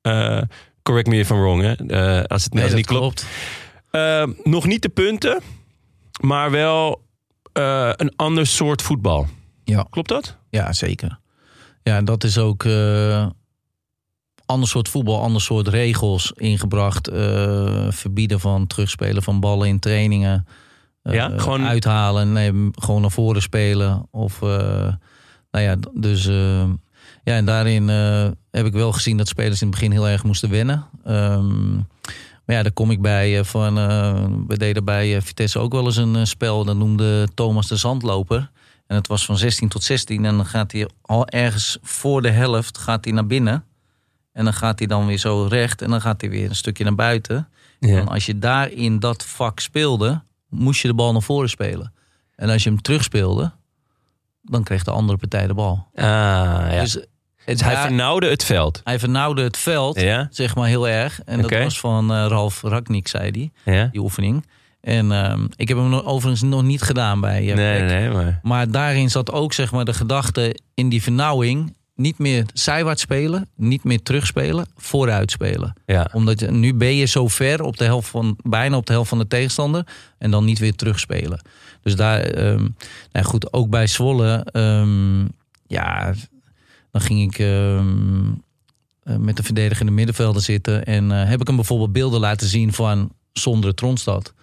[0.00, 0.42] eh,
[0.88, 1.72] correct me if I'm wrong, hè.
[1.72, 3.26] Eh, als het, als het niet klopt.
[3.90, 5.40] Eh, nog niet de punten,
[6.20, 7.02] maar wel
[7.52, 9.26] eh, een ander soort voetbal.
[9.64, 9.86] Ja.
[9.90, 10.36] Klopt dat?
[10.50, 11.18] Ja, zeker.
[11.82, 12.64] Ja, en dat is ook
[14.46, 17.08] ander soort voetbal, ander soort regels ingebracht.
[17.88, 20.46] Verbieden van terugspelen van ballen in trainingen.
[21.02, 24.08] Ja, gewoon- uithalen, nee, gewoon naar voren spelen.
[24.10, 26.28] Of, nou ja, dus
[27.28, 30.24] ja, en daarin eh, heb ik wel gezien dat spelers in het begin heel erg
[30.24, 30.86] moesten wennen.
[31.04, 31.74] Ehm,
[32.44, 33.78] maar ja, daar kom ik bij eh, van.
[33.78, 36.64] eh, we deden bij Vitesse ook wel eens een spel.
[36.64, 38.50] Dat noemde Thomas de Zandloper.
[38.86, 40.24] En het was van 16 tot 16.
[40.24, 43.64] En dan gaat hij al ergens voor de helft gaat hij naar binnen.
[44.32, 45.82] En dan gaat hij dan weer zo recht.
[45.82, 47.48] En dan gaat hij weer een stukje naar buiten.
[47.80, 51.92] En als je daar in dat vak speelde, moest je de bal naar voren spelen.
[52.36, 53.52] En als je hem terugspeelde,
[54.42, 55.86] dan kreeg de andere partij de bal.
[55.94, 56.80] Ah, ja.
[56.80, 57.06] Dus
[57.50, 58.80] het hij vernauwde het veld.
[58.84, 60.28] hij vernauwde het veld, Ja?
[60.30, 61.20] zeg maar heel erg.
[61.24, 63.88] En dat was van eh, Ralf Ragnik, zei hij, Ja?
[63.92, 64.46] die oefening.
[64.80, 68.40] En ehm, ik heb hem overigens nog niet gedaan bij eh, Nee, nee, maar...
[68.42, 71.76] Maar daarin zat ook zeg maar, de gedachte in die vernauwing...
[71.94, 75.74] niet meer zijwaarts spelen, niet meer terugspelen, vooruit spelen.
[75.86, 76.08] Ja.
[76.12, 79.08] Omdat je, nu ben je zo ver, op de helft van, bijna op de helft
[79.08, 79.86] van de tegenstander...
[80.18, 81.40] en dan niet weer terugspelen.
[81.82, 82.66] Dus daar, ehm,
[83.12, 84.46] nou goed, ook bij Zwolle...
[84.52, 85.20] ehm,
[85.66, 86.14] ja,
[86.90, 88.26] dan ging ik ehm,
[89.08, 90.84] eh, met de verdedigende middenvelder zitten...
[90.84, 94.34] en eh, heb ik hem bijvoorbeeld beelden laten zien van Sondre Tronstad.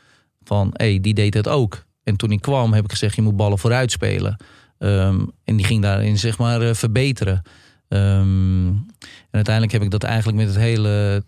[0.43, 1.85] Van, hé, hey, die deed het ook.
[2.03, 4.37] En toen ik kwam heb ik gezegd, je moet ballen vooruit spelen.
[4.77, 7.41] Ehm, en die ging daarin zeg maar eh, verbeteren.
[7.87, 11.23] Ehm, en uiteindelijk heb ik dat eigenlijk met het hele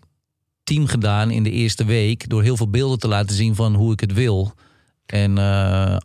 [0.62, 2.28] team gedaan in de eerste week.
[2.28, 4.52] Door heel veel beelden te laten zien van hoe ik het wil.
[5.06, 5.38] En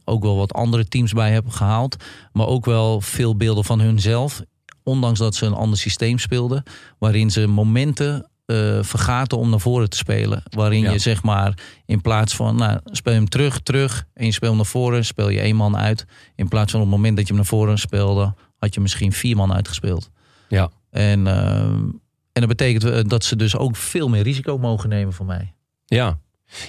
[0.05, 1.95] ook wel wat andere teams bij heb gehaald.
[2.33, 4.43] Maar ook wel veel beelden van hunzelf.
[4.83, 6.63] Ondanks dat ze een ander systeem speelden.
[6.99, 10.43] Waarin ze momenten eh, vergaten om naar voren te spelen.
[10.49, 10.91] Waarin Ja.
[10.91, 14.05] je zeg maar in plaats van nou, speel je hem terug, terug.
[14.13, 16.05] En je speelt naar voren, speel je één man uit.
[16.35, 19.11] In plaats van op het moment dat je hem naar voren speelde, had je misschien
[19.11, 20.09] vier man uitgespeeld.
[20.49, 20.69] Ja.
[20.89, 22.01] En, eh, en
[22.33, 25.53] dat betekent eh, dat ze dus ook veel meer risico mogen nemen voor mij.
[25.85, 26.19] Ja.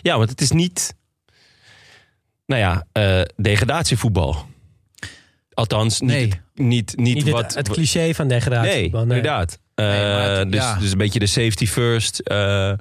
[0.03, 0.95] ja, want het is niet...
[2.47, 4.47] Nou ja, eh, degradatievoetbal.
[5.55, 6.27] Althans, niet, Nee.
[6.29, 7.55] het- niet, niet, wat...
[7.55, 8.73] het cliché van degradatie.
[8.93, 9.59] nee, inderdaad.
[9.75, 10.79] Eh, Nee, het- dus, ja.
[10.79, 12.19] dus een beetje de safety first.
[12.19, 12.73] eh,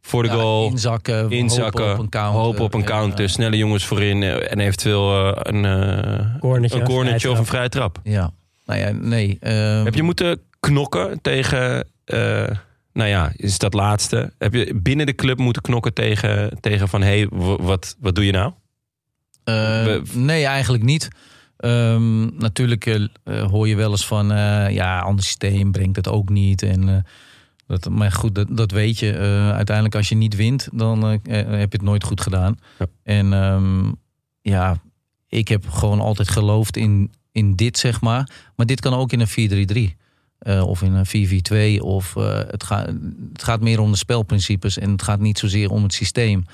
[0.00, 0.70] voor de Ja, goal.
[0.70, 2.40] inzakken, inzakken, hopen op een counter.
[2.40, 6.40] hopen op een En, counter, eh, snelle jongens voorin eh, en eventueel eh, een, eh
[6.40, 8.00] Cornertje, een cornertje of een vrije trap.
[8.02, 8.30] ja,
[8.66, 9.36] nou ja, nee.
[9.40, 12.46] ehm, Heb je moeten knokken tegen, eh,
[12.92, 14.32] nou ja, is dat laatste?
[14.38, 17.26] Heb je binnen de club moeten knokken tegen, tegen van, hé, hey,
[17.60, 18.52] wat, wat doe je nou?
[19.44, 21.08] Eh, nee, eigenlijk niet.
[21.58, 26.08] Ehm, natuurlijk eh, eh, hoor je wel eens van, eh, ja, ander systeem brengt het
[26.08, 26.62] ook niet.
[26.62, 27.04] En,
[27.66, 29.16] dat, maar goed, dat, dat weet je.
[29.54, 32.58] Uiteindelijk als je niet wint, dan heb je het nooit goed gedaan.
[32.78, 32.86] Ja.
[33.02, 33.92] En ehm,
[34.40, 34.80] ja,
[35.28, 38.30] ik heb gewoon altijd geloofd in, in dit, zeg maar.
[38.56, 39.96] Maar dit kan ook in een 4-3-3.
[40.38, 41.82] eh, of in een 4-4-2.
[41.82, 42.86] Of het, gaat
[43.32, 44.78] het gaat meer om de spelprincipes.
[44.78, 46.44] En het gaat niet zozeer om het systeem.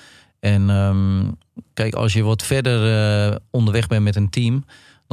[0.40, 1.30] En ehm,
[1.74, 4.64] kijk, als je wat verder onderweg bent met een team,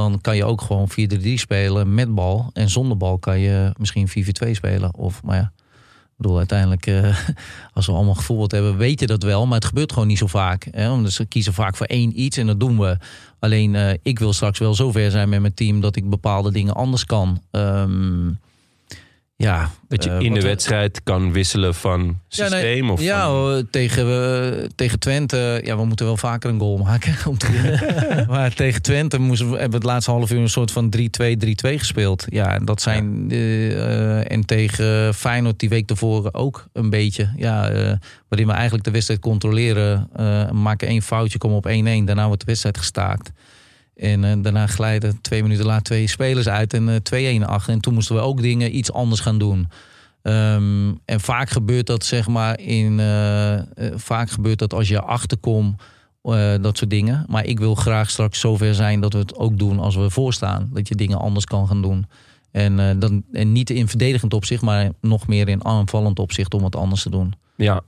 [0.01, 2.49] dan kan je ook gewoon 4-3 spelen met bal.
[2.53, 4.09] En zonder bal kan je misschien
[4.47, 4.95] 4-4-2 spelen.
[4.95, 5.51] Of, maar ja,
[5.85, 7.17] ik bedoel, uiteindelijk, eh,
[7.73, 9.45] als we allemaal gevoetbald hebben, weet je dat wel.
[9.45, 10.67] Maar het gebeurt gewoon niet zo vaak.
[10.71, 10.91] Hè?
[10.91, 12.97] Omdat ze kiezen vaak voor één iets en dat doen we.
[13.39, 16.75] Alleen, eh, ik wil straks wel zover zijn met mijn team dat ik bepaalde dingen
[16.75, 17.41] anders kan.
[17.51, 18.27] Ehm,
[19.41, 22.81] ja, Dat je eh, in de we- wedstrijd kan wisselen van ja, systeem?
[22.83, 25.61] nee, of ja van- tegen, eh, tegen Twente.
[25.63, 29.51] Ja, we moeten wel vaker een goal maken om te maar tegen Twente moesten we,
[29.53, 32.25] hebben we het laatste half uur een soort van 3-2, 3-2 gespeeld.
[32.29, 33.25] Ja, en dat zijn.
[33.31, 33.71] eh,
[34.19, 37.33] eh, en tegen Feyenoord die week tevoren ook een beetje.
[37.35, 37.91] Ja, eh,
[38.27, 40.09] waarin we eigenlijk de wedstrijd controleren.
[40.15, 42.05] eh, maken één foutje, komen op 1-1.
[42.05, 43.31] Daarna wordt de wedstrijd gestaakt.
[44.01, 47.73] En eh, daarna glijden twee minuten later twee spelers uit en eh 2-1 achter.
[47.73, 49.69] En toen moesten we ook dingen iets anders gaan doen.
[50.21, 52.99] Ehm, en vaak gebeurt dat zeg maar in.
[52.99, 53.63] eh, eh,
[53.95, 55.81] vaak gebeurt dat als je achterkomt.
[56.21, 57.25] eh, dat soort dingen.
[57.27, 60.69] Maar ik wil graag straks zover zijn dat we het ook doen als we voorstaan.
[60.73, 62.05] Dat je dingen anders kan gaan doen.
[62.51, 66.63] En, eh, dan, en niet in verdedigend opzicht, maar nog meer in aanvallend opzicht om
[66.63, 67.33] het anders te doen.
[67.55, 67.81] Ja.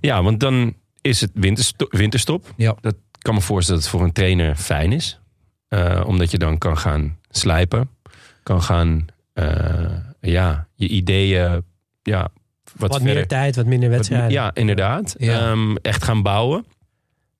[0.00, 1.92] ja, want dan is het winterstop.
[1.92, 2.52] winterstop.
[2.56, 2.74] Ja.
[2.80, 5.20] Dat kan me voorstellen dat het voor een trainer fijn is.
[5.68, 7.90] Eh, omdat je dan kan gaan slijpen.
[8.42, 11.62] Kan gaan, eh, ja, je ideeën,
[12.02, 12.28] ja,
[12.76, 14.30] wat, Wat, meer tijd, wat minder wat- wedstrijden.
[14.30, 15.14] ja, inderdaad.
[15.18, 15.50] Ja.
[15.50, 16.64] Ehm, echt gaan bouwen.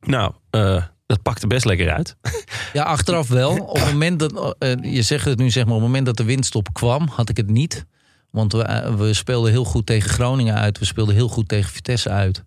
[0.00, 2.16] Nou, eh, dat pakte best lekker uit.
[2.72, 3.56] Ja, achteraf wel.
[3.56, 6.24] Op het moment dat, je zegt het nu zeg maar, op het moment dat de
[6.24, 7.86] windstop kwam, had ik het niet.
[8.30, 10.78] Want we, we speelden heel goed tegen Groningen uit.
[10.78, 12.44] We speelden heel goed tegen Vitesse uit.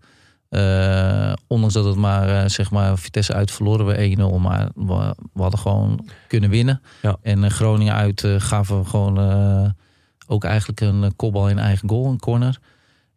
[0.49, 4.39] Eh, ondanks dat het maar, eh, zeg maar, Vitesse uit verloren we 1-0.
[4.39, 6.81] Maar we, we hadden gewoon kunnen winnen.
[7.01, 7.17] Ja.
[7.21, 9.75] En eh, Groningen uit gaven we gewoon
[10.27, 12.59] ook eigenlijk een kopbal in eigen goal, een corner.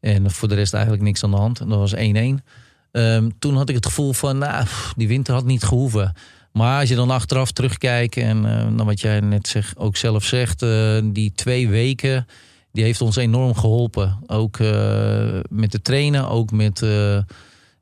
[0.00, 1.60] En voor de rest eigenlijk niks aan de hand.
[1.60, 2.44] En dat was 1-1.
[2.90, 6.14] Ehm, toen had ik het gevoel van, nou, pff, die winter had niet gehoeven.
[6.52, 8.42] Maar als je dan achteraf terugkijkt en
[8.76, 10.64] dan wat jij net zeg, ook zelf zegt,
[11.04, 12.26] die twee weken,
[12.72, 14.18] die heeft ons enorm geholpen.
[14.26, 17.18] Ook eh, met te trainen, ook met eh,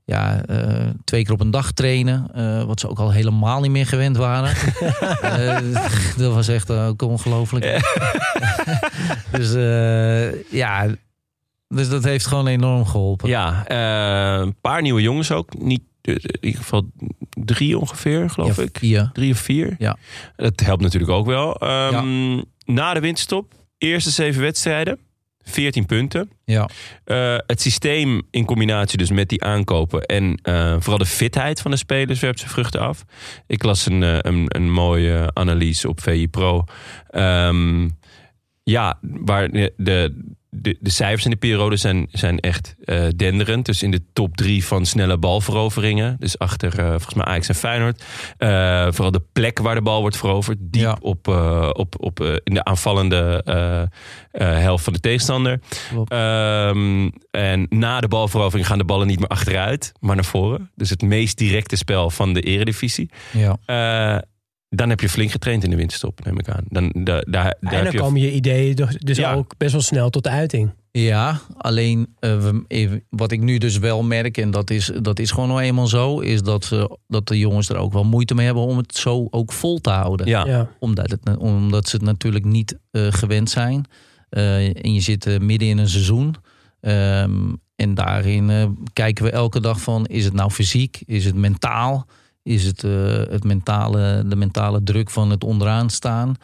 [0.04, 2.26] ja, eh, twee keer op een dag trainen,
[2.66, 4.54] wat ze ook al helemaal niet meer gewend waren.
[6.16, 7.64] Dat was echt ook ongelooflijk.
[9.38, 9.52] dus
[10.50, 10.86] ja,
[11.68, 13.28] dus dat heeft gewoon enorm geholpen.
[13.28, 13.64] Ja,
[14.42, 15.58] een paar nieuwe jongens ook.
[15.58, 16.90] Niet, in ieder geval
[17.30, 18.78] drie ongeveer, geloof Ja, ik.
[18.78, 19.10] vier.
[19.12, 19.76] Drie of vier.
[19.78, 19.96] Ja.
[20.36, 21.54] Dat helpt natuurlijk ook wel.
[21.56, 24.98] Ehm, Na de winterstop, eerste zeven wedstrijden,
[25.42, 26.30] 14 punten.
[26.44, 26.68] Ja.
[27.04, 31.70] Eh, het systeem in combinatie dus met die aankopen en eh, vooral de fitheid van
[31.70, 33.04] de spelers werpt zijn vruchten af.
[33.46, 36.64] Ik las een, eh, een, een mooie analyse op VI Pro.
[37.08, 37.88] Ehm,
[38.62, 43.66] ja, waar de, de, de, de cijfers in de periode zijn, zijn echt eh, denderend.
[43.66, 46.16] Dus in de top drie van snelle balveroveringen.
[46.18, 48.04] Dus achter eh, volgens mij Ajax en Feyenoord.
[48.38, 48.48] Eh,
[48.90, 50.58] vooral de plek waar de bal wordt veroverd.
[50.60, 50.96] Diep Ja.
[51.00, 51.28] op,
[51.72, 53.42] op, op, in de aanvallende
[54.32, 55.60] helft van de tegenstander.
[56.08, 60.70] Ehm, en na de balverovering gaan de ballen niet meer achteruit, maar naar voren.
[60.74, 63.10] Dus het meest directe spel van de eredivisie.
[63.32, 63.56] Ja.
[64.70, 66.64] Eh, dan heb je flink getraind in de winterstop, neem ik aan.
[66.68, 69.32] Dan, da, daar daar en heb dan je komen je ideeën dus- dus Ja.
[69.34, 70.70] ook best wel snel tot de uiting.
[70.92, 75.18] Ja, alleen eh, we- even- wat ik nu dus wel merk, en dat is, dat
[75.18, 78.34] is gewoon nou eenmaal zo, is dat, ze, dat de jongens er ook wel moeite
[78.34, 80.26] mee hebben om het zo ook vol te houden.
[80.26, 80.46] Ja.
[80.46, 80.68] Ja.
[80.78, 83.84] Omdat, het, omdat ze het natuurlijk niet eh, gewend zijn.
[84.28, 86.34] Eh, en je zit eh, midden in een seizoen.
[86.80, 91.02] Ehm, en daarin eh, kijken we elke dag van, is het nou fysiek?
[91.06, 92.06] Is het mentaal?
[92.42, 92.90] Is het, eh,
[93.30, 96.34] het mentale, de mentale druk van het onderaan staan?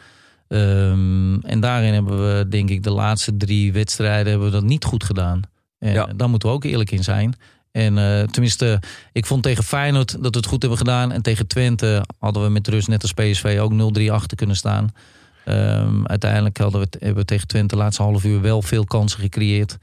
[0.47, 4.85] Ehm, en daarin hebben we, denk ik, de laatste drie wedstrijden hebben we dat niet
[4.85, 5.41] goed gedaan.
[5.79, 6.05] En Ja.
[6.05, 7.35] daar moeten we ook eerlijk in zijn.
[7.71, 8.79] En eh, tenminste,
[9.11, 11.11] ik vond tegen Feyenoord dat we het goed hebben gedaan.
[11.11, 14.89] En tegen Twente hadden we met rust, net als PSV, ook 0-3 achter kunnen staan.
[15.45, 19.19] Ehm, uiteindelijk hadden we, hebben we tegen Twente de laatste half uur wel veel kansen
[19.19, 19.77] gecreëerd.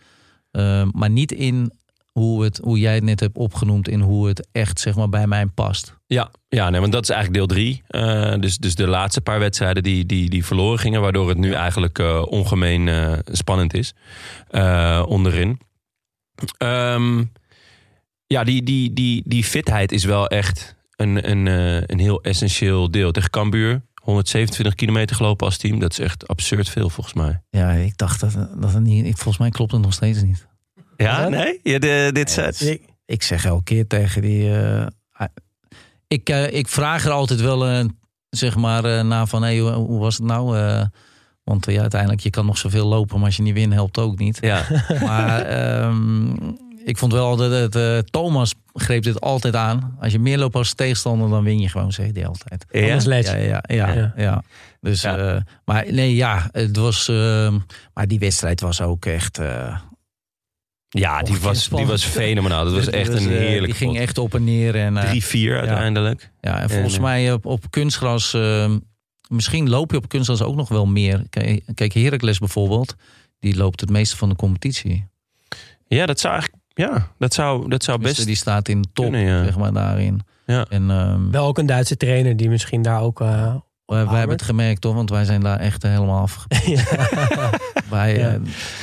[0.50, 1.72] Ehm, maar niet in
[2.18, 5.26] hoe, het, hoe jij het net hebt opgenoemd, in hoe het echt zeg maar, bij
[5.26, 5.96] mij past.
[6.06, 7.82] Ja, ja nee, want dat is eigenlijk deel drie.
[7.86, 11.52] Eh, dus, dus de laatste paar wedstrijden die, die, die verloren gingen, waardoor het nu
[11.52, 13.94] eigenlijk eh, ongemeen eh, spannend is
[15.06, 15.60] onderin.
[16.58, 17.24] Ehm,
[18.26, 21.46] ja, die, die, die, die fitheid is wel echt een, een,
[21.90, 23.10] een heel essentieel deel.
[23.10, 25.78] Tegen Cambuur, 127 kilometer gelopen als team.
[25.78, 27.42] Dat is echt absurd veel volgens mij.
[27.50, 29.04] Ja, ik dacht dat, dat het niet.
[29.04, 30.46] Ik, volgens mij klopt het nog steeds niet.
[30.96, 31.60] Ja, nee?
[31.62, 32.52] Ja, de, dit zijn...
[32.58, 34.56] Ik- Ik zeg elke keer tegen die.
[34.60, 35.26] eh, ah,
[36.08, 37.84] ik, eh, ik vraag er altijd wel eh,
[38.30, 40.58] zeg maar eh, na van hey, hoe, hoe was het nou?
[40.58, 40.84] Eh,
[41.44, 44.18] want ja, uiteindelijk, je kan nog zoveel lopen, maar als je niet wint, helpt ook
[44.18, 44.38] niet.
[44.40, 44.64] Ja,
[45.06, 46.30] Maar ehm,
[46.84, 49.96] ik vond wel dat eh, Thomas greep dit altijd aan.
[50.00, 52.64] Als je meer loopt als tegenstander, dan win je gewoon, zeg hij altijd.
[52.70, 52.80] Ja?
[52.82, 53.46] Anders leed Ja, je.
[53.48, 53.92] ja, ja.
[53.92, 54.12] Ja.
[54.16, 54.42] ja.
[54.80, 55.16] Dus, Ja.
[55.34, 57.08] eh, maar nee, ja, het was.
[57.08, 57.54] eh,
[57.94, 59.38] maar die wedstrijd was ook echt.
[60.94, 62.64] Eh, Ja, die was, die was fenomenaal.
[62.64, 64.74] Dat was echt een eh, heerlijk Die ging echt op en neer.
[64.76, 66.30] En, eh, 3-4 uiteindelijk.
[66.40, 68.34] ja, en volgens En, mij op, op kunstgras.
[68.34, 68.74] eh,
[69.28, 71.26] misschien loop je op kunstgras ook nog wel meer.
[71.30, 72.94] Kijk, kijk Heracles bijvoorbeeld.
[73.40, 75.06] Die loopt het meeste van de competitie.
[75.86, 76.62] Ja, dat zou eigenlijk...
[76.74, 78.26] Ja, dat zou, dat zou Dus best...
[78.26, 79.44] die staat in de top, kunnen, ja.
[79.44, 80.20] zeg maar, daarin.
[80.46, 80.66] Ja.
[80.68, 83.20] En ehm, Wel ook een Duitse trainer die misschien daar ook...
[83.86, 84.94] wij, hebben het gemerkt, toch?
[84.94, 86.46] Want wij zijn daar echt helemaal af.
[87.90, 88.28] wij, Ja.
[88.28, 88.34] eh,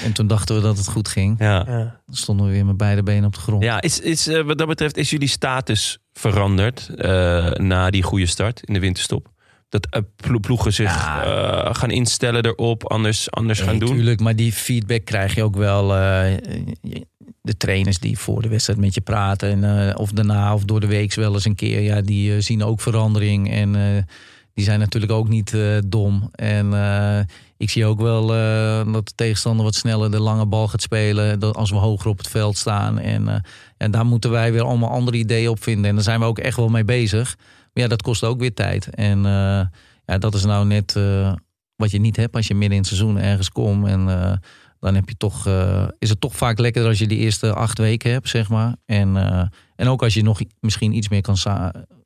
[0.05, 1.35] en toen dachten we dat het goed ging.
[1.39, 1.63] Ja.
[1.67, 1.77] ja.
[2.05, 3.63] Dan stonden we weer met beide benen op de grond.
[3.63, 8.25] Ja, is, is, eh, wat dat betreft is jullie status veranderd eh, na die goede
[8.25, 9.29] start in de winterstop?
[9.69, 11.23] Dat plo- ploegen zich Ja.
[11.23, 13.89] eh, gaan instellen erop, anders, anders gaan doen?
[13.95, 15.95] Tuurlijk, maar die feedback krijg je ook wel.
[15.95, 16.37] eh,
[17.41, 19.49] de trainers die voor de wedstrijd met je praten.
[19.63, 21.79] En, eh, of daarna of door de week wel eens een keer.
[21.81, 23.51] Ja, die zien ook verandering.
[23.51, 24.03] En eh,
[24.53, 26.29] die zijn natuurlijk ook niet eh, dom.
[26.31, 27.19] En eh,
[27.57, 31.53] ik zie ook wel eh, dat de tegenstander wat sneller de lange bal gaat spelen.
[31.53, 32.99] Als we hoger op het veld staan.
[32.99, 33.43] En,
[33.77, 35.89] en daar moeten wij weer allemaal andere ideeën op vinden.
[35.89, 37.35] En daar zijn we ook echt wel mee bezig.
[37.73, 38.89] Maar ja, dat kost ook weer tijd.
[38.89, 39.23] En
[40.05, 40.99] ja, dat is nou net
[41.75, 43.87] wat je niet hebt als je midden in het seizoen ergens komt.
[43.87, 44.05] En
[44.79, 45.47] dan heb je toch,
[45.99, 48.75] is het toch vaak lekkerder als je die eerste acht weken hebt, zeg maar.
[48.85, 49.15] En,
[49.75, 51.37] en ook als je nog misschien iets meer kan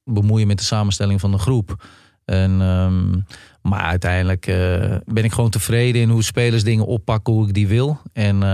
[0.04, 1.86] bemoeien met de samenstelling van de groep.
[2.26, 3.20] En, ehm,
[3.62, 7.68] maar uiteindelijk eh, ben ik gewoon tevreden in hoe spelers dingen oppakken, hoe ik die
[7.68, 8.00] wil.
[8.14, 8.50] En eh,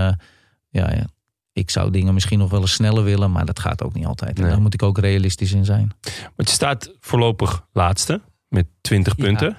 [0.68, 1.06] ja, ja,
[1.52, 4.36] ik zou dingen misschien nog wel eens sneller willen, maar dat gaat ook niet altijd.
[4.36, 4.50] En Nee.
[4.52, 5.90] daar moet ik ook realistisch in zijn.
[6.36, 9.24] Want je staat voorlopig laatste met 20 Ja.
[9.24, 9.56] punten.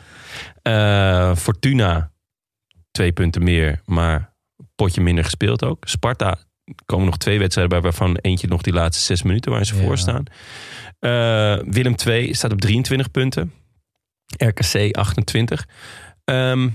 [0.62, 2.12] Eh, Fortuna,
[2.92, 4.34] twee punten meer, maar
[4.76, 5.88] potje minder gespeeld ook.
[5.88, 6.38] Sparta
[6.86, 9.82] komen nog twee wedstrijden bij, waarvan eentje nog die laatste zes minuten waar ze Ja.
[9.82, 10.24] voor staan.
[11.74, 13.52] Willem 2 staat op 23 punten.
[14.38, 15.68] RKC 28.
[16.24, 16.70] Ehm,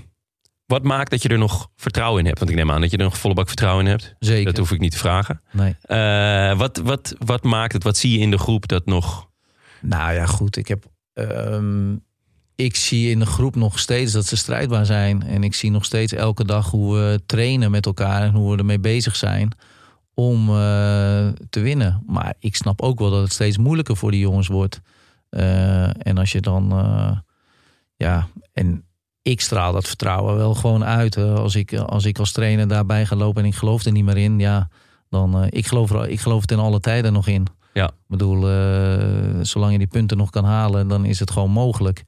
[0.69, 2.39] wat maakt dat je er nog vertrouwen in hebt?
[2.39, 4.15] Want ik neem aan dat je er nog volle bak vertrouwen in hebt.
[4.19, 4.45] Zeker.
[4.45, 5.41] Dat hoef ik niet te vragen.
[5.51, 5.75] Nee.
[5.81, 7.83] Eh, wat, wat, wat maakt het?
[7.83, 9.29] Wat zie je in de groep dat nog...
[9.81, 10.57] Nou ja, goed.
[10.57, 11.95] Ik, heb, ehm,
[12.55, 15.23] ik zie in de groep nog steeds dat ze strijdbaar zijn.
[15.23, 18.57] En ik zie nog steeds elke dag hoe we trainen met elkaar en hoe we
[18.57, 19.51] ermee bezig zijn
[20.13, 22.03] om eh, te winnen.
[22.07, 24.81] Maar ik snap ook wel dat het steeds moeilijker voor die jongens wordt.
[25.29, 26.71] Eh, en als je dan,
[28.03, 28.83] ja, en
[29.21, 31.15] ik straal dat vertrouwen wel gewoon uit.
[31.15, 31.33] hè.
[31.33, 34.17] Als, ik, als ik als trainer daarbij ga lopen en ik geloof er niet meer
[34.17, 34.69] in, ja,
[35.09, 37.47] dan eh, ik, geloof er, ik geloof het in alle tijden nog in.
[37.73, 37.85] Ja.
[37.87, 42.03] Ik bedoel, eh, zolang je die punten nog kan halen, dan is het gewoon mogelijk.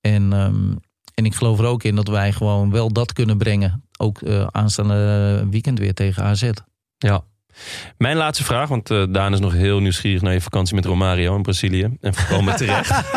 [0.00, 0.74] En, ehm,
[1.14, 3.84] en ik geloof er ook in dat wij gewoon wel dat kunnen brengen.
[3.98, 6.50] Ook eh, aanstaande weekend weer tegen AZ.
[6.98, 7.24] Ja.
[7.96, 11.36] Mijn laatste vraag, want eh, Daan is nog heel nieuwsgierig naar je vakantie met Romario
[11.36, 11.96] in Brazilië.
[12.00, 13.12] En voorkomen terecht.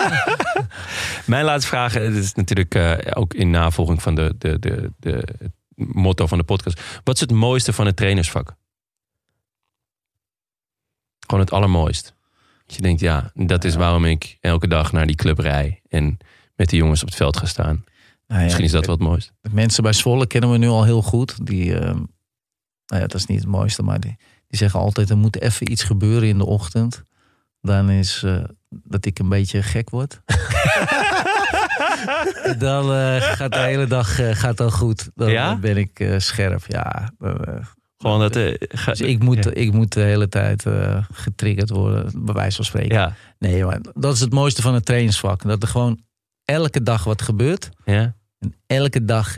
[1.26, 5.24] Mijn laatste vraag, eh, is natuurlijk eh, ook in navolging van de, de, de, de
[5.42, 6.82] het motto van de podcast.
[7.04, 8.56] Wat is het mooiste van het trainersvak?
[11.20, 12.16] Gewoon het allermooist.
[12.66, 15.82] Dat je denkt, ja, dat is waarom ik elke dag naar die club rij.
[15.90, 16.18] En
[16.56, 17.84] met die jongens op het veld ga staan.
[18.28, 19.34] Nou ja, Misschien is dat wel het mooist.
[19.42, 21.46] De mensen bij Zwolle kennen we nu al heel goed.
[21.46, 21.98] Die, ehm,
[22.86, 24.18] nou ja, dat is niet het mooiste, maar die,
[24.52, 27.04] die zeggen altijd: er moet even iets gebeuren in de ochtend.
[27.62, 30.22] Dan is eh, dat ik een beetje gek word.
[32.58, 35.10] dan eh, gaat de hele dag eh, gaat dan goed.
[35.16, 35.56] Dan Ja?
[35.58, 36.64] ben ik scherp.
[36.68, 37.12] Ja,
[37.98, 38.38] Gewoon dat...
[38.60, 39.52] ga- dus ik moet, Ja.
[39.54, 40.66] ik moet de hele tijd
[41.14, 42.96] getriggerd worden, bij wijze van spreken.
[42.96, 45.42] Ja, Nee, maar dat is het mooiste van het trainingsvak.
[45.44, 46.00] Dat er gewoon
[46.46, 47.70] elke dag wat gebeurt.
[47.86, 48.14] ja.
[48.40, 49.38] En elke dag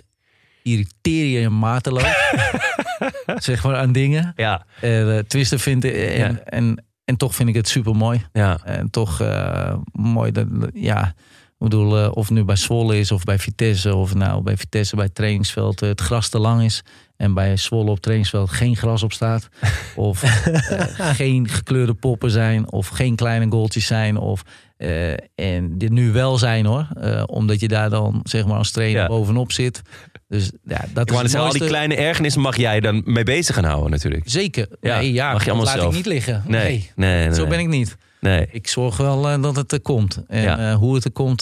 [0.64, 2.04] irriteer je je mateloos.
[3.36, 4.34] zeg maar aan dingen.
[4.36, 5.94] Ja, En, uh, twisten vind ik.
[5.96, 6.40] En, Ja.
[6.46, 8.26] en, en toch vind ik het super mooi.
[8.34, 8.60] ja.
[8.64, 10.32] En toch eh, mooi.
[10.32, 11.08] Dat, ja,
[11.48, 13.96] ik bedoel, eh, of het nu bij Zwolle is of bij Vitesse.
[13.96, 16.84] Of nou bij Vitesse bij trainingsveld eh, het gras te lang is.
[17.18, 19.50] En bij Zwolle op trainingsveld geen gras op staat.
[19.96, 20.86] Of eh,
[21.16, 22.72] geen gekleurde poppen zijn.
[22.72, 24.18] Of geen kleine goaltjes zijn.
[24.18, 24.42] Of,
[24.78, 26.88] eh, en dit nu wel zijn hoor.
[27.02, 29.08] Eh, omdat je daar dan zeg maar als trainer Ja.
[29.08, 29.82] bovenop zit.
[30.28, 33.64] Dus ja, dat is het al die kleine ergernissen mag jij dan mee bezig gaan
[33.64, 34.24] houden natuurlijk.
[34.26, 34.68] Zeker.
[34.82, 35.90] Ja, nee, ja, mag je allemaal laat zelf.
[35.90, 36.44] ik niet liggen.
[36.48, 37.36] Nee, Nee, nee, nee.
[37.36, 37.96] zo ben ik niet.
[38.20, 38.48] Nee.
[38.52, 40.24] Ik zorg wel eh, dat het er komt.
[40.28, 41.42] En hoe het er komt,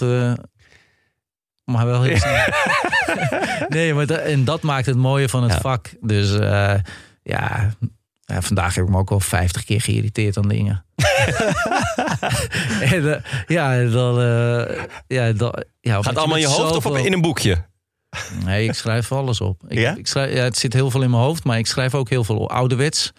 [1.63, 2.35] maar wel heel snel.
[3.69, 5.93] nee, maar en dat maakt het mooie van het vak.
[6.01, 6.31] Dus
[7.23, 7.71] ja,
[8.33, 10.85] ja, vandaag heb ik me ook wel 50 keer geïrriteerd aan dingen.
[12.81, 14.19] en, eh, ja, dan...
[14.21, 14.77] eh,
[15.07, 17.65] ja, dan ja, Gaat allemaal in je hoofd of in een boekje?
[18.45, 19.61] Nee, ik schrijf alles op.
[19.67, 19.95] Ik, Ja?
[19.95, 22.23] ik schrijf, ja, het zit heel veel in mijn hoofd, maar ik schrijf ook heel
[22.23, 22.49] veel op.
[22.49, 23.11] ouderwets.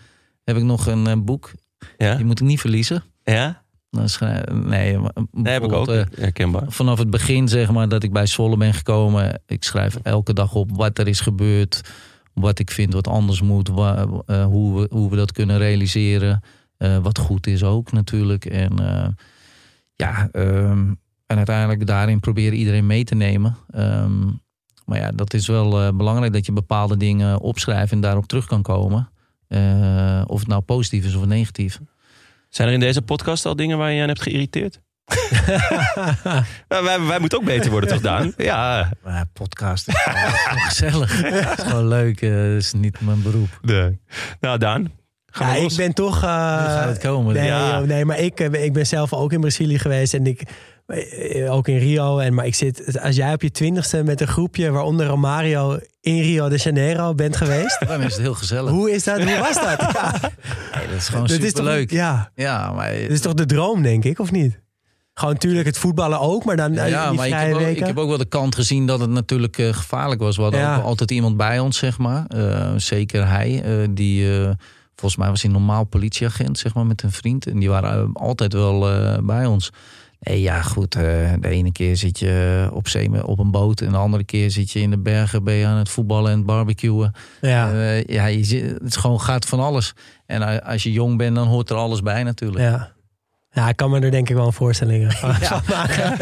[0.45, 1.51] heb ik nog een eh, boek.
[1.99, 2.15] Ja?
[2.15, 3.05] Die moet ik niet verliezen.
[3.25, 3.63] Ja?
[3.91, 5.13] Dan schrijf- nee, maar
[5.43, 5.89] heb ik ook.
[5.89, 6.63] eh, Herkenbaar.
[6.69, 9.41] vanaf het begin, zeg maar, dat ik bij Zwolle ben gekomen.
[9.47, 11.81] Ik schrijf elke dag op wat er is gebeurd.
[12.35, 13.69] Wat ik vind wat anders moet.
[13.69, 16.41] eh, hoe, we, hoe we dat kunnen realiseren.
[16.77, 18.45] eh, wat goed is ook natuurlijk.
[18.45, 19.09] En eh,
[19.97, 20.93] ja, ehm,
[21.27, 23.57] en uiteindelijk daarin proberen iedereen mee te nemen.
[23.71, 24.27] Ehm,
[24.85, 28.63] maar ja, dat is wel belangrijk dat je bepaalde dingen opschrijft en daarop terug kan
[28.63, 29.11] komen.
[30.27, 31.81] Of het nou positief is of negatief.
[32.49, 34.81] Zijn er in deze podcast al dingen waar je aan hebt geïrriteerd?
[36.69, 38.33] Nou, wij, wij moeten ook beter worden, toch Daan?
[38.37, 38.93] Ja.
[39.05, 41.23] Maar podcast is gewoon gezellig.
[41.23, 42.21] Het is gewoon leuk.
[42.23, 43.59] eh, Het is niet mijn beroep.
[43.63, 43.97] De.
[44.41, 44.93] Nou, Daan.
[45.27, 46.15] Ga Ja, ik ben toch...
[46.23, 47.35] eh, Nu gaat het komen.
[47.35, 47.79] Nee, Ja.
[47.79, 50.15] joh, nee maar ik, eh, ik ben zelf ook in Brazilië geweest.
[50.15, 50.43] En ik,
[51.49, 52.19] ook in Rio.
[52.19, 54.71] En, maar ik zit, als jij op je twintigste met een groepje...
[54.71, 57.79] waaronder Romario in Rio de Janeiro bent geweest...
[57.87, 58.71] Dan is het heel gezellig.
[58.71, 59.23] hoe is dat?
[59.23, 59.81] Hoe was dat?
[59.93, 60.11] Ja,
[60.77, 61.91] Nee, dat is gewoon dat is toch, superleuk.
[61.91, 64.61] ja, Ja, maar, dat is toch de droom, denk ik, of niet?
[65.15, 67.79] Gewoon natuurlijk het voetballen ook, maar dan eh, ja, die maar ik heb, ook, ik
[67.87, 70.37] heb ook wel de kant gezien dat het natuurlijk eh, gevaarlijk was.
[70.37, 70.77] We hadden Ja.
[70.77, 72.25] ook altijd iemand bij ons, zeg maar.
[72.27, 74.41] Eh, zeker hij, eh, die...
[74.41, 74.51] eh,
[74.97, 77.47] volgens mij was hij normaal politieagent, zeg maar, met een vriend.
[77.47, 79.71] En die waren eh, altijd wel eh, bij ons.
[80.21, 80.95] Nee, ja, goed.
[80.95, 81.03] eh,
[81.41, 83.81] de ene keer zit je op zee op een boot.
[83.81, 86.37] En de andere keer zit je in de bergen, ben je aan het voetballen en
[86.37, 87.13] het barbecuen.
[87.41, 89.95] ja, Eh, ja, je zit, het is gewoon gaat van alles.
[90.27, 92.65] En eh, als je jong bent, dan hoort er alles bij natuurlijk.
[92.65, 92.92] ja.
[93.53, 95.35] Ja, ik kan me er denk ik wel een voorstelling van
[95.69, 96.17] maken.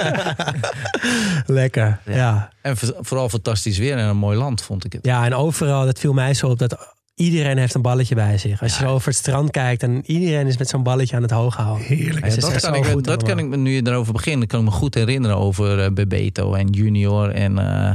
[1.60, 2.14] Lekker, Ja.
[2.14, 2.52] ja.
[2.62, 5.04] En vooral fantastisch weer en een mooi land, vond ik het.
[5.06, 8.62] Ja, en overal, dat viel mij zo op, dat iedereen heeft een balletje bij zich.
[8.62, 11.30] Als je zo over het strand kijkt en iedereen is met zo'n balletje aan het
[11.30, 11.86] hoog houden.
[11.86, 12.26] Heerlijk.
[12.28, 14.70] Ja, dat kan, ik, dat kan ik me, nu je erover begint, kan ik me
[14.72, 17.92] goed herinneren over eh, Bebeto en Junior en eh,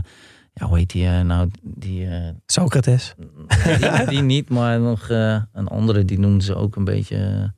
[0.53, 1.49] ja, hoe heet die eh, nou?
[1.61, 3.15] Die, eh, Socrates.
[3.79, 7.53] die, die niet, maar nog eh, een andere, die noemden ze ook een beetje,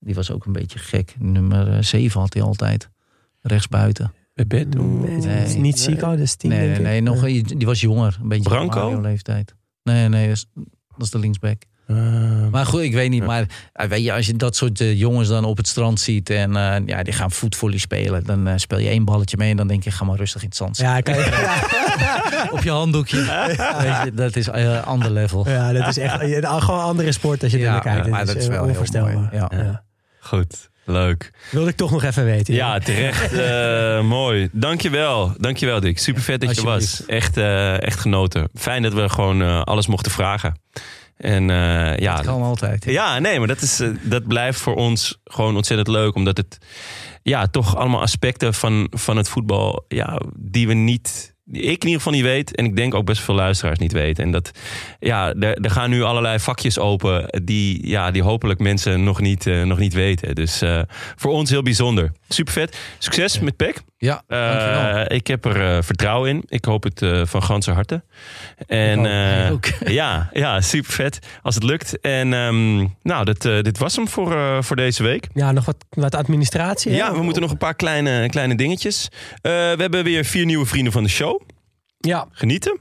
[0.00, 1.14] die was ook een beetje gek.
[1.18, 2.88] Nummer 7 had hij altijd,
[3.40, 4.12] rechtsbuiten.
[4.34, 5.56] Nee, het is Nee.
[5.62, 8.80] niet Zico, dat is tien, Nee, denk nee, nog, die was jonger, een beetje Branco?
[8.82, 9.54] Mario leeftijd.
[9.82, 10.46] Nee, nee, dat is,
[10.96, 11.62] dat is de linksback.
[12.50, 13.24] Maar goed, ik weet niet.
[13.24, 16.30] Maar eh, weet je, als je dat soort eh, jongens dan op het strand ziet
[16.30, 19.56] en eh, ja, die gaan voetvolley spelen, dan eh, speel je één balletje mee en
[19.56, 23.16] dan denk je, ga maar rustig in het zand Ja, kan je, op je handdoekje.
[23.78, 25.48] Weet je, dat is een ander level.
[25.48, 28.08] ja, dat is echt een gewoon een andere sport als je er Ja, naar kijkt.
[28.08, 29.28] maar dat is eh, wel heel mooi.
[29.32, 29.84] Ja.
[30.20, 30.28] Ja.
[30.28, 30.68] Goed.
[30.88, 31.30] Leuk.
[31.50, 32.54] Wilde ik toch nog even weten.
[32.54, 33.32] Ja, terecht.
[33.38, 34.48] eh, mooi.
[34.52, 35.34] Dankjewel.
[35.38, 35.98] Dankjewel, Dick.
[35.98, 37.06] Super vet dat je was.
[37.06, 38.48] Echt, eh, echt genoten.
[38.54, 40.60] Fijn dat we gewoon eh, alles mochten vragen.
[41.16, 41.48] En
[41.98, 42.84] ja, Dat kan altijd.
[42.84, 46.14] Ja, nee, maar dat, is, dat blijft voor ons gewoon ontzettend leuk.
[46.14, 46.58] Omdat het
[47.22, 49.84] ja, toch allemaal aspecten van, van het voetbal...
[49.88, 51.34] Ja, die we niet...
[51.52, 52.54] Ik in ieder geval niet weet.
[52.54, 54.24] En ik denk ook best veel luisteraars niet weten.
[54.24, 54.50] En dat,
[55.00, 57.42] ja, er, er gaan nu allerlei vakjes open.
[57.44, 60.34] Die, ja, die hopelijk mensen nog niet, eh, nog niet weten.
[60.34, 60.80] Dus eh,
[61.16, 62.12] voor ons heel bijzonder.
[62.28, 62.78] Super vet.
[62.98, 63.82] Succes met PEC.
[64.00, 65.12] Ja, dankjewel.
[65.12, 66.42] ik heb er eh, vertrouwen in.
[66.48, 68.02] Ik hoop het eh, van ganse harte.
[68.66, 69.04] En
[69.46, 69.66] Ik ook.
[70.00, 72.00] ja, ja, super vet als het lukt.
[72.00, 75.28] En ehm, nou, dit, eh, dit was hem voor, voor deze week.
[75.34, 76.92] Ja, nog wat, wat administratie.
[76.92, 76.96] hè?
[76.96, 79.08] Ja, we moeten nog een paar kleine, kleine dingetjes.
[79.42, 81.40] We hebben weer vier nieuwe vrienden van de show.
[81.98, 82.78] Ja, Genieten.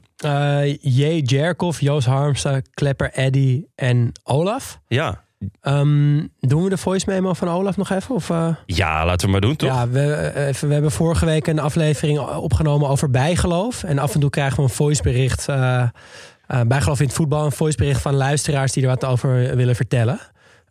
[0.81, 1.21] J.
[1.23, 4.79] Jerkov, Joost Harmsen, Klepper, Eddy en Olaf.
[4.87, 5.25] Ja.
[5.61, 8.15] Ehm, doen we de voice memo van Olaf nog even?
[8.15, 8.55] Of, eh?
[8.65, 9.69] ja, laten we maar doen, toch?
[9.69, 13.83] Ja, we, eh, even, we hebben vorige week een aflevering opgenomen over bijgeloof.
[13.83, 15.47] En af en toe krijgen we een voicebericht.
[15.47, 15.83] eh
[16.47, 17.45] eh, bijgeloof in het voetbal.
[17.45, 20.19] Een voicebericht van luisteraars die er wat over willen vertellen.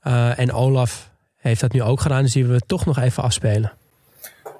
[0.03, 2.23] Eh, en Olaf heeft dat nu ook gedaan.
[2.23, 3.73] Dus die willen we toch nog even afspelen.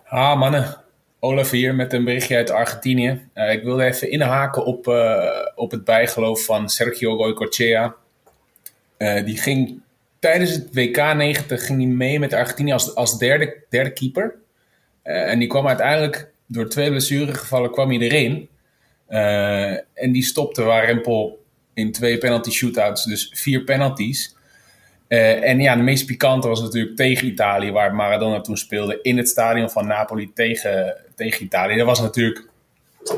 [0.09, 0.77] Ah, mannen.
[1.21, 3.29] Olaf hier met een berichtje uit Argentinië.
[3.33, 7.95] Eh, ik wilde even inhaken op, eh, op het bijgeloof van Sergio Goycochea.
[8.97, 9.81] Eh, die ging
[10.27, 14.35] tijdens het WK 90 ging die mee met Argentinië als, als derde, derde keeper.
[15.03, 18.49] Eh, en die kwam uiteindelijk door twee blessuregevallen kwam hij erin.
[19.07, 21.45] Eh, en die stopte Warempel
[21.75, 24.37] in twee penalty shootouts, dus vier penalties.
[25.09, 29.17] Eh, en ja, de meest pikante was natuurlijk tegen Italië, waar Maradona toen speelde in
[29.17, 31.77] het stadion van Napoli tegen, tegen Italië.
[31.77, 32.49] Dat was natuurlijk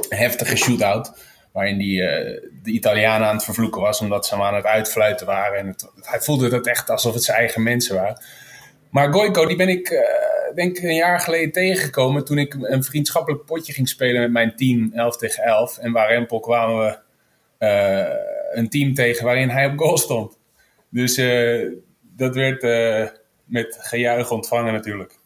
[0.09, 1.13] een heftige shootout,
[1.53, 5.27] waarin die, eh, de Italianen aan het vervloeken was, omdat ze hem aan het uitfluiten
[5.27, 5.59] waren.
[5.59, 8.23] En hij voelde het echt alsof het zijn eigen mensen waren.
[8.91, 13.45] Maar Goico, die ben ik eh, denk een jaar geleden tegengekomen toen ik een vriendschappelijk
[13.45, 15.79] potje ging spelen met mijn team 11 tegen 11.
[15.79, 16.99] En waar Rempel kwamen we
[17.67, 18.15] eh,
[18.53, 20.39] een team tegen waarin hij op goal stond.
[20.91, 21.15] Dus
[22.17, 22.63] dat werd
[23.45, 25.18] met gejuich ontvangen natuurlijk.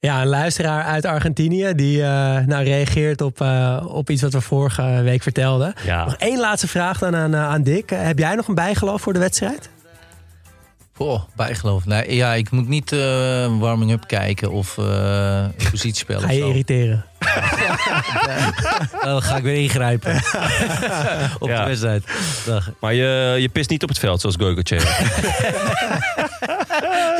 [0.00, 2.08] Ja, een luisteraar uit Argentinië die eh,
[2.46, 5.74] nou reageert op, eh, op iets wat we vorige week vertelden.
[5.84, 6.04] Ja.
[6.04, 7.90] Nog één laatste vraag dan aan, eh, aan Dick.
[7.90, 9.70] Heb jij nog een bijgeloof voor de wedstrijd?
[10.96, 11.84] Oh, bijgeloof.
[11.86, 16.48] Nee, ja, ik moet niet eh, warming-up kijken of eh positiespel Ga of je zo.
[16.48, 17.04] irriteren?
[19.04, 20.16] Dan ga ik weer ingrijpen.
[21.38, 21.60] op Ja.
[21.60, 22.04] de wedstrijd.
[22.46, 22.70] Dag.
[22.80, 24.80] Maar je, je pist niet op het veld zoals Goycochea.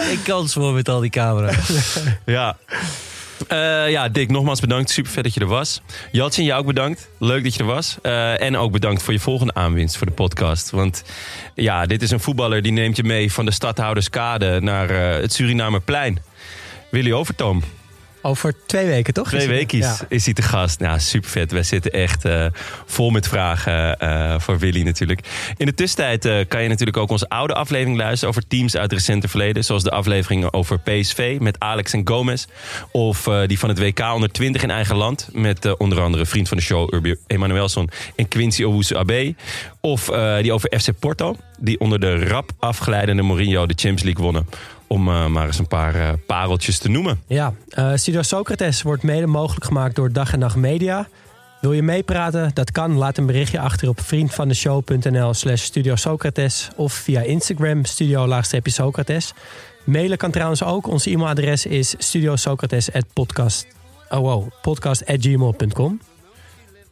[0.08, 1.98] Geen kans voor met al die camera's.
[2.26, 2.56] ja.
[3.48, 4.90] Eh, ja, Dick, nogmaals bedankt.
[4.90, 5.80] Super vet dat je er was.
[6.12, 7.08] Jatsin, jou ook bedankt.
[7.18, 7.96] Leuk dat je er was.
[8.02, 10.70] Eh, en ook bedankt voor je volgende aanwinst voor de podcast.
[10.70, 11.02] Want
[11.54, 15.32] ja, dit is een voetballer die neemt je mee van de stadhouderskade naar eh, het
[15.32, 16.22] Surinamerplein.
[16.90, 17.62] Willy Overtoom.
[18.22, 19.28] Over twee weken, toch?
[19.28, 19.96] Twee weken Ja.
[20.08, 20.80] is hij te gast.
[20.80, 21.52] Nou, super vet.
[21.52, 22.46] Wij zitten echt eh,
[22.86, 25.20] vol met vragen eh, voor Willy natuurlijk.
[25.56, 28.90] In de tussentijd eh, kan je natuurlijk ook onze oude aflevering luisteren over teams uit
[28.90, 29.64] het recente verleden.
[29.64, 32.46] Zoals de afleveringen over PSV met Alex en Gomez.
[32.90, 35.28] Of die van het WK onder 20 in eigen land.
[35.32, 39.34] Met onder andere vriend van de show Urbi Emanuelson en Quincy Owusu Abe.
[39.80, 40.04] Of
[40.40, 41.36] die over FC Porto.
[41.58, 44.46] Die onder de rap afgeleidende Mourinho de Champions League wonnen.
[44.88, 47.20] Om eh, maar eens een paar eh, pareltjes te noemen.
[47.26, 51.08] Ja, eh, Studio Socrates wordt mede mogelijk gemaakt door Dag en Nacht Media.
[51.60, 52.50] Wil je meepraten?
[52.54, 52.96] Dat kan.
[52.96, 59.32] Laat een berichtje achter op vriendvandeshow.nl slash Studio Socrates of via Instagram studio-socrates.
[59.84, 60.86] Mailen kan trouwens ook.
[60.86, 63.66] Ons e-mailadres is studiosocrates@podcast.
[64.08, 66.00] Oh wow, podcast@gmail.com.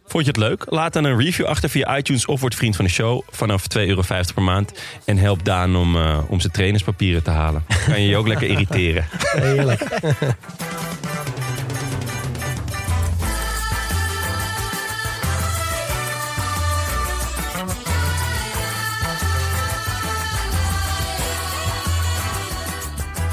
[0.06, 0.64] Vond je het leuk?
[0.68, 3.86] Laat dan een review achter via iTunes of word vriend van de show vanaf 2,50
[3.86, 4.02] euro
[4.34, 4.72] per maand.
[5.04, 7.64] En help Daan om, eh, om zijn trainerspapieren te halen.
[7.86, 9.08] Kan je je ook lekker irriteren.
[9.42, 9.80] Heerlijk.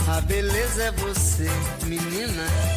[0.10, 1.50] A beleza é você,
[1.86, 2.73] menina,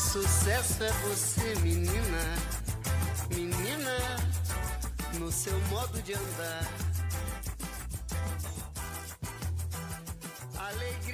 [0.00, 2.36] Sucesso é você, menina,
[3.32, 3.96] menina,
[5.20, 6.66] no seu modo de andar.
[10.58, 11.09] Alegria